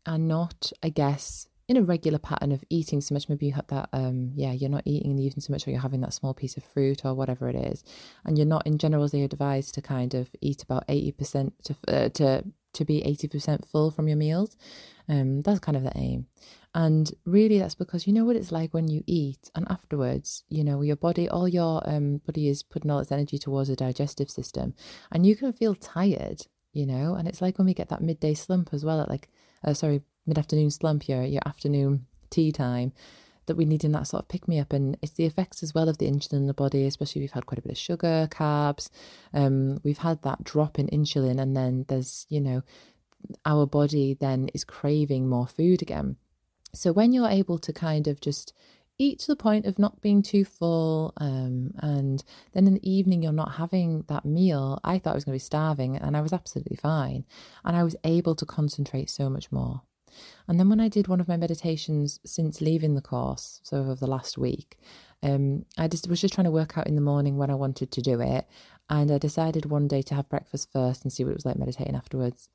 are 0.07 0.19
not, 0.19 0.73
I 0.83 0.89
guess, 0.89 1.49
in 1.69 1.77
a 1.77 1.83
regular 1.83 2.19
pattern 2.19 2.53
of 2.53 2.63
eating 2.71 3.01
so 3.01 3.15
much, 3.15 3.29
maybe 3.29 3.47
you 3.47 3.53
have 3.53 3.67
that, 3.69 3.89
um, 3.93 4.31
yeah, 4.35 4.53
you're 4.53 4.71
not 4.71 4.85
eating 4.85 5.11
in 5.11 5.17
the 5.17 5.25
evening 5.25 5.41
so 5.41 5.53
much, 5.53 5.67
or 5.67 5.71
you're 5.71 5.81
having 5.81 6.01
that 6.03 6.15
small 6.15 6.35
piece 6.35 6.57
of 6.57 6.65
fruit 6.65 7.05
or 7.05 7.15
whatever 7.15 7.49
it 7.49 7.57
is, 7.57 7.85
and 8.25 8.39
you're 8.39 8.47
not, 8.47 8.67
in 8.67 8.79
general, 8.79 9.09
they 9.09 9.23
advised 9.23 9.75
to 9.75 9.83
kind 9.83 10.15
of 10.15 10.29
eat 10.41 10.63
about 10.63 10.85
eighty 10.89 11.13
percent 11.13 11.55
to 11.65 11.77
uh, 11.89 12.09
to 12.11 12.45
to 12.77 12.85
be 12.85 13.03
80% 13.03 13.67
full 13.67 13.91
from 13.91 14.07
your 14.07 14.17
meals. 14.17 14.57
Um, 15.09 15.41
that's 15.41 15.61
kind 15.61 15.77
of 15.77 15.83
the 15.83 15.97
aim. 15.97 16.27
And 16.75 17.11
really, 17.25 17.59
that's 17.59 17.75
because 17.75 18.07
you 18.07 18.13
know 18.13 18.25
what 18.25 18.37
it's 18.37 18.53
like 18.53 18.75
when 18.75 18.89
you 18.89 19.03
eat, 19.07 19.51
and 19.55 19.67
afterwards, 19.71 20.45
you 20.51 20.63
know, 20.63 20.83
your 20.83 20.97
body, 20.97 21.27
all 21.27 21.49
your 21.49 21.83
um, 21.89 22.19
body 22.19 22.49
is 22.49 22.63
putting 22.63 22.91
all 22.91 22.99
its 22.99 23.11
energy 23.11 23.39
towards 23.39 23.71
the 23.71 23.77
digestive 23.77 24.31
system, 24.31 24.75
and 25.11 25.25
you 25.25 25.37
can 25.37 25.55
feel 25.55 25.75
tired, 25.75 26.43
you 26.75 26.85
know. 26.85 27.15
And 27.15 27.27
it's 27.27 27.41
like 27.41 27.57
when 27.57 27.67
we 27.67 27.73
get 27.73 27.89
that 27.89 28.03
midday 28.03 28.35
slump 28.35 28.71
as 28.75 28.85
well, 28.85 29.01
at 29.01 29.09
like, 29.09 29.31
uh, 29.65 29.73
sorry, 29.73 30.03
mid 30.27 30.39
afternoon 30.39 30.71
slump, 30.71 31.09
your 31.09 31.23
your 31.23 31.43
afternoon 31.47 32.07
tea 32.31 32.53
time 32.53 32.93
that 33.47 33.57
we 33.57 33.65
need 33.65 33.85
in 33.85 33.93
that 33.93 34.07
sort 34.07 34.23
of 34.23 34.29
pick 34.29 34.47
me 34.49 34.59
up. 34.59 34.73
And 34.73 34.97
it's 35.01 35.13
the 35.13 35.25
effects 35.25 35.63
as 35.63 35.75
well 35.75 35.89
of 35.89 35.99
the 35.99 36.11
insulin 36.11 36.35
in 36.35 36.47
the 36.47 36.55
body, 36.55 36.85
especially 36.87 37.21
if 37.21 37.23
we've 37.25 37.33
had 37.33 37.47
quite 37.47 37.59
a 37.59 37.63
bit 37.63 37.73
of 37.73 37.79
sugar, 37.79 38.29
carbs. 38.31 38.91
Um, 39.33 39.81
we've 39.85 39.99
had 39.99 40.23
that 40.23 40.45
drop 40.45 40.79
in 40.79 40.89
insulin, 40.89 41.41
and 41.41 41.57
then 41.57 41.87
there's, 41.89 42.27
you 42.29 42.41
know, 42.41 42.63
our 43.45 43.67
body 43.67 44.15
then 44.15 44.49
is 44.53 44.65
craving 44.65 45.29
more 45.29 45.47
food 45.47 45.83
again. 45.83 46.17
So 46.75 46.93
when 46.93 47.13
you're 47.13 47.29
able 47.29 47.59
to 47.59 47.73
kind 47.73 48.07
of 48.07 48.21
just 48.21 48.53
eat 48.99 49.19
to 49.21 49.27
the 49.29 49.37
point 49.37 49.67
of 49.67 49.79
not 49.79 50.01
being 50.01 50.23
too 50.23 50.45
full, 50.45 51.13
um, 51.19 51.73
and 51.79 52.23
then 52.53 52.67
in 52.67 52.75
the 52.75 52.91
evening 52.91 53.23
you're 53.23 53.33
not 53.33 53.55
having 53.55 54.05
that 54.09 54.25
meal, 54.25 54.81
I 54.85 54.99
thought 54.99 55.13
I 55.13 55.15
was 55.15 55.25
going 55.25 55.39
to 55.39 55.43
be 55.43 55.45
starving, 55.45 55.97
and 55.97 56.17
I 56.17 56.21
was 56.21 56.33
absolutely 56.33 56.77
fine. 56.77 57.25
And 57.65 57.77
I 57.77 57.85
was 57.85 57.97
able 58.05 58.35
to 58.37 58.47
concentrate 58.47 59.11
so 59.11 59.31
much 59.31 59.53
more. 59.53 59.83
And 60.49 60.59
then 60.59 60.69
when 60.69 60.81
I 60.81 60.89
did 60.89 61.09
one 61.09 61.21
of 61.21 61.29
my 61.29 61.37
meditations 61.37 62.21
since 62.25 62.61
leaving 62.61 62.95
the 62.95 63.03
course, 63.03 63.61
so 63.63 63.79
over 63.79 63.95
the 63.95 64.07
last 64.07 64.39
week, 64.39 64.79
um, 65.23 65.65
I 65.77 65.89
just 65.89 66.09
was 66.09 66.21
just 66.21 66.35
trying 66.35 66.45
to 66.47 66.51
work 66.51 66.77
out 66.79 66.87
in 66.87 66.95
the 66.95 67.01
morning 67.01 67.37
when 67.37 67.51
I 67.51 67.55
wanted 67.55 67.91
to 67.93 68.03
do 68.03 68.21
it. 68.21 68.47
And 68.89 69.11
I 69.11 69.19
decided 69.19 69.67
one 69.67 69.89
day 69.89 70.03
to 70.03 70.15
have 70.15 70.29
breakfast 70.29 70.69
first 70.73 71.03
and 71.03 71.13
see 71.13 71.25
what 71.25 71.31
it 71.31 71.37
was 71.37 71.45
like 71.47 71.59
meditating 71.59 71.97
afterwards. 71.97 72.49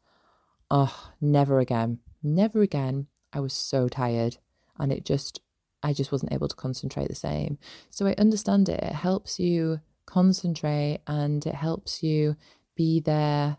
Oh, 0.69 1.11
never 1.19 1.59
again. 1.59 1.99
Never 2.23 2.61
again. 2.61 3.07
I 3.33 3.39
was 3.39 3.53
so 3.53 3.87
tired 3.87 4.37
and 4.79 4.91
it 4.91 5.05
just, 5.05 5.41
I 5.83 5.93
just 5.93 6.11
wasn't 6.11 6.33
able 6.33 6.47
to 6.47 6.55
concentrate 6.55 7.09
the 7.09 7.15
same. 7.15 7.57
So 7.89 8.07
I 8.07 8.15
understand 8.17 8.69
it. 8.69 8.81
It 8.81 8.93
helps 8.93 9.39
you 9.39 9.81
concentrate 10.05 10.99
and 11.07 11.45
it 11.45 11.55
helps 11.55 12.03
you 12.03 12.35
be 12.75 12.99
there 12.99 13.57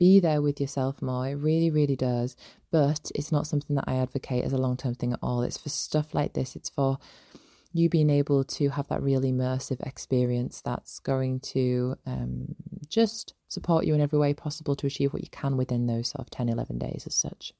be 0.00 0.18
there 0.18 0.42
with 0.42 0.60
yourself 0.60 1.00
more. 1.00 1.28
It 1.28 1.34
really, 1.34 1.70
really 1.70 1.94
does. 1.94 2.34
But 2.72 3.12
it's 3.14 3.30
not 3.30 3.46
something 3.46 3.76
that 3.76 3.84
I 3.86 3.96
advocate 3.96 4.44
as 4.44 4.52
a 4.52 4.58
long 4.58 4.76
term 4.76 4.96
thing 4.96 5.12
at 5.12 5.20
all. 5.22 5.42
It's 5.42 5.58
for 5.58 5.68
stuff 5.68 6.14
like 6.14 6.32
this. 6.32 6.56
It's 6.56 6.70
for 6.70 6.98
you 7.72 7.88
being 7.88 8.10
able 8.10 8.42
to 8.42 8.70
have 8.70 8.88
that 8.88 9.02
real 9.02 9.20
immersive 9.20 9.86
experience 9.86 10.60
that's 10.60 10.98
going 10.98 11.38
to 11.38 11.94
um, 12.04 12.56
just 12.88 13.34
support 13.46 13.84
you 13.84 13.94
in 13.94 14.00
every 14.00 14.18
way 14.18 14.34
possible 14.34 14.74
to 14.74 14.88
achieve 14.88 15.12
what 15.12 15.22
you 15.22 15.28
can 15.30 15.56
within 15.56 15.86
those 15.86 16.08
sort 16.08 16.20
of 16.20 16.30
10, 16.30 16.48
11 16.48 16.78
days 16.78 17.04
as 17.06 17.14
such. 17.14 17.52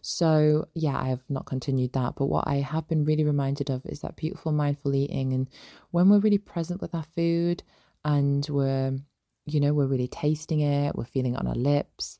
So, 0.00 0.66
yeah, 0.74 0.98
I 0.98 1.08
have 1.08 1.22
not 1.28 1.46
continued 1.46 1.92
that. 1.92 2.14
But 2.16 2.26
what 2.26 2.48
I 2.48 2.56
have 2.56 2.88
been 2.88 3.04
really 3.04 3.24
reminded 3.24 3.70
of 3.70 3.82
is 3.84 4.00
that 4.00 4.16
beautiful 4.16 4.50
mindful 4.50 4.94
eating. 4.94 5.32
And 5.32 5.48
when 5.90 6.08
we're 6.08 6.20
really 6.20 6.38
present 6.38 6.80
with 6.80 6.94
our 6.94 7.06
food 7.14 7.62
and 8.04 8.46
we're 8.48 8.98
you 9.46 9.60
know, 9.60 9.72
we're 9.72 9.86
really 9.86 10.08
tasting 10.08 10.60
it, 10.60 10.96
we're 10.96 11.04
feeling 11.04 11.34
it 11.34 11.38
on 11.38 11.46
our 11.46 11.54
lips, 11.54 12.18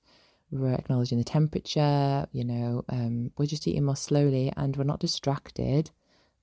we're 0.51 0.73
acknowledging 0.73 1.19
the 1.19 1.25
temperature, 1.25 2.27
you 2.33 2.45
know, 2.45 2.85
um, 2.89 3.33
we're 3.37 3.47
just 3.47 3.67
eating 3.67 3.85
more 3.85 3.97
slowly 3.97 4.53
and 4.57 4.77
we're 4.77 4.85
not 4.85 5.01
distracted 5.01 5.91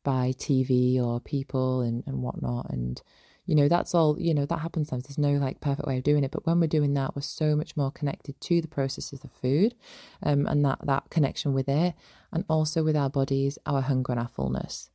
by 0.03 0.33
TV 0.37 1.01
or 1.01 1.21
people 1.21 1.81
and, 1.81 2.03
and 2.05 2.21
whatnot. 2.21 2.69
And, 2.69 3.01
you 3.45 3.55
know, 3.55 3.69
that's 3.69 3.95
all, 3.95 4.19
you 4.19 4.33
know, 4.33 4.45
that 4.45 4.59
happens 4.59 4.89
sometimes. 4.89 5.07
There's 5.07 5.17
no 5.17 5.39
like 5.39 5.61
perfect 5.61 5.87
way 5.87 5.97
of 5.97 6.03
doing 6.03 6.25
it. 6.25 6.31
But 6.31 6.45
when 6.45 6.59
we're 6.59 6.67
doing 6.67 6.93
that, 6.95 7.15
we're 7.15 7.21
so 7.21 7.55
much 7.55 7.77
more 7.77 7.91
connected 7.91 8.39
to 8.41 8.61
the 8.61 8.67
process 8.67 9.13
of 9.13 9.21
the 9.21 9.29
food 9.29 9.75
um, 10.21 10.45
and 10.47 10.65
that, 10.65 10.79
that 10.83 11.09
connection 11.09 11.53
with 11.53 11.69
it. 11.69 11.93
And 12.33 12.43
also 12.49 12.83
with 12.83 12.97
our 12.97 13.09
bodies, 13.09 13.57
our 13.65 13.81
hunger 13.81 14.11
and 14.11 14.19
our 14.19 14.27
fullness. 14.27 14.89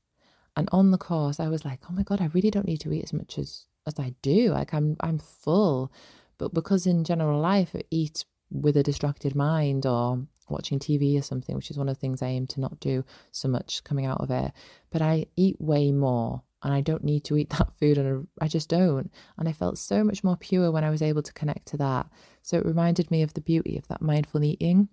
And 0.55 0.69
on 0.73 0.91
the 0.91 0.99
course, 0.99 1.41
I 1.41 1.49
was 1.49 1.65
like, 1.65 1.81
oh 1.89 1.93
my 1.93 2.03
God, 2.03 2.21
I 2.21 2.31
really 2.35 2.51
don't 2.51 2.67
need 2.67 2.81
to 2.81 2.93
eat 2.93 3.05
as 3.05 3.13
much 3.13 3.39
as 3.39 3.65
as 3.89 3.99
I 3.99 4.15
do. 4.23 4.51
Like 4.51 4.73
I'm 4.73 4.97
I'm 5.01 5.19
full. 5.19 5.93
But 6.39 6.55
because 6.55 6.87
in 6.87 7.03
general 7.03 7.41
life 7.41 7.71
I 7.75 7.83
eat 7.91 8.25
with 8.51 8.77
a 8.77 8.83
distracted 8.83 9.35
mind 9.35 9.85
or 9.85 10.27
watching 10.49 10.79
TV 10.79 11.19
or 11.19 11.23
something, 11.23 11.57
which 11.57 11.71
is 11.71 11.79
one 11.79 11.89
of 11.89 11.97
the 11.97 12.01
things 12.01 12.23
I 12.23 12.29
aim 12.29 12.47
to 12.49 12.61
not 12.61 12.81
do 12.81 13.05
so 13.33 13.49
much 13.49 13.85
coming 13.85 14.07
out 14.07 14.21
of 14.21 14.31
it. 14.31 14.53
But 14.91 15.03
I 15.03 15.27
eat 15.37 15.57
way 15.61 15.91
more 15.93 16.43
and 16.63 16.73
I 16.73 16.81
don't 16.81 17.05
need 17.05 17.25
to 17.25 17.37
eat 17.37 17.51
that 17.59 17.73
food 17.79 17.99
and 17.99 18.27
I 18.41 18.49
just 18.49 18.69
don't. 18.69 19.11
And 19.37 19.49
I 19.49 19.53
felt 19.53 19.79
so 19.79 20.05
much 20.05 20.25
more 20.25 20.37
pure 20.37 20.71
when 20.71 20.85
I 20.85 20.91
was 20.91 21.03
able 21.03 21.23
to 21.23 21.33
connect 21.33 21.67
to 21.69 21.77
that. 21.79 22.07
So 22.43 22.59
it 22.59 22.67
reminded 22.67 23.11
me 23.11 23.23
of 23.23 23.35
the 23.35 23.41
beauty 23.41 23.77
of 23.77 23.89
that 23.89 24.03
mindful 24.03 24.45
eating 24.45 24.89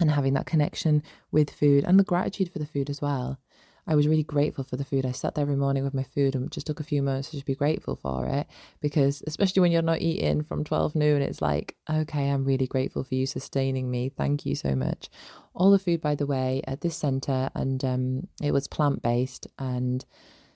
and 0.00 0.10
having 0.10 0.34
that 0.34 0.46
connection 0.46 1.02
with 1.30 1.50
food 1.50 1.84
and 1.84 1.98
the 1.98 2.04
gratitude 2.04 2.52
for 2.52 2.58
the 2.58 2.66
food 2.66 2.90
as 2.90 3.00
well. 3.00 3.38
I 3.86 3.94
was 3.96 4.06
really 4.06 4.22
grateful 4.22 4.64
for 4.64 4.76
the 4.76 4.84
food. 4.84 5.04
I 5.04 5.12
sat 5.12 5.34
there 5.34 5.42
every 5.42 5.56
morning 5.56 5.82
with 5.82 5.94
my 5.94 6.04
food 6.04 6.34
and 6.34 6.50
just 6.52 6.66
took 6.66 6.78
a 6.78 6.84
few 6.84 7.02
moments 7.02 7.30
to 7.30 7.36
just 7.36 7.46
be 7.46 7.54
grateful 7.54 7.96
for 7.96 8.26
it. 8.26 8.46
Because 8.80 9.22
especially 9.26 9.60
when 9.60 9.72
you're 9.72 9.82
not 9.82 10.00
eating 10.00 10.42
from 10.42 10.62
12 10.62 10.94
noon, 10.94 11.20
it's 11.20 11.42
like, 11.42 11.76
okay, 11.90 12.30
I'm 12.30 12.44
really 12.44 12.66
grateful 12.66 13.02
for 13.02 13.14
you 13.14 13.26
sustaining 13.26 13.90
me. 13.90 14.08
Thank 14.08 14.46
you 14.46 14.54
so 14.54 14.76
much. 14.76 15.10
All 15.54 15.70
the 15.70 15.78
food, 15.78 16.00
by 16.00 16.14
the 16.14 16.26
way, 16.26 16.62
at 16.66 16.80
this 16.80 16.96
center, 16.96 17.50
and 17.54 17.84
um, 17.84 18.28
it 18.40 18.52
was 18.52 18.68
plant 18.68 19.02
based 19.02 19.48
and 19.58 20.04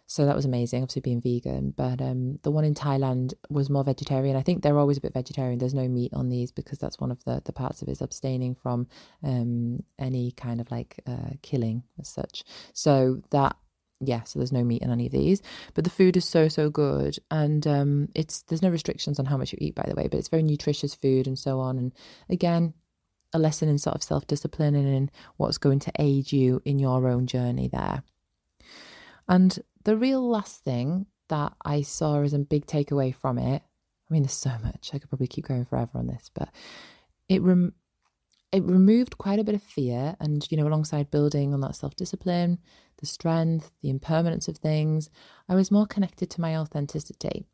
so 0.07 0.25
that 0.25 0.37
was 0.37 0.45
amazing, 0.45 0.83
obviously 0.83 1.03
being 1.03 1.21
vegan. 1.21 1.75
But 1.77 2.01
um, 2.01 2.39
the 2.43 2.51
one 2.51 2.65
in 2.65 2.75
Thailand 2.75 3.35
was 3.51 3.69
more 3.69 3.83
vegetarian. 3.83 4.37
I 4.37 4.43
think 4.43 4.63
they're 4.63 4.79
always 4.79 4.99
a 4.99 5.01
bit 5.01 5.13
vegetarian. 5.13 5.59
There's 5.59 5.75
no 5.75 5.89
meat 5.89 6.15
on 6.15 6.29
these 6.29 6.53
because 6.53 6.79
that's 6.79 7.01
one 7.01 7.11
of 7.11 7.23
the, 7.25 7.43
the 7.45 7.53
parts 7.53 7.83
of 7.83 7.89
it 7.89 7.93
is 7.93 8.01
abstaining 8.01 8.55
from 8.55 8.87
um, 9.25 9.83
any 9.99 10.31
kind 10.33 10.61
of 10.61 10.71
like 10.71 11.01
uh, 11.07 11.31
killing 11.43 11.83
as 11.99 12.09
such. 12.09 12.45
So 12.73 13.21
that 13.31 13.57
yeah, 14.01 14.25
so 14.25 14.39
there's 14.39 14.53
no 14.53 14.63
meat 14.63 14.83
in 14.83 14.91
any 14.91 15.07
of 15.07 15.13
these, 15.13 15.41
but 15.75 15.85
the 15.85 15.91
food 15.91 16.17
is 16.17 16.25
so 16.27 16.49
so 16.49 16.69
good, 16.69 17.19
and 17.31 17.67
um, 17.67 18.09
it's 18.15 18.43
there's 18.43 18.63
no 18.63 18.69
restrictions 18.69 19.19
on 19.19 19.25
how 19.25 19.39
much 19.39 19.53
you 19.53 19.59
eat, 19.61 19.75
by 19.75 19.87
the 19.89 19.95
way, 19.95 20.07
but 20.07 20.19
it's 20.19 20.29
very 20.29 20.43
nutritious 20.43 20.95
food 20.95 21.27
and 21.27 21.39
so 21.39 21.61
on. 21.61 21.79
And 21.79 21.93
again, 22.29 22.75
a 23.33 23.39
lesson 23.39 23.69
in 23.69 23.79
sort 23.79 23.97
of 23.97 24.03
self 24.03 24.27
discipline 24.27 24.75
and 24.75 24.87
in 24.87 25.11
what's 25.37 25.59
going 25.59 25.79
to 25.81 25.93
aid 25.99 26.31
you 26.31 26.61
in 26.65 26.79
your 26.79 27.09
own 27.09 27.27
journey 27.27 27.69
there. 27.69 28.03
And 29.29 29.59
the 29.87 29.97
real 29.97 30.29
last 30.29 30.65
thing 30.65 31.07
that 31.29 31.53
I 31.65 31.83
saw 31.83 32.21
as 32.21 32.35
a 32.35 32.41
big 32.41 32.67
takeaway 32.67 33.15
from 33.15 33.39
it, 33.39 33.63
I 33.63 34.13
mean, 34.13 34.25
there's 34.25 34.33
so 34.33 34.51
much. 34.63 34.91
I 34.93 34.99
could 34.99 35.09
probably 35.09 35.29
keep 35.29 35.47
going 35.47 35.65
forever 35.65 35.93
on 35.95 36.09
this, 36.09 36.29
but 36.35 36.49
it 37.29 37.41
rem- 37.41 37.75
it 38.51 38.65
removed 38.65 39.17
quite 39.17 39.39
a 39.39 39.45
bit 39.45 39.55
of 39.55 39.63
fear, 39.63 40.17
and 40.19 40.45
you 40.51 40.57
know, 40.57 40.67
alongside 40.67 41.13
building 41.13 41.55
on 41.55 41.61
that 41.61 41.77
self 41.77 41.95
discipline, 41.95 42.59
the 42.99 43.07
strength, 43.07 43.71
the 43.81 43.91
impermanence 43.91 44.49
of 44.49 44.59
things, 44.59 45.09
I 45.49 45.55
was 45.55 45.71
more 45.71 45.87
connected 45.87 46.31
to 46.31 46.41
my 46.41 46.57
authenticity. 46.57 47.47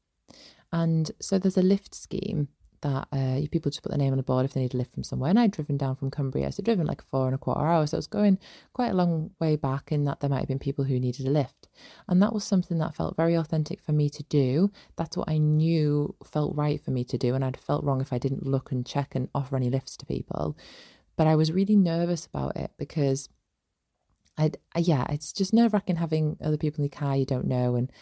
And 0.73 1.11
so 1.21 1.39
there's 1.39 1.59
a 1.59 1.63
lift 1.63 1.95
scheme 1.95 2.49
that 2.83 3.09
uh, 3.13 3.41
people 3.51 3.71
just 3.71 3.83
put 3.83 3.91
their 3.91 3.99
name 3.99 4.13
on 4.13 4.19
a 4.19 4.23
board 4.23 4.45
if 4.45 4.53
they 4.53 4.61
need 4.61 4.75
a 4.75 4.77
lift 4.77 4.93
from 4.93 5.03
somewhere. 5.03 5.31
And 5.31 5.39
I'd 5.39 5.51
driven 5.51 5.77
down 5.77 5.97
from 5.97 6.11
Cumbria, 6.11 6.53
so 6.53 6.63
driven 6.63 6.87
like 6.87 7.03
four 7.03 7.27
and 7.27 7.35
a 7.35 7.39
quarter 7.39 7.67
hours. 7.67 7.91
So 7.91 7.97
I 7.97 7.99
was 7.99 8.07
going 8.07 8.39
quite 8.73 8.91
a 8.91 8.95
long 8.95 9.31
way 9.41 9.57
back 9.57 9.91
in 9.91 10.05
that 10.05 10.21
there 10.21 10.31
might 10.31 10.41
have 10.41 10.49
been 10.49 10.59
people 10.59 10.85
who 10.85 11.01
needed 11.01 11.27
a 11.27 11.31
lift. 11.31 11.69
And 12.09 12.23
that 12.23 12.33
was 12.33 12.45
something 12.45 12.79
that 12.79 12.95
felt 12.95 13.17
very 13.17 13.35
authentic 13.35 13.81
for 13.81 13.93
me 13.93 14.11
to 14.11 14.23
do. 14.25 14.71
That's 14.97 15.17
what 15.17 15.29
I 15.29 15.39
knew 15.39 16.15
felt 16.25 16.55
right 16.57 16.83
for 16.83 16.91
me 16.91 17.05
to 17.05 17.19
do. 17.19 17.35
And 17.35 17.45
I'd 17.45 17.57
felt 17.57 17.85
wrong 17.85 18.01
if 18.01 18.13
I 18.13 18.19
didn't 18.19 18.47
look 18.47 18.71
and 18.73 18.85
check 18.87 19.15
and 19.15 19.29
offer 19.35 19.57
any 19.57 19.71
lifts 19.71 19.97
to 19.99 20.07
people. 20.07 20.57
But 21.17 21.27
I 21.27 21.37
was 21.37 21.53
really 21.53 21.77
nervous 21.77 22.27
about 22.27 22.57
it 22.57 22.73
because 22.79 23.29
I'd, 24.37 24.57
yeah, 24.77 25.07
it's 25.11 25.33
just 25.33 25.53
nerve 25.53 25.73
wracking 25.73 25.97
having 25.97 26.37
other 26.43 26.57
people 26.57 26.83
in 26.83 26.91
the 26.91 26.97
car 26.97 27.17
you 27.17 27.27
don't 27.27 27.47
know 27.47 27.77
and 27.77 27.93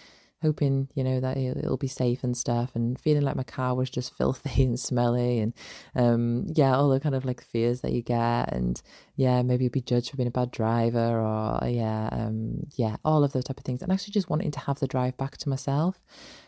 hoping 0.43 0.89
you 0.95 1.05
know 1.05 1.21
that 1.21 1.37
it'll 1.37 1.77
be 1.77 1.89
safe 1.89 2.25
and 2.25 2.37
stuff 2.37 2.71
and 2.75 2.99
feeling 2.99 3.23
like 3.23 3.37
my 3.37 3.43
car 3.43 3.75
was 3.75 3.91
just 3.91 4.15
filthy 4.19 4.63
and 4.63 4.81
smelly 4.81 5.39
and 5.41 5.53
um 5.95 6.47
yeah 6.55 6.75
all 6.75 6.89
the 6.89 7.01
kind 7.01 7.15
of 7.15 7.25
like 7.25 7.43
fears 7.43 7.81
that 7.83 7.93
you 7.93 8.03
get 8.03 8.53
and 8.53 8.83
yeah 9.17 9.43
maybe 9.43 9.65
you'll 9.65 9.71
be 9.71 9.81
judged 9.81 10.11
for 10.11 10.17
being 10.17 10.27
a 10.27 10.31
bad 10.31 10.51
driver 10.51 11.21
or 11.21 11.69
yeah 11.69 12.09
um 12.13 12.67
yeah 12.77 12.97
all 13.05 13.25
of 13.25 13.33
those 13.33 13.45
type 13.45 13.59
of 13.59 13.65
things. 13.65 13.83
And 13.83 13.93
actually 13.93 14.13
just 14.13 14.31
wanting 14.31 14.51
to 14.53 14.61
have 14.61 14.79
the 14.81 14.87
drive 14.87 15.17
back 15.17 15.37
to 15.39 15.49
myself. 15.49 16.01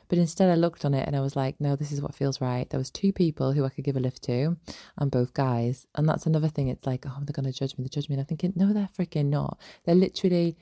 But 0.09 0.19
instead 0.19 0.51
I 0.51 0.57
looked 0.57 0.85
on 0.85 0.95
it 0.95 1.07
and 1.07 1.17
I 1.17 1.21
was 1.21 1.37
like 1.37 1.61
no 1.61 1.77
this 1.77 1.93
is 1.93 2.01
what 2.03 2.15
feels 2.15 2.41
right. 2.41 2.69
There 2.69 2.79
was 2.79 2.91
two 2.91 3.13
people 3.13 3.53
who 3.53 3.65
I 3.65 3.69
could 3.69 3.85
give 3.85 3.97
a 3.97 4.01
lift 4.01 4.23
to 4.25 4.57
and 4.99 5.11
both 5.11 5.35
guys. 5.35 5.87
And 5.95 6.09
that's 6.09 6.27
another 6.27 6.49
thing. 6.49 6.69
It's 6.69 6.87
like 6.87 7.05
oh 7.07 7.19
they're 7.23 7.33
going 7.33 7.51
to 7.51 7.59
judge 7.59 7.77
me 7.77 7.85
they 7.85 7.89
judge 7.89 8.09
me. 8.09 8.15
And 8.15 8.21
I'm 8.21 8.27
thinking 8.27 8.53
no 8.57 8.73
they're 8.73 8.89
freaking 8.97 9.27
not. 9.27 9.59
They're 9.85 9.95
literally 9.95 10.57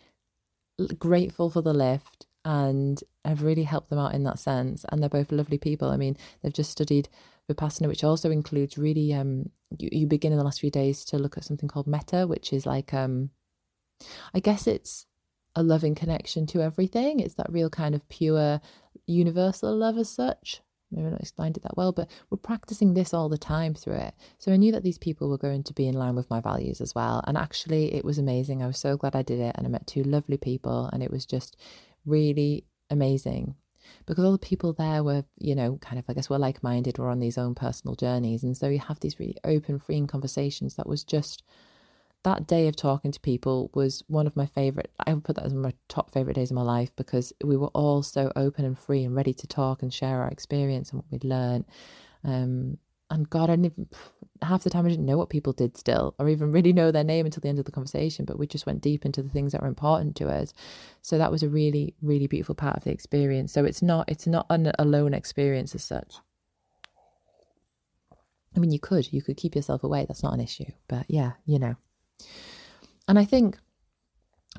grateful 0.99 1.51
for 1.51 1.61
the 1.63 1.75
lift 1.75 2.27
and 2.45 3.03
have 3.25 3.43
really 3.43 3.65
helped 3.65 3.91
them 3.91 3.99
out 3.99 4.15
in 4.15 4.25
that 4.25 4.39
sense. 4.39 4.85
And 4.89 5.03
they're 5.03 5.09
both 5.09 5.33
lovely 5.33 5.59
people. 5.59 5.91
I 5.91 5.97
mean, 5.97 6.17
they've 6.43 6.53
just 6.53 6.71
studied 6.71 7.09
Vipassana, 7.51 7.89
which 7.89 8.05
also 8.05 8.31
includes 8.31 8.79
really, 8.79 9.13
um, 9.13 9.51
you, 9.79 9.89
you 9.93 10.07
begin 10.07 10.33
in 10.33 10.39
the 10.39 10.45
last 10.45 10.61
few 10.61 10.71
days 10.71 11.05
to 11.07 11.19
look 11.19 11.37
at 11.37 11.45
something 11.45 11.69
called 11.69 11.87
metta, 11.87 12.27
which 12.27 12.53
is 12.53 12.65
like, 12.65 12.95
um, 12.95 13.31
I 14.33 14.41
guess 14.41 14.67
it's 14.67 15.07
a 15.55 15.63
loving 15.63 15.95
connection 15.95 16.47
to 16.47 16.63
everything. 16.63 17.21
It's 17.21 17.35
that 17.35 17.53
real 17.53 17.69
kind 17.69 17.95
of 17.95 18.09
pure 18.09 18.61
universal 19.07 19.77
love 19.77 19.99
as 19.99 20.09
such. 20.09 20.63
maybe 20.91 21.07
I 21.07 21.11
not 21.11 21.21
explained 21.21 21.57
it 21.57 21.63
that 21.65 21.77
well, 21.77 21.93
but 21.93 22.09
we're 22.31 22.39
practicing 22.39 22.95
this 22.95 23.13
all 23.13 23.29
the 23.29 23.39
time 23.39 23.75
through 23.75 23.95
it. 23.95 24.15
So 24.39 24.53
I 24.53 24.57
knew 24.57 24.73
that 24.73 24.83
these 24.83 24.99
people 24.99 25.29
were 25.29 25.39
going 25.39 25.63
to 25.65 25.75
be 25.75 25.87
in 25.87 25.95
line 25.95 26.15
with 26.15 26.31
my 26.31 26.41
values 26.41 26.81
as 26.81 26.95
well. 26.95 27.23
And 27.27 27.37
actually, 27.37 27.95
it 27.95 28.05
was 28.05 28.19
amazing. 28.19 28.63
I 28.63 28.67
was 28.67 28.79
so 28.79 28.97
glad 28.97 29.15
I 29.17 29.23
did 29.23 29.41
it. 29.41 29.55
And 29.57 29.67
I 29.67 29.71
met 29.71 29.87
two 29.87 30.03
lovely 30.03 30.37
people, 30.37 30.89
and 30.93 31.03
it 31.03 31.11
was 31.11 31.27
just 31.27 31.57
really 32.05 32.65
amazing 32.91 33.55
because 34.07 34.25
all 34.25 34.33
the 34.33 34.39
people 34.39 34.73
there 34.73 35.03
were, 35.03 35.25
you 35.39 35.55
know, 35.55 35.79
kind 35.81 35.99
of, 35.99 36.05
I 36.09 36.13
guess, 36.13 36.31
were 36.31 36.39
like 36.39 36.63
minded, 36.63 36.99
were 36.99 37.11
on 37.11 37.21
these 37.21 37.39
own 37.39 37.55
personal 37.55 37.95
journeys. 37.95 38.43
And 38.43 38.57
so 38.57 38.69
you 38.69 38.79
have 38.79 39.01
these 39.01 39.19
really 39.19 39.37
open, 39.45 39.79
freeing 39.79 40.07
conversations 40.07 40.77
that 40.77 40.89
was 40.89 41.05
just 41.05 41.43
that 42.23 42.47
day 42.47 42.69
of 42.69 42.77
talking 42.77 43.13
to 43.13 43.21
people 43.21 43.71
was 43.75 44.03
one 44.07 44.27
of 44.27 44.37
my 44.37 44.47
favorite. 44.47 44.91
I 45.07 45.15
would 45.15 45.25
put 45.25 45.37
that 45.37 45.47
as 45.47 45.55
my 45.55 45.73
top 45.89 46.13
favorite 46.13 46.35
days 46.35 46.51
of 46.51 46.55
my 46.55 46.63
life 46.63 46.91
because 46.97 47.33
we 47.43 47.57
were 47.57 47.69
all 47.69 48.03
so 48.03 48.31
open 48.37 48.65
and 48.65 48.79
free 48.79 49.05
and 49.05 49.15
ready 49.15 49.33
to 49.33 49.47
talk 49.47 49.83
and 49.83 49.93
share 49.93 50.23
our 50.23 50.29
experience 50.29 50.91
and 50.91 50.99
what 50.99 51.11
we'd 51.11 51.25
learned. 51.25 51.65
Um, 52.23 52.79
and 53.11 53.29
God, 53.29 53.51
I 53.51 53.57
didn't 53.57 53.95
half 54.43 54.63
the 54.65 54.71
time 54.71 54.87
I 54.87 54.89
didn't 54.89 55.07
know 55.07 55.19
what 55.19 55.29
people 55.29 55.53
did 55.53 55.77
still, 55.77 56.15
or 56.19 56.29
even 56.29 56.53
really 56.53 56.73
know 56.73 56.91
their 56.91 57.05
name 57.05 57.27
until 57.27 57.41
the 57.41 57.49
end 57.49 57.59
of 57.59 57.65
the 57.65 57.73
conversation. 57.73 58.25
But 58.25 58.39
we 58.39 58.47
just 58.47 58.67
went 58.67 58.81
deep 58.81 59.05
into 59.05 59.23
the 59.23 59.29
things 59.29 59.53
that 59.53 59.61
were 59.61 59.69
important 59.69 60.17
to 60.17 60.29
us. 60.29 60.55
So 61.03 61.19
that 61.19 61.31
was 61.31 61.43
a 61.43 61.49
really, 61.49 61.95
really 62.03 62.27
beautiful 62.27 62.55
part 62.55 62.77
of 62.77 62.85
the 62.85 62.91
experience. 62.91 63.53
So 63.53 63.65
it's 63.65 63.83
not 63.83 64.09
it's 64.09 64.27
not 64.27 64.47
an 64.51 64.73
alone 64.79 65.15
experience 65.15 65.75
as 65.75 65.85
such. 65.85 66.17
I 68.57 68.59
mean, 68.59 68.71
you 68.71 68.81
could 68.81 69.13
you 69.13 69.23
could 69.23 69.37
keep 69.37 69.55
yourself 69.55 69.85
away. 69.85 70.07
That's 70.07 70.23
not 70.23 70.35
an 70.35 70.41
issue. 70.41 70.71
But 70.89 71.07
yeah, 71.09 71.33
you 71.45 71.59
know. 71.59 71.77
And 73.09 73.19
I 73.19 73.25
think 73.25 73.59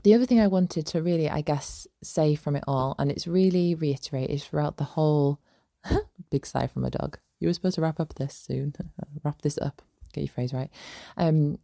the 0.03 0.13
other 0.13 0.25
thing 0.25 0.39
I 0.39 0.47
wanted 0.47 0.85
to 0.87 1.01
really, 1.01 1.29
I 1.29 1.41
guess, 1.41 1.87
say 2.03 2.35
from 2.35 2.55
it 2.55 2.63
all, 2.67 2.95
and 2.97 3.11
it's 3.11 3.27
really 3.27 3.75
reiterated 3.75 4.41
throughout 4.41 4.77
the 4.77 4.83
whole 4.83 5.39
big 6.31 6.45
sigh 6.45 6.67
from 6.67 6.85
a 6.85 6.89
dog. 6.89 7.17
You 7.41 7.49
were 7.49 7.53
supposed 7.53 7.75
to 7.75 7.81
wrap 7.81 7.99
up 7.99 8.15
this 8.15 8.35
soon. 8.35 8.73
wrap 9.23 9.41
this 9.41 9.57
up. 9.57 9.81
Get 10.13 10.21
your 10.21 10.29
phrase 10.29 10.53
right. 10.53 10.69
Um, 11.17 11.57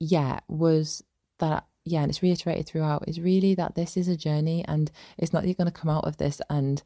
yeah, 0.00 0.40
was 0.48 1.04
that 1.38 1.66
yeah, 1.84 2.02
and 2.02 2.10
it's 2.10 2.22
reiterated 2.22 2.66
throughout, 2.66 3.08
is 3.08 3.20
really 3.20 3.54
that 3.54 3.74
this 3.74 3.96
is 3.96 4.08
a 4.08 4.16
journey 4.16 4.64
and 4.66 4.90
it's 5.16 5.32
not 5.32 5.44
you're 5.44 5.54
gonna 5.54 5.70
come 5.70 5.90
out 5.90 6.04
of 6.04 6.16
this 6.16 6.40
and 6.50 6.82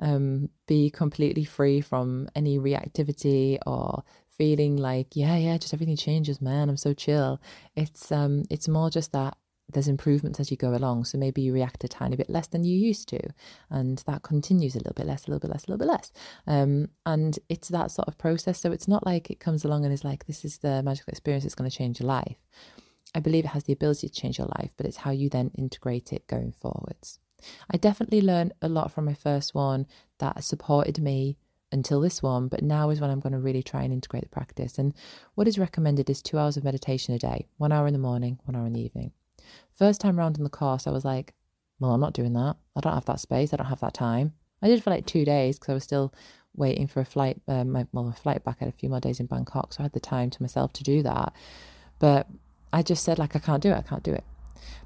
um 0.00 0.48
be 0.66 0.90
completely 0.90 1.44
free 1.44 1.80
from 1.80 2.28
any 2.36 2.58
reactivity 2.58 3.58
or 3.66 4.04
feeling 4.28 4.76
like, 4.76 5.16
yeah, 5.16 5.36
yeah, 5.36 5.58
just 5.58 5.74
everything 5.74 5.96
changes, 5.96 6.40
man. 6.40 6.68
I'm 6.68 6.76
so 6.76 6.94
chill. 6.94 7.40
It's 7.74 8.12
um 8.12 8.44
it's 8.50 8.68
more 8.68 8.90
just 8.90 9.12
that 9.12 9.36
there's 9.72 9.88
improvements 9.88 10.40
as 10.40 10.50
you 10.50 10.56
go 10.56 10.74
along. 10.74 11.04
So 11.04 11.18
maybe 11.18 11.42
you 11.42 11.52
react 11.52 11.84
a 11.84 11.88
tiny 11.88 12.16
bit 12.16 12.30
less 12.30 12.46
than 12.46 12.64
you 12.64 12.76
used 12.76 13.08
to, 13.10 13.20
and 13.70 13.98
that 14.06 14.22
continues 14.22 14.74
a 14.74 14.78
little 14.78 14.94
bit 14.94 15.06
less, 15.06 15.26
a 15.26 15.30
little 15.30 15.40
bit 15.40 15.50
less, 15.50 15.64
a 15.64 15.70
little 15.70 15.86
bit 15.86 15.92
less. 15.92 16.12
Um, 16.46 16.88
and 17.04 17.38
it's 17.48 17.68
that 17.68 17.90
sort 17.90 18.08
of 18.08 18.18
process. 18.18 18.60
So 18.60 18.72
it's 18.72 18.88
not 18.88 19.04
like 19.04 19.30
it 19.30 19.40
comes 19.40 19.64
along 19.64 19.84
and 19.84 19.92
is 19.92 20.04
like, 20.04 20.26
this 20.26 20.44
is 20.44 20.58
the 20.58 20.82
magical 20.82 21.10
experience 21.10 21.44
that's 21.44 21.54
going 21.54 21.70
to 21.70 21.76
change 21.76 22.00
your 22.00 22.06
life. 22.06 22.36
I 23.14 23.20
believe 23.20 23.44
it 23.44 23.48
has 23.48 23.64
the 23.64 23.72
ability 23.72 24.08
to 24.08 24.14
change 24.14 24.38
your 24.38 24.48
life, 24.58 24.72
but 24.76 24.86
it's 24.86 24.98
how 24.98 25.10
you 25.10 25.28
then 25.28 25.50
integrate 25.56 26.12
it 26.12 26.26
going 26.26 26.52
forwards. 26.52 27.18
I 27.70 27.76
definitely 27.76 28.20
learned 28.20 28.52
a 28.60 28.68
lot 28.68 28.90
from 28.90 29.04
my 29.04 29.14
first 29.14 29.54
one 29.54 29.86
that 30.18 30.42
supported 30.44 30.98
me 30.98 31.38
until 31.70 32.00
this 32.00 32.22
one, 32.22 32.48
but 32.48 32.62
now 32.62 32.90
is 32.90 33.00
when 33.00 33.10
I'm 33.10 33.20
going 33.20 33.32
to 33.32 33.38
really 33.38 33.62
try 33.62 33.82
and 33.82 33.92
integrate 33.92 34.24
the 34.24 34.28
practice. 34.28 34.78
And 34.78 34.94
what 35.34 35.46
is 35.46 35.58
recommended 35.58 36.08
is 36.10 36.22
two 36.22 36.38
hours 36.38 36.56
of 36.56 36.64
meditation 36.64 37.14
a 37.14 37.18
day, 37.18 37.46
one 37.58 37.72
hour 37.72 37.86
in 37.86 37.92
the 37.92 37.98
morning, 37.98 38.38
one 38.44 38.56
hour 38.56 38.66
in 38.66 38.72
the 38.72 38.82
evening. 38.82 39.12
First 39.76 40.00
time 40.00 40.18
round 40.18 40.38
in 40.38 40.44
the 40.44 40.50
course, 40.50 40.86
I 40.86 40.90
was 40.90 41.04
like, 41.04 41.34
well, 41.78 41.92
I'm 41.92 42.00
not 42.00 42.14
doing 42.14 42.32
that. 42.34 42.56
I 42.76 42.80
don't 42.80 42.94
have 42.94 43.04
that 43.06 43.20
space. 43.20 43.52
I 43.52 43.56
don't 43.56 43.66
have 43.66 43.80
that 43.80 43.94
time. 43.94 44.32
I 44.60 44.68
did 44.68 44.82
for 44.82 44.90
like 44.90 45.06
two 45.06 45.24
days 45.24 45.58
because 45.58 45.72
I 45.72 45.74
was 45.74 45.84
still 45.84 46.12
waiting 46.56 46.86
for 46.86 47.00
a 47.00 47.04
flight. 47.04 47.40
Um, 47.46 47.70
my, 47.70 47.86
well, 47.92 48.04
my 48.04 48.14
flight 48.14 48.44
back. 48.44 48.56
I 48.60 48.64
had 48.64 48.74
a 48.74 48.76
few 48.76 48.88
more 48.88 49.00
days 49.00 49.20
in 49.20 49.26
Bangkok, 49.26 49.72
so 49.72 49.80
I 49.80 49.84
had 49.84 49.92
the 49.92 50.00
time 50.00 50.30
to 50.30 50.42
myself 50.42 50.72
to 50.74 50.84
do 50.84 51.02
that. 51.02 51.32
But 51.98 52.26
I 52.72 52.82
just 52.82 53.04
said 53.04 53.18
like, 53.18 53.36
I 53.36 53.38
can't 53.38 53.62
do 53.62 53.70
it. 53.70 53.76
I 53.76 53.82
can't 53.82 54.02
do 54.02 54.12
it. 54.12 54.24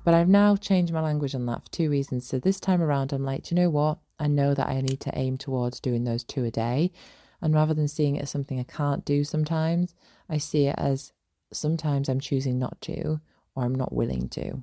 But 0.05 0.15
I've 0.15 0.29
now 0.29 0.57
changed 0.57 0.93
my 0.93 1.01
language 1.01 1.35
on 1.35 1.47
that 1.47 1.65
for 1.65 1.71
two 1.71 1.89
reasons. 1.89 2.27
So 2.27 2.39
this 2.39 2.61
time 2.61 2.83
around, 2.83 3.13
I'm 3.13 3.25
like, 3.25 3.51
you 3.51 3.55
know 3.55 3.71
what? 3.71 3.99
I 4.19 4.27
know 4.27 4.55
that 4.55 4.69
I 4.69 4.81
need 4.81 5.01
to 5.01 5.19
aim 5.19 5.39
towards 5.39 5.81
doing 5.81 6.05
those 6.05 6.25
two 6.25 6.45
a 6.45 6.51
day. 6.51 6.93
And 7.41 7.55
rather 7.55 7.75
than 7.75 7.89
seeing 7.89 8.17
it 8.17 8.23
as 8.23 8.31
something 8.31 8.61
I 8.61 8.65
can't 8.65 9.05
do 9.05 9.25
sometimes, 9.25 9.95
I 10.29 10.39
see 10.39 10.67
it 10.67 10.77
as 10.79 11.13
sometimes 11.53 12.09
I'm 12.09 12.21
choosing 12.21 12.59
not 12.59 12.81
to 12.83 13.21
or 13.55 13.65
I'm 13.65 13.75
not 13.75 13.93
willing 13.93 14.29
to. 14.31 14.63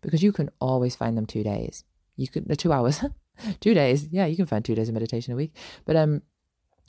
Because 0.00 0.22
you 0.22 0.32
can 0.32 0.50
always 0.60 0.94
find 0.94 1.16
them 1.16 1.26
two 1.26 1.42
days. 1.42 1.84
You 2.16 2.28
could 2.28 2.48
the 2.48 2.56
two 2.56 2.72
hours. 2.72 3.02
two 3.60 3.74
days. 3.74 4.08
Yeah, 4.10 4.26
you 4.26 4.36
can 4.36 4.46
find 4.46 4.64
two 4.64 4.74
days 4.74 4.88
of 4.88 4.94
meditation 4.94 5.32
a 5.32 5.36
week. 5.36 5.54
But 5.84 5.96
um 5.96 6.22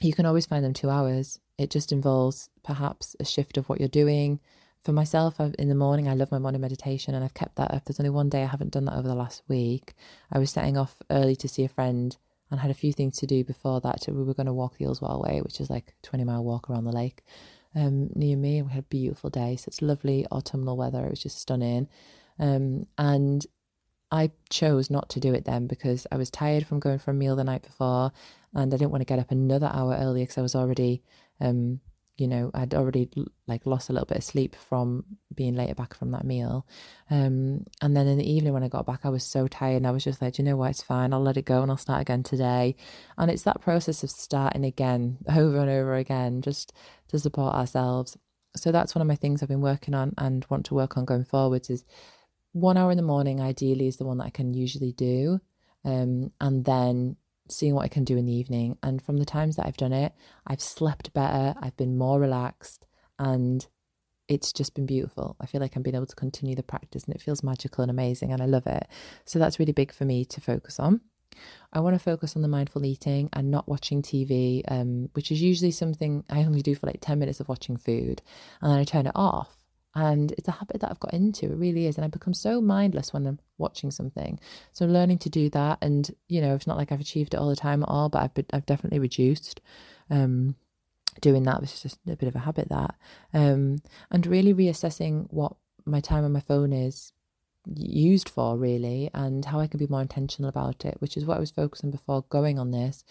you 0.01 0.13
can 0.13 0.26
always 0.26 0.45
find 0.45 0.63
them 0.63 0.73
two 0.73 0.89
hours. 0.89 1.39
It 1.57 1.69
just 1.69 1.91
involves 1.91 2.49
perhaps 2.63 3.15
a 3.19 3.26
shift 3.26 3.57
of 3.57 3.69
what 3.69 3.80
you're 3.80 3.88
doing, 3.88 4.41
for 4.86 4.93
myself 4.93 5.39
in 5.39 5.67
the 5.67 5.73
morning, 5.73 6.07
I 6.07 6.13
love 6.13 6.32
my 6.32 6.38
morning 6.38 6.61
meditation 6.61 7.15
and 7.15 7.23
I've 7.23 7.34
kept 7.34 7.55
that 7.55 7.73
up. 7.73 7.86
There's 7.86 7.99
only 7.99 8.11
one 8.11 8.30
day 8.30 8.43
I 8.43 8.47
haven't 8.47 8.71
done 8.71 8.86
that 8.86 8.95
over 8.95 9.07
the 9.07 9.15
last 9.15 9.41
week. 9.47 9.95
I 10.32 10.38
was 10.38 10.51
setting 10.51 10.78
off 10.78 10.97
early 11.09 11.36
to 11.38 11.47
see 11.47 11.63
a 11.63 11.67
friend 11.67 12.15
and 12.51 12.59
had 12.59 12.69
a 12.69 12.76
few 12.76 12.93
things 12.93 13.17
to 13.17 13.26
do 13.26 13.43
before 13.43 13.82
that. 13.82 14.05
We 14.07 14.23
were 14.23 14.36
going 14.36 14.45
to 14.45 14.53
walk 14.53 14.78
the 14.78 14.86
Ullswater 14.86 15.23
Way, 15.23 15.41
which 15.41 15.59
is 15.59 15.71
like 15.71 15.95
a 16.03 16.05
20 16.05 16.23
mile 16.26 16.43
walk 16.43 16.69
around 16.69 16.84
the 16.84 16.91
lake 16.91 17.23
um, 17.76 18.09
near 18.15 18.38
me. 18.38 18.61
We 18.61 18.71
had 18.71 18.80
a 18.80 18.84
beautiful 18.84 19.30
day. 19.30 19.55
So 19.55 19.65
it's 19.67 19.82
lovely 19.82 20.26
autumnal 20.32 20.78
weather. 20.78 21.05
It 21.05 21.11
was 21.11 21.23
just 21.23 21.39
stunning. 21.39 21.88
Um, 22.39 22.88
and 22.97 23.45
I 24.11 24.32
chose 24.49 24.89
not 24.89 25.09
to 25.11 25.19
do 25.19 25.34
it 25.34 25.45
then 25.45 25.67
because 25.67 26.07
I 26.11 26.17
was 26.17 26.30
tired 26.30 26.65
from 26.65 26.80
going 26.80 26.99
for 26.99 27.11
a 27.11 27.13
meal 27.13 27.36
the 27.36 27.43
night 27.43 27.63
before 27.63 28.11
and 28.53 28.73
I 28.73 28.78
didn't 28.78 28.91
want 28.91 29.01
to 29.01 29.05
get 29.05 29.19
up 29.19 29.32
another 29.32 29.69
hour 29.73 29.95
earlier 29.99 30.23
because 30.23 30.38
I 30.38 30.41
was 30.41 30.55
already 30.55 31.01
um, 31.41 31.82
you 32.17 32.28
know 32.28 32.49
i'd 32.53 32.73
already 32.73 33.09
like 33.47 33.65
lost 33.65 33.89
a 33.89 33.93
little 33.93 34.05
bit 34.05 34.17
of 34.17 34.23
sleep 34.23 34.55
from 34.55 35.03
being 35.34 35.53
later 35.53 35.76
back 35.76 35.93
from 35.93 36.11
that 36.11 36.23
meal 36.23 36.65
um 37.09 37.65
and 37.82 37.95
then 37.95 38.07
in 38.07 38.17
the 38.17 38.30
evening 38.30 38.53
when 38.53 38.63
i 38.63 38.67
got 38.67 38.86
back 38.86 39.01
i 39.03 39.09
was 39.09 39.23
so 39.23 39.47
tired 39.47 39.78
and 39.78 39.88
i 39.88 39.91
was 39.91 40.03
just 40.03 40.21
like 40.21 40.38
you 40.38 40.43
know 40.43 40.55
what 40.55 40.69
it's 40.69 40.82
fine 40.82 41.13
i'll 41.13 41.21
let 41.21 41.38
it 41.38 41.45
go 41.45 41.61
and 41.61 41.69
i'll 41.69 41.78
start 41.78 42.01
again 42.01 42.23
today 42.23 42.76
and 43.17 43.30
it's 43.30 43.43
that 43.43 43.61
process 43.61 44.03
of 44.03 44.09
starting 44.09 44.63
again 44.63 45.17
over 45.30 45.59
and 45.59 45.69
over 45.69 45.95
again 45.95 46.41
just 46.41 46.73
to 47.08 47.20
support 47.20 47.53
ourselves 47.56 48.18
so 48.56 48.72
that's 48.72 48.95
one 48.95 49.01
of 49.01 49.08
my 49.08 49.16
things 49.16 49.41
i've 49.41 49.49
been 49.49 49.62
working 49.62 49.93
on 49.93 50.14
and 50.18 50.45
want 50.49 50.66
to 50.66 50.74
work 50.74 50.97
on 50.97 51.06
going 51.06 51.26
forwards 51.26 51.70
is 51.70 51.84
one 52.53 52.78
hour 52.78 52.91
in 52.91 52.97
the 52.97 53.03
morning 53.03 53.41
ideally 53.41 53.88
is 53.88 53.97
the 53.97 54.06
one 54.06 54.18
that 54.18 54.26
i 54.26 54.30
can 54.30 54.53
usually 54.53 54.91
do 54.93 55.39
um 55.84 56.32
and 56.39 56.66
then 56.66 57.16
seeing 57.49 57.76
what 57.76 57.84
I 57.84 57.89
can 57.89 58.03
do 58.03 58.18
in 58.18 58.26
the 58.26 58.36
evening. 58.36 58.78
And 58.84 59.01
from 59.01 59.18
the 59.18 59.26
times 59.26 59.56
that 59.56 59.66
I've 59.66 59.78
done 59.78 59.93
it, 59.93 60.14
I've 60.47 60.62
slept 60.62 61.14
better, 61.14 61.56
I've 61.60 61.78
been 61.78 61.97
more 61.97 62.20
relaxed, 62.20 62.86
and 63.20 63.66
it's 64.28 64.51
just 64.51 64.74
been 64.74 64.86
beautiful. 64.86 65.36
I 65.39 65.45
feel 65.45 65.62
like 65.62 65.76
I'm 65.76 65.84
being 65.84 65.95
able 65.95 66.08
to 66.08 66.16
continue 66.16 66.56
the 66.56 66.64
practice 66.64 67.03
and 67.03 67.16
it 67.16 67.22
feels 67.22 67.43
magical 67.43 67.84
and 67.84 67.91
amazing, 67.91 68.32
and 68.32 68.41
I 68.41 68.45
love 68.45 68.68
it. 68.68 68.88
So 69.26 69.39
that's 69.39 69.60
really 69.60 69.74
big 69.74 69.91
for 69.91 70.06
me 70.06 70.26
to 70.26 70.41
focus 70.41 70.80
on. 70.80 71.01
I 71.73 71.79
want 71.79 71.95
to 71.95 71.99
focus 71.99 72.36
on 72.36 72.41
the 72.41 72.47
mindful 72.47 72.86
eating 72.86 73.29
and 73.33 73.51
not 73.51 73.67
watching 73.67 74.01
TV, 74.01 74.63
um, 74.67 75.09
which 75.13 75.31
is 75.31 75.41
usually 75.41 75.71
something 75.71 76.23
I 76.29 76.39
only 76.39 76.61
do 76.61 76.75
for 76.75 76.88
like 76.88 76.99
10 77.01 77.19
minutes 77.19 77.39
of 77.39 77.49
watching 77.49 77.77
food 77.77 78.21
and 78.61 78.71
then 78.71 78.79
I 78.79 78.83
turn 78.83 79.07
it 79.07 79.13
off 79.15 79.65
and 79.95 80.33
it's 80.33 80.47
a 80.49 80.51
habit 80.51 80.81
that 80.81 80.91
I've 80.91 80.99
got 80.99 81.13
into. 81.13 81.45
It 81.45 81.57
really 81.57 81.88
is. 81.88 81.95
And 81.95 82.03
I 82.03 82.09
become 82.09 82.33
so 82.33 82.59
mindless 82.59 83.13
when 83.13 83.25
I'm 83.25 83.39
watching 83.57 83.91
something. 83.91 84.39
So 84.73 84.86
learning 84.86 85.19
to 85.19 85.29
do 85.29 85.49
that. 85.51 85.77
And, 85.81 86.13
you 86.27 86.41
know, 86.41 86.53
it's 86.53 86.67
not 86.67 86.75
like 86.75 86.91
I've 86.91 86.99
achieved 86.99 87.33
it 87.33 87.38
all 87.38 87.47
the 87.47 87.55
time 87.55 87.81
at 87.81 87.89
all, 87.89 88.09
but 88.09 88.21
I've, 88.21 88.33
been, 88.33 88.45
I've 88.51 88.65
definitely 88.65 88.99
reduced 88.99 89.61
um, 90.09 90.55
doing 91.21 91.43
that. 91.43 91.63
It's 91.63 91.81
just 91.81 91.97
a 92.07 92.17
bit 92.17 92.27
of 92.27 92.36
a 92.36 92.39
habit 92.39 92.67
that. 92.69 92.95
Um, 93.33 93.77
and 94.11 94.27
really 94.27 94.53
reassessing 94.53 95.27
what 95.31 95.55
my 95.86 96.01
time 96.01 96.25
on 96.25 96.33
my 96.33 96.41
phone 96.41 96.73
is 96.73 97.13
used 97.76 98.30
for, 98.30 98.57
really, 98.57 99.09
and 99.13 99.45
how 99.45 99.59
I 99.59 99.68
can 99.68 99.80
be 99.80 99.88
more 99.88 100.01
intentional 100.01 100.49
about 100.49 100.86
it, 100.86 100.97
which 100.99 101.18
is 101.18 101.26
what 101.26 101.38
I 101.38 101.39
was 101.39 101.51
focusing 101.51 101.91
before 101.91 102.24
going 102.30 102.59
on 102.59 102.72
this. 102.72 103.03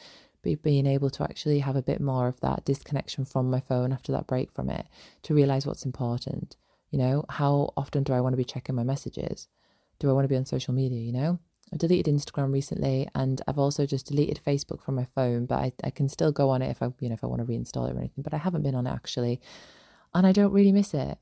Be 0.43 0.57
being 0.57 0.87
able 0.87 1.09
to 1.11 1.23
actually 1.23 1.61
have 1.61 1.77
a 1.77 1.83
bit 1.83 2.01
more 2.01 2.29
of 2.29 2.41
that 2.41 2.65
disconnection 2.65 3.25
from 3.25 3.51
my 3.51 3.61
phone 3.61 3.93
after 3.93 4.13
that 4.13 4.27
break 4.27 4.53
from 4.53 4.69
it 4.69 4.87
to 5.23 5.35
realize 5.35 5.67
what's 5.67 5.87
important 5.87 6.57
you 6.95 6.99
know, 6.99 7.25
how 7.29 7.73
often 7.77 8.05
do 8.05 8.13
I 8.13 8.21
want 8.21 8.35
to 8.35 8.37
be 8.37 8.45
checking 8.45 8.77
my 8.77 8.85
messages? 8.85 9.49
Do 9.99 10.09
I 10.09 10.13
want 10.13 10.27
to 10.27 10.29
be 10.29 10.37
on 10.37 10.47
social 10.47 10.73
media? 10.73 11.01
You 11.01 11.11
know, 11.11 11.41
I 11.73 11.77
deleted 11.77 12.15
Instagram 12.15 12.53
recently 12.53 13.09
and 13.17 13.43
I've 13.49 13.59
also 13.59 13.85
just 13.85 14.07
deleted 14.07 14.41
Facebook 14.47 14.81
from 14.81 14.95
my 14.95 15.05
phone, 15.13 15.47
but 15.47 15.59
I, 15.59 15.73
I 15.83 15.91
can 15.91 16.09
still 16.09 16.31
go 16.31 16.51
on 16.51 16.63
it 16.63 16.71
if 16.71 16.81
I, 16.83 16.93
you 17.01 17.09
know, 17.09 17.15
if 17.15 17.25
I 17.25 17.27
want 17.27 17.45
to 17.45 17.53
reinstall 17.53 17.89
it 17.89 17.97
or 17.97 17.99
anything, 17.99 18.23
but 18.23 18.33
I 18.33 18.37
haven't 18.37 18.63
been 18.63 18.77
on 18.77 18.87
it 18.87 18.93
actually. 18.93 19.41
And 20.15 20.25
I 20.25 20.31
don't 20.31 20.53
really 20.53 20.71
miss 20.71 20.95
it. 20.95 21.19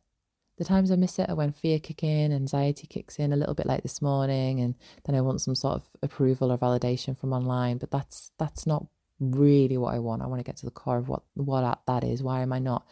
The 0.59 0.65
times 0.65 0.91
I 0.91 0.97
miss 0.97 1.19
it 1.19 1.29
are 1.29 1.35
when 1.35 1.53
fear 1.53 1.79
kick 1.79 2.03
in, 2.03 2.33
anxiety 2.33 2.87
kicks 2.87 3.19
in 3.19 3.33
a 3.33 3.37
little 3.37 3.55
bit 3.55 3.67
like 3.67 3.83
this 3.83 4.03
morning, 4.03 4.61
and 4.61 4.75
then 5.05 5.15
I 5.15 5.21
want 5.21 5.41
some 5.41 5.55
sort 5.55 5.75
of 5.75 5.83
approval 6.03 6.53
or 6.53 6.59
validation 6.59 7.17
from 7.17 7.33
online. 7.33 7.79
But 7.79 7.91
that's 7.91 8.31
that's 8.39 8.67
not 8.67 8.87
really 9.19 9.79
what 9.79 9.95
I 9.95 9.99
want. 9.99 10.23
I 10.23 10.27
want 10.27 10.41
to 10.41 10.45
get 10.45 10.57
to 10.59 10.67
the 10.67 10.71
core 10.71 10.99
of 10.99 11.09
what 11.09 11.23
what 11.35 11.81
that 11.87 12.05
is. 12.05 12.23
Why 12.23 12.43
am 12.43 12.53
I 12.53 12.59
not 12.59 12.87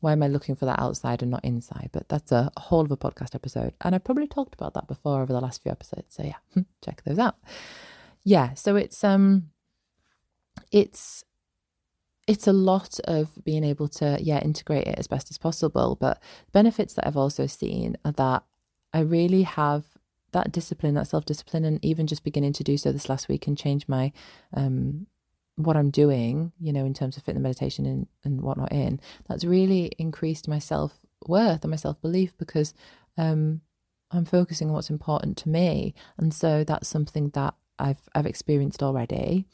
why 0.00 0.12
am 0.12 0.22
I 0.22 0.28
looking 0.28 0.54
for 0.54 0.66
that 0.66 0.78
outside 0.78 1.22
and 1.22 1.30
not 1.30 1.44
inside? 1.44 1.90
But 1.92 2.08
that's 2.08 2.30
a 2.30 2.52
whole 2.56 2.84
of 2.84 2.90
a 2.90 2.96
podcast 2.96 3.34
episode. 3.34 3.74
And 3.80 3.94
I've 3.94 4.04
probably 4.04 4.26
talked 4.26 4.54
about 4.54 4.74
that 4.74 4.86
before 4.86 5.22
over 5.22 5.32
the 5.32 5.40
last 5.40 5.62
few 5.62 5.72
episodes. 5.72 6.14
So 6.14 6.22
yeah, 6.22 6.62
check 6.84 7.02
those 7.04 7.18
out. 7.18 7.36
Yeah, 8.24 8.54
so 8.54 8.76
it's 8.76 9.02
um 9.02 9.50
it's 10.70 11.24
it's 12.26 12.46
a 12.46 12.52
lot 12.52 12.98
of 13.04 13.30
being 13.44 13.64
able 13.64 13.88
to 13.88 14.18
yeah 14.20 14.40
integrate 14.40 14.86
it 14.86 14.98
as 14.98 15.06
best 15.06 15.30
as 15.30 15.38
possible 15.38 15.96
but 16.00 16.20
benefits 16.52 16.94
that 16.94 17.06
i've 17.06 17.16
also 17.16 17.46
seen 17.46 17.96
are 18.04 18.12
that 18.12 18.42
i 18.92 19.00
really 19.00 19.42
have 19.42 19.84
that 20.32 20.52
discipline 20.52 20.94
that 20.94 21.06
self-discipline 21.06 21.64
and 21.64 21.82
even 21.84 22.06
just 22.06 22.24
beginning 22.24 22.52
to 22.52 22.64
do 22.64 22.76
so 22.76 22.92
this 22.92 23.08
last 23.08 23.28
week 23.28 23.46
and 23.46 23.56
change 23.56 23.88
my 23.88 24.12
um 24.54 25.06
what 25.56 25.76
i'm 25.76 25.90
doing 25.90 26.52
you 26.60 26.72
know 26.72 26.84
in 26.84 26.94
terms 26.94 27.16
of 27.16 27.22
fitness 27.22 27.42
meditation 27.42 27.86
and, 27.86 28.06
and 28.24 28.42
whatnot 28.42 28.72
in. 28.72 29.00
That's 29.28 29.44
really 29.44 29.86
increased 29.98 30.48
my 30.48 30.58
self-worth 30.58 31.62
and 31.62 31.70
my 31.70 31.76
self-belief 31.76 32.36
because 32.36 32.74
um 33.16 33.62
i'm 34.10 34.24
focusing 34.24 34.68
on 34.68 34.74
what's 34.74 34.90
important 34.90 35.36
to 35.38 35.48
me. 35.48 35.94
And 36.18 36.32
so 36.32 36.64
that's 36.64 36.88
something 36.88 37.30
that 37.30 37.54
i've 37.78 38.00
i've 38.14 38.26
experienced 38.26 38.82
already 38.82 39.46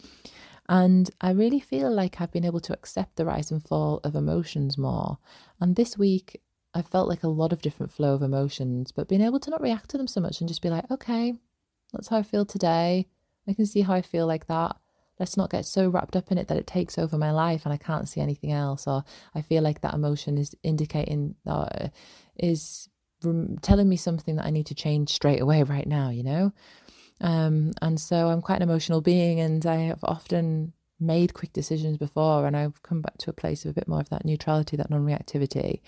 and 0.72 1.10
I 1.20 1.32
really 1.32 1.60
feel 1.60 1.92
like 1.92 2.18
I've 2.18 2.32
been 2.32 2.46
able 2.46 2.60
to 2.60 2.72
accept 2.72 3.16
the 3.16 3.26
rise 3.26 3.50
and 3.50 3.62
fall 3.62 4.00
of 4.04 4.14
emotions 4.14 4.78
more. 4.78 5.18
And 5.60 5.76
this 5.76 5.98
week, 5.98 6.40
I 6.72 6.80
felt 6.80 7.10
like 7.10 7.22
a 7.22 7.28
lot 7.28 7.52
of 7.52 7.60
different 7.60 7.92
flow 7.92 8.14
of 8.14 8.22
emotions, 8.22 8.90
but 8.90 9.06
being 9.06 9.20
able 9.20 9.38
to 9.40 9.50
not 9.50 9.60
react 9.60 9.90
to 9.90 9.98
them 9.98 10.06
so 10.06 10.22
much 10.22 10.40
and 10.40 10.48
just 10.48 10.62
be 10.62 10.70
like, 10.70 10.90
okay, 10.90 11.34
that's 11.92 12.08
how 12.08 12.16
I 12.16 12.22
feel 12.22 12.46
today. 12.46 13.06
I 13.46 13.52
can 13.52 13.66
see 13.66 13.82
how 13.82 13.92
I 13.92 14.00
feel 14.00 14.26
like 14.26 14.46
that. 14.46 14.74
Let's 15.20 15.36
not 15.36 15.50
get 15.50 15.66
so 15.66 15.90
wrapped 15.90 16.16
up 16.16 16.32
in 16.32 16.38
it 16.38 16.48
that 16.48 16.56
it 16.56 16.66
takes 16.66 16.96
over 16.96 17.18
my 17.18 17.32
life 17.32 17.66
and 17.66 17.74
I 17.74 17.76
can't 17.76 18.08
see 18.08 18.22
anything 18.22 18.50
else. 18.50 18.86
Or 18.86 19.04
I 19.34 19.42
feel 19.42 19.62
like 19.62 19.82
that 19.82 19.92
emotion 19.92 20.38
is 20.38 20.56
indicating, 20.62 21.34
uh, 21.46 21.88
is 22.36 22.88
telling 23.60 23.90
me 23.90 23.96
something 23.98 24.36
that 24.36 24.46
I 24.46 24.50
need 24.50 24.66
to 24.66 24.74
change 24.74 25.10
straight 25.10 25.42
away 25.42 25.64
right 25.64 25.86
now, 25.86 26.08
you 26.08 26.22
know? 26.22 26.54
Um, 27.22 27.72
and 27.80 27.98
so 28.00 28.28
I'm 28.28 28.42
quite 28.42 28.56
an 28.56 28.62
emotional 28.62 29.00
being, 29.00 29.40
and 29.40 29.64
I 29.64 29.76
have 29.76 30.02
often 30.02 30.72
made 31.00 31.34
quick 31.34 31.52
decisions 31.52 31.96
before, 31.96 32.46
and 32.46 32.56
I've 32.56 32.82
come 32.82 33.00
back 33.00 33.16
to 33.18 33.30
a 33.30 33.34
place 33.34 33.64
of 33.64 33.70
a 33.70 33.74
bit 33.74 33.88
more 33.88 34.00
of 34.00 34.08
that 34.10 34.24
neutrality, 34.24 34.76
that 34.76 34.90
non 34.90 35.06
reactivity. 35.06 35.80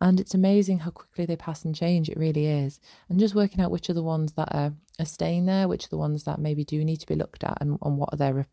And 0.00 0.20
it's 0.20 0.34
amazing 0.34 0.80
how 0.80 0.90
quickly 0.90 1.26
they 1.26 1.36
pass 1.36 1.64
and 1.64 1.74
change. 1.74 2.08
It 2.08 2.16
really 2.16 2.46
is. 2.46 2.80
And 3.08 3.18
just 3.18 3.34
working 3.34 3.60
out 3.60 3.70
which 3.70 3.90
are 3.90 3.94
the 3.94 4.02
ones 4.02 4.32
that 4.32 4.48
are, 4.54 4.72
are 4.98 5.04
staying 5.04 5.46
there, 5.46 5.66
which 5.66 5.86
are 5.86 5.90
the 5.90 5.96
ones 5.96 6.24
that 6.24 6.38
maybe 6.38 6.64
do 6.64 6.84
need 6.84 6.98
to 6.98 7.06
be 7.06 7.16
looked 7.16 7.42
at, 7.42 7.58
and, 7.60 7.78
and 7.82 7.98
what 7.98 8.10
are 8.12 8.16
they, 8.16 8.44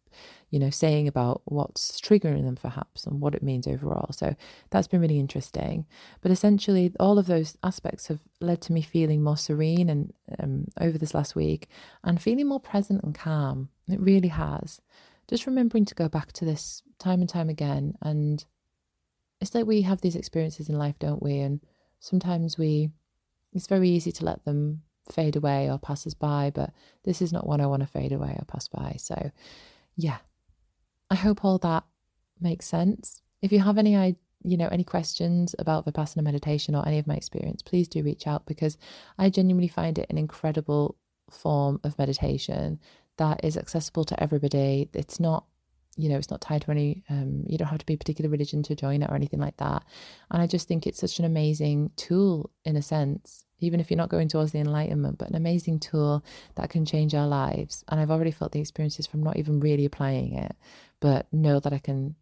you 0.49 0.59
know, 0.59 0.69
saying 0.69 1.07
about 1.07 1.41
what's 1.45 2.01
triggering 2.01 2.45
them 2.45 2.55
perhaps 2.55 3.05
and 3.05 3.21
what 3.21 3.35
it 3.35 3.43
means 3.43 3.67
overall. 3.67 4.11
So 4.11 4.35
that's 4.71 4.87
been 4.87 5.01
really 5.01 5.19
interesting. 5.19 5.85
But 6.21 6.31
essentially, 6.31 6.93
all 6.99 7.19
of 7.19 7.27
those 7.27 7.57
aspects 7.63 8.07
have 8.07 8.19
led 8.41 8.61
to 8.61 8.73
me 8.73 8.81
feeling 8.81 9.21
more 9.21 9.37
serene 9.37 9.89
and 9.89 10.13
um, 10.39 10.67
over 10.79 10.97
this 10.97 11.13
last 11.13 11.35
week 11.35 11.69
and 12.03 12.21
feeling 12.21 12.47
more 12.47 12.59
present 12.59 13.03
and 13.03 13.13
calm. 13.13 13.69
It 13.87 13.99
really 13.99 14.29
has. 14.29 14.81
Just 15.27 15.45
remembering 15.45 15.85
to 15.85 15.95
go 15.95 16.07
back 16.07 16.31
to 16.33 16.45
this 16.45 16.83
time 16.99 17.21
and 17.21 17.29
time 17.29 17.49
again 17.49 17.95
and 18.01 18.45
it's 19.41 19.53
like 19.53 19.65
we 19.65 19.81
have 19.81 20.01
these 20.01 20.15
experiences 20.15 20.69
in 20.69 20.77
life, 20.77 20.95
don't 20.99 21.21
we? 21.21 21.39
And 21.39 21.59
sometimes 21.99 22.57
we, 22.57 22.89
it's 23.53 23.67
very 23.67 23.89
easy 23.89 24.11
to 24.13 24.25
let 24.25 24.45
them 24.45 24.81
fade 25.11 25.36
away 25.36 25.69
or 25.69 25.77
pass 25.77 26.07
us 26.07 26.13
by, 26.13 26.51
but 26.53 26.71
this 27.03 27.21
is 27.21 27.31
not 27.31 27.47
one 27.47 27.61
I 27.61 27.67
want 27.67 27.81
to 27.81 27.88
fade 27.88 28.11
away 28.11 28.36
or 28.39 28.45
pass 28.45 28.67
by. 28.67 28.95
So, 28.97 29.31
yeah, 29.95 30.17
I 31.09 31.15
hope 31.15 31.43
all 31.43 31.57
that 31.59 31.83
makes 32.39 32.65
sense. 32.65 33.21
If 33.41 33.51
you 33.51 33.59
have 33.59 33.77
any, 33.77 34.15
you 34.43 34.57
know, 34.57 34.67
any 34.71 34.83
questions 34.83 35.55
about 35.59 35.86
Vipassana 35.86 36.23
meditation 36.23 36.75
or 36.75 36.88
any 36.88 36.99
of 36.99 37.07
my 37.07 37.15
experience, 37.15 37.61
please 37.61 37.88
do 37.88 38.03
reach 38.03 38.27
out 38.27 38.45
because 38.45 38.77
I 39.17 39.29
genuinely 39.29 39.67
find 39.67 39.99
it 39.99 40.07
an 40.09 40.17
incredible 40.17 40.97
form 41.29 41.79
of 41.83 41.97
meditation 41.97 42.79
that 43.17 43.43
is 43.43 43.57
accessible 43.57 44.05
to 44.05 44.21
everybody. 44.21 44.89
It's 44.93 45.19
not 45.19 45.45
you 45.95 46.09
know, 46.09 46.17
it's 46.17 46.29
not 46.29 46.41
tied 46.41 46.61
to 46.63 46.71
any, 46.71 47.03
um, 47.09 47.43
you 47.47 47.57
don't 47.57 47.67
have 47.67 47.79
to 47.79 47.85
be 47.85 47.93
a 47.93 47.97
particular 47.97 48.29
religion 48.29 48.61
to 48.63 48.75
join 48.75 49.01
it 49.01 49.09
or 49.09 49.15
anything 49.15 49.39
like 49.39 49.57
that. 49.57 49.83
And 50.31 50.41
I 50.41 50.47
just 50.47 50.67
think 50.67 50.85
it's 50.85 50.99
such 50.99 51.19
an 51.19 51.25
amazing 51.25 51.91
tool 51.95 52.49
in 52.65 52.75
a 52.75 52.81
sense, 52.81 53.45
even 53.59 53.79
if 53.79 53.89
you're 53.89 53.97
not 53.97 54.09
going 54.09 54.27
towards 54.27 54.51
the 54.51 54.59
enlightenment, 54.59 55.17
but 55.17 55.29
an 55.29 55.35
amazing 55.35 55.79
tool 55.79 56.23
that 56.55 56.69
can 56.69 56.85
change 56.85 57.15
our 57.15 57.27
lives. 57.27 57.83
And 57.87 57.99
I've 57.99 58.11
already 58.11 58.31
felt 58.31 58.51
the 58.51 58.59
experiences 58.59 59.07
from 59.07 59.23
not 59.23 59.37
even 59.37 59.59
really 59.59 59.85
applying 59.85 60.33
it, 60.37 60.55
but 60.99 61.31
know 61.31 61.59
that 61.59 61.73
I 61.73 61.79
can 61.79 62.15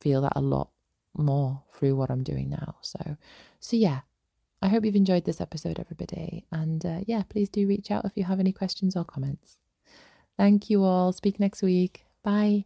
feel 0.00 0.22
that 0.22 0.32
a 0.36 0.40
lot 0.40 0.70
more 1.16 1.62
through 1.74 1.96
what 1.96 2.10
I'm 2.10 2.22
doing 2.22 2.48
now. 2.50 2.76
So, 2.80 3.16
so 3.60 3.76
yeah, 3.76 4.00
I 4.62 4.68
hope 4.68 4.84
you've 4.84 4.96
enjoyed 4.96 5.24
this 5.24 5.40
episode, 5.40 5.78
everybody. 5.78 6.46
And 6.50 6.84
uh, 6.84 7.00
yeah, 7.06 7.22
please 7.28 7.48
do 7.48 7.66
reach 7.66 7.90
out 7.90 8.04
if 8.04 8.12
you 8.16 8.24
have 8.24 8.40
any 8.40 8.52
questions 8.52 8.96
or 8.96 9.04
comments. 9.04 9.58
Thank 10.36 10.70
you 10.70 10.84
all. 10.84 11.12
Speak 11.12 11.38
next 11.38 11.62
week. 11.62 12.06
Bye. 12.22 12.64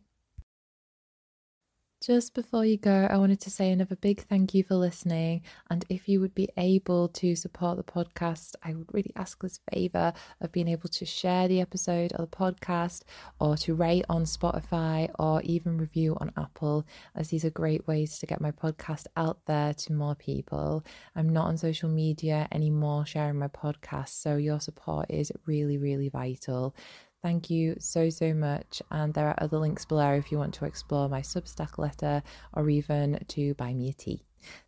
Just 2.02 2.34
before 2.34 2.64
you 2.64 2.78
go, 2.78 3.06
I 3.08 3.16
wanted 3.16 3.38
to 3.42 3.50
say 3.50 3.70
another 3.70 3.94
big 3.94 4.22
thank 4.22 4.54
you 4.54 4.64
for 4.64 4.74
listening. 4.74 5.42
And 5.70 5.84
if 5.88 6.08
you 6.08 6.18
would 6.18 6.34
be 6.34 6.48
able 6.56 7.06
to 7.10 7.36
support 7.36 7.76
the 7.76 7.84
podcast, 7.84 8.56
I 8.60 8.74
would 8.74 8.92
really 8.92 9.12
ask 9.14 9.40
this 9.40 9.60
favor 9.72 10.12
of 10.40 10.50
being 10.50 10.66
able 10.66 10.88
to 10.88 11.06
share 11.06 11.46
the 11.46 11.60
episode 11.60 12.12
or 12.18 12.24
the 12.24 12.36
podcast, 12.36 13.02
or 13.38 13.56
to 13.58 13.76
rate 13.76 14.04
on 14.08 14.24
Spotify, 14.24 15.10
or 15.16 15.42
even 15.42 15.78
review 15.78 16.16
on 16.20 16.32
Apple, 16.36 16.84
as 17.14 17.28
these 17.28 17.44
are 17.44 17.50
great 17.50 17.86
ways 17.86 18.18
to 18.18 18.26
get 18.26 18.40
my 18.40 18.50
podcast 18.50 19.06
out 19.16 19.38
there 19.46 19.72
to 19.72 19.92
more 19.92 20.16
people. 20.16 20.84
I'm 21.14 21.28
not 21.28 21.46
on 21.46 21.56
social 21.56 21.88
media 21.88 22.48
anymore 22.50 23.06
sharing 23.06 23.38
my 23.38 23.46
podcast, 23.46 24.08
so 24.08 24.34
your 24.34 24.58
support 24.58 25.06
is 25.08 25.30
really, 25.46 25.78
really 25.78 26.08
vital. 26.08 26.74
Thank 27.22 27.50
you 27.50 27.76
so, 27.78 28.10
so 28.10 28.34
much. 28.34 28.82
And 28.90 29.14
there 29.14 29.28
are 29.28 29.38
other 29.38 29.58
links 29.58 29.84
below 29.84 30.12
if 30.14 30.32
you 30.32 30.38
want 30.38 30.54
to 30.54 30.64
explore 30.64 31.08
my 31.08 31.20
Substack 31.20 31.78
letter 31.78 32.22
or 32.52 32.68
even 32.68 33.24
to 33.28 33.54
buy 33.54 33.72
me 33.74 33.90
a 33.90 33.92
tea. 33.92 34.24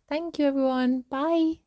Thank 0.07 0.39
you, 0.39 0.45
everyone. 0.45 1.03
Bye. 1.09 1.64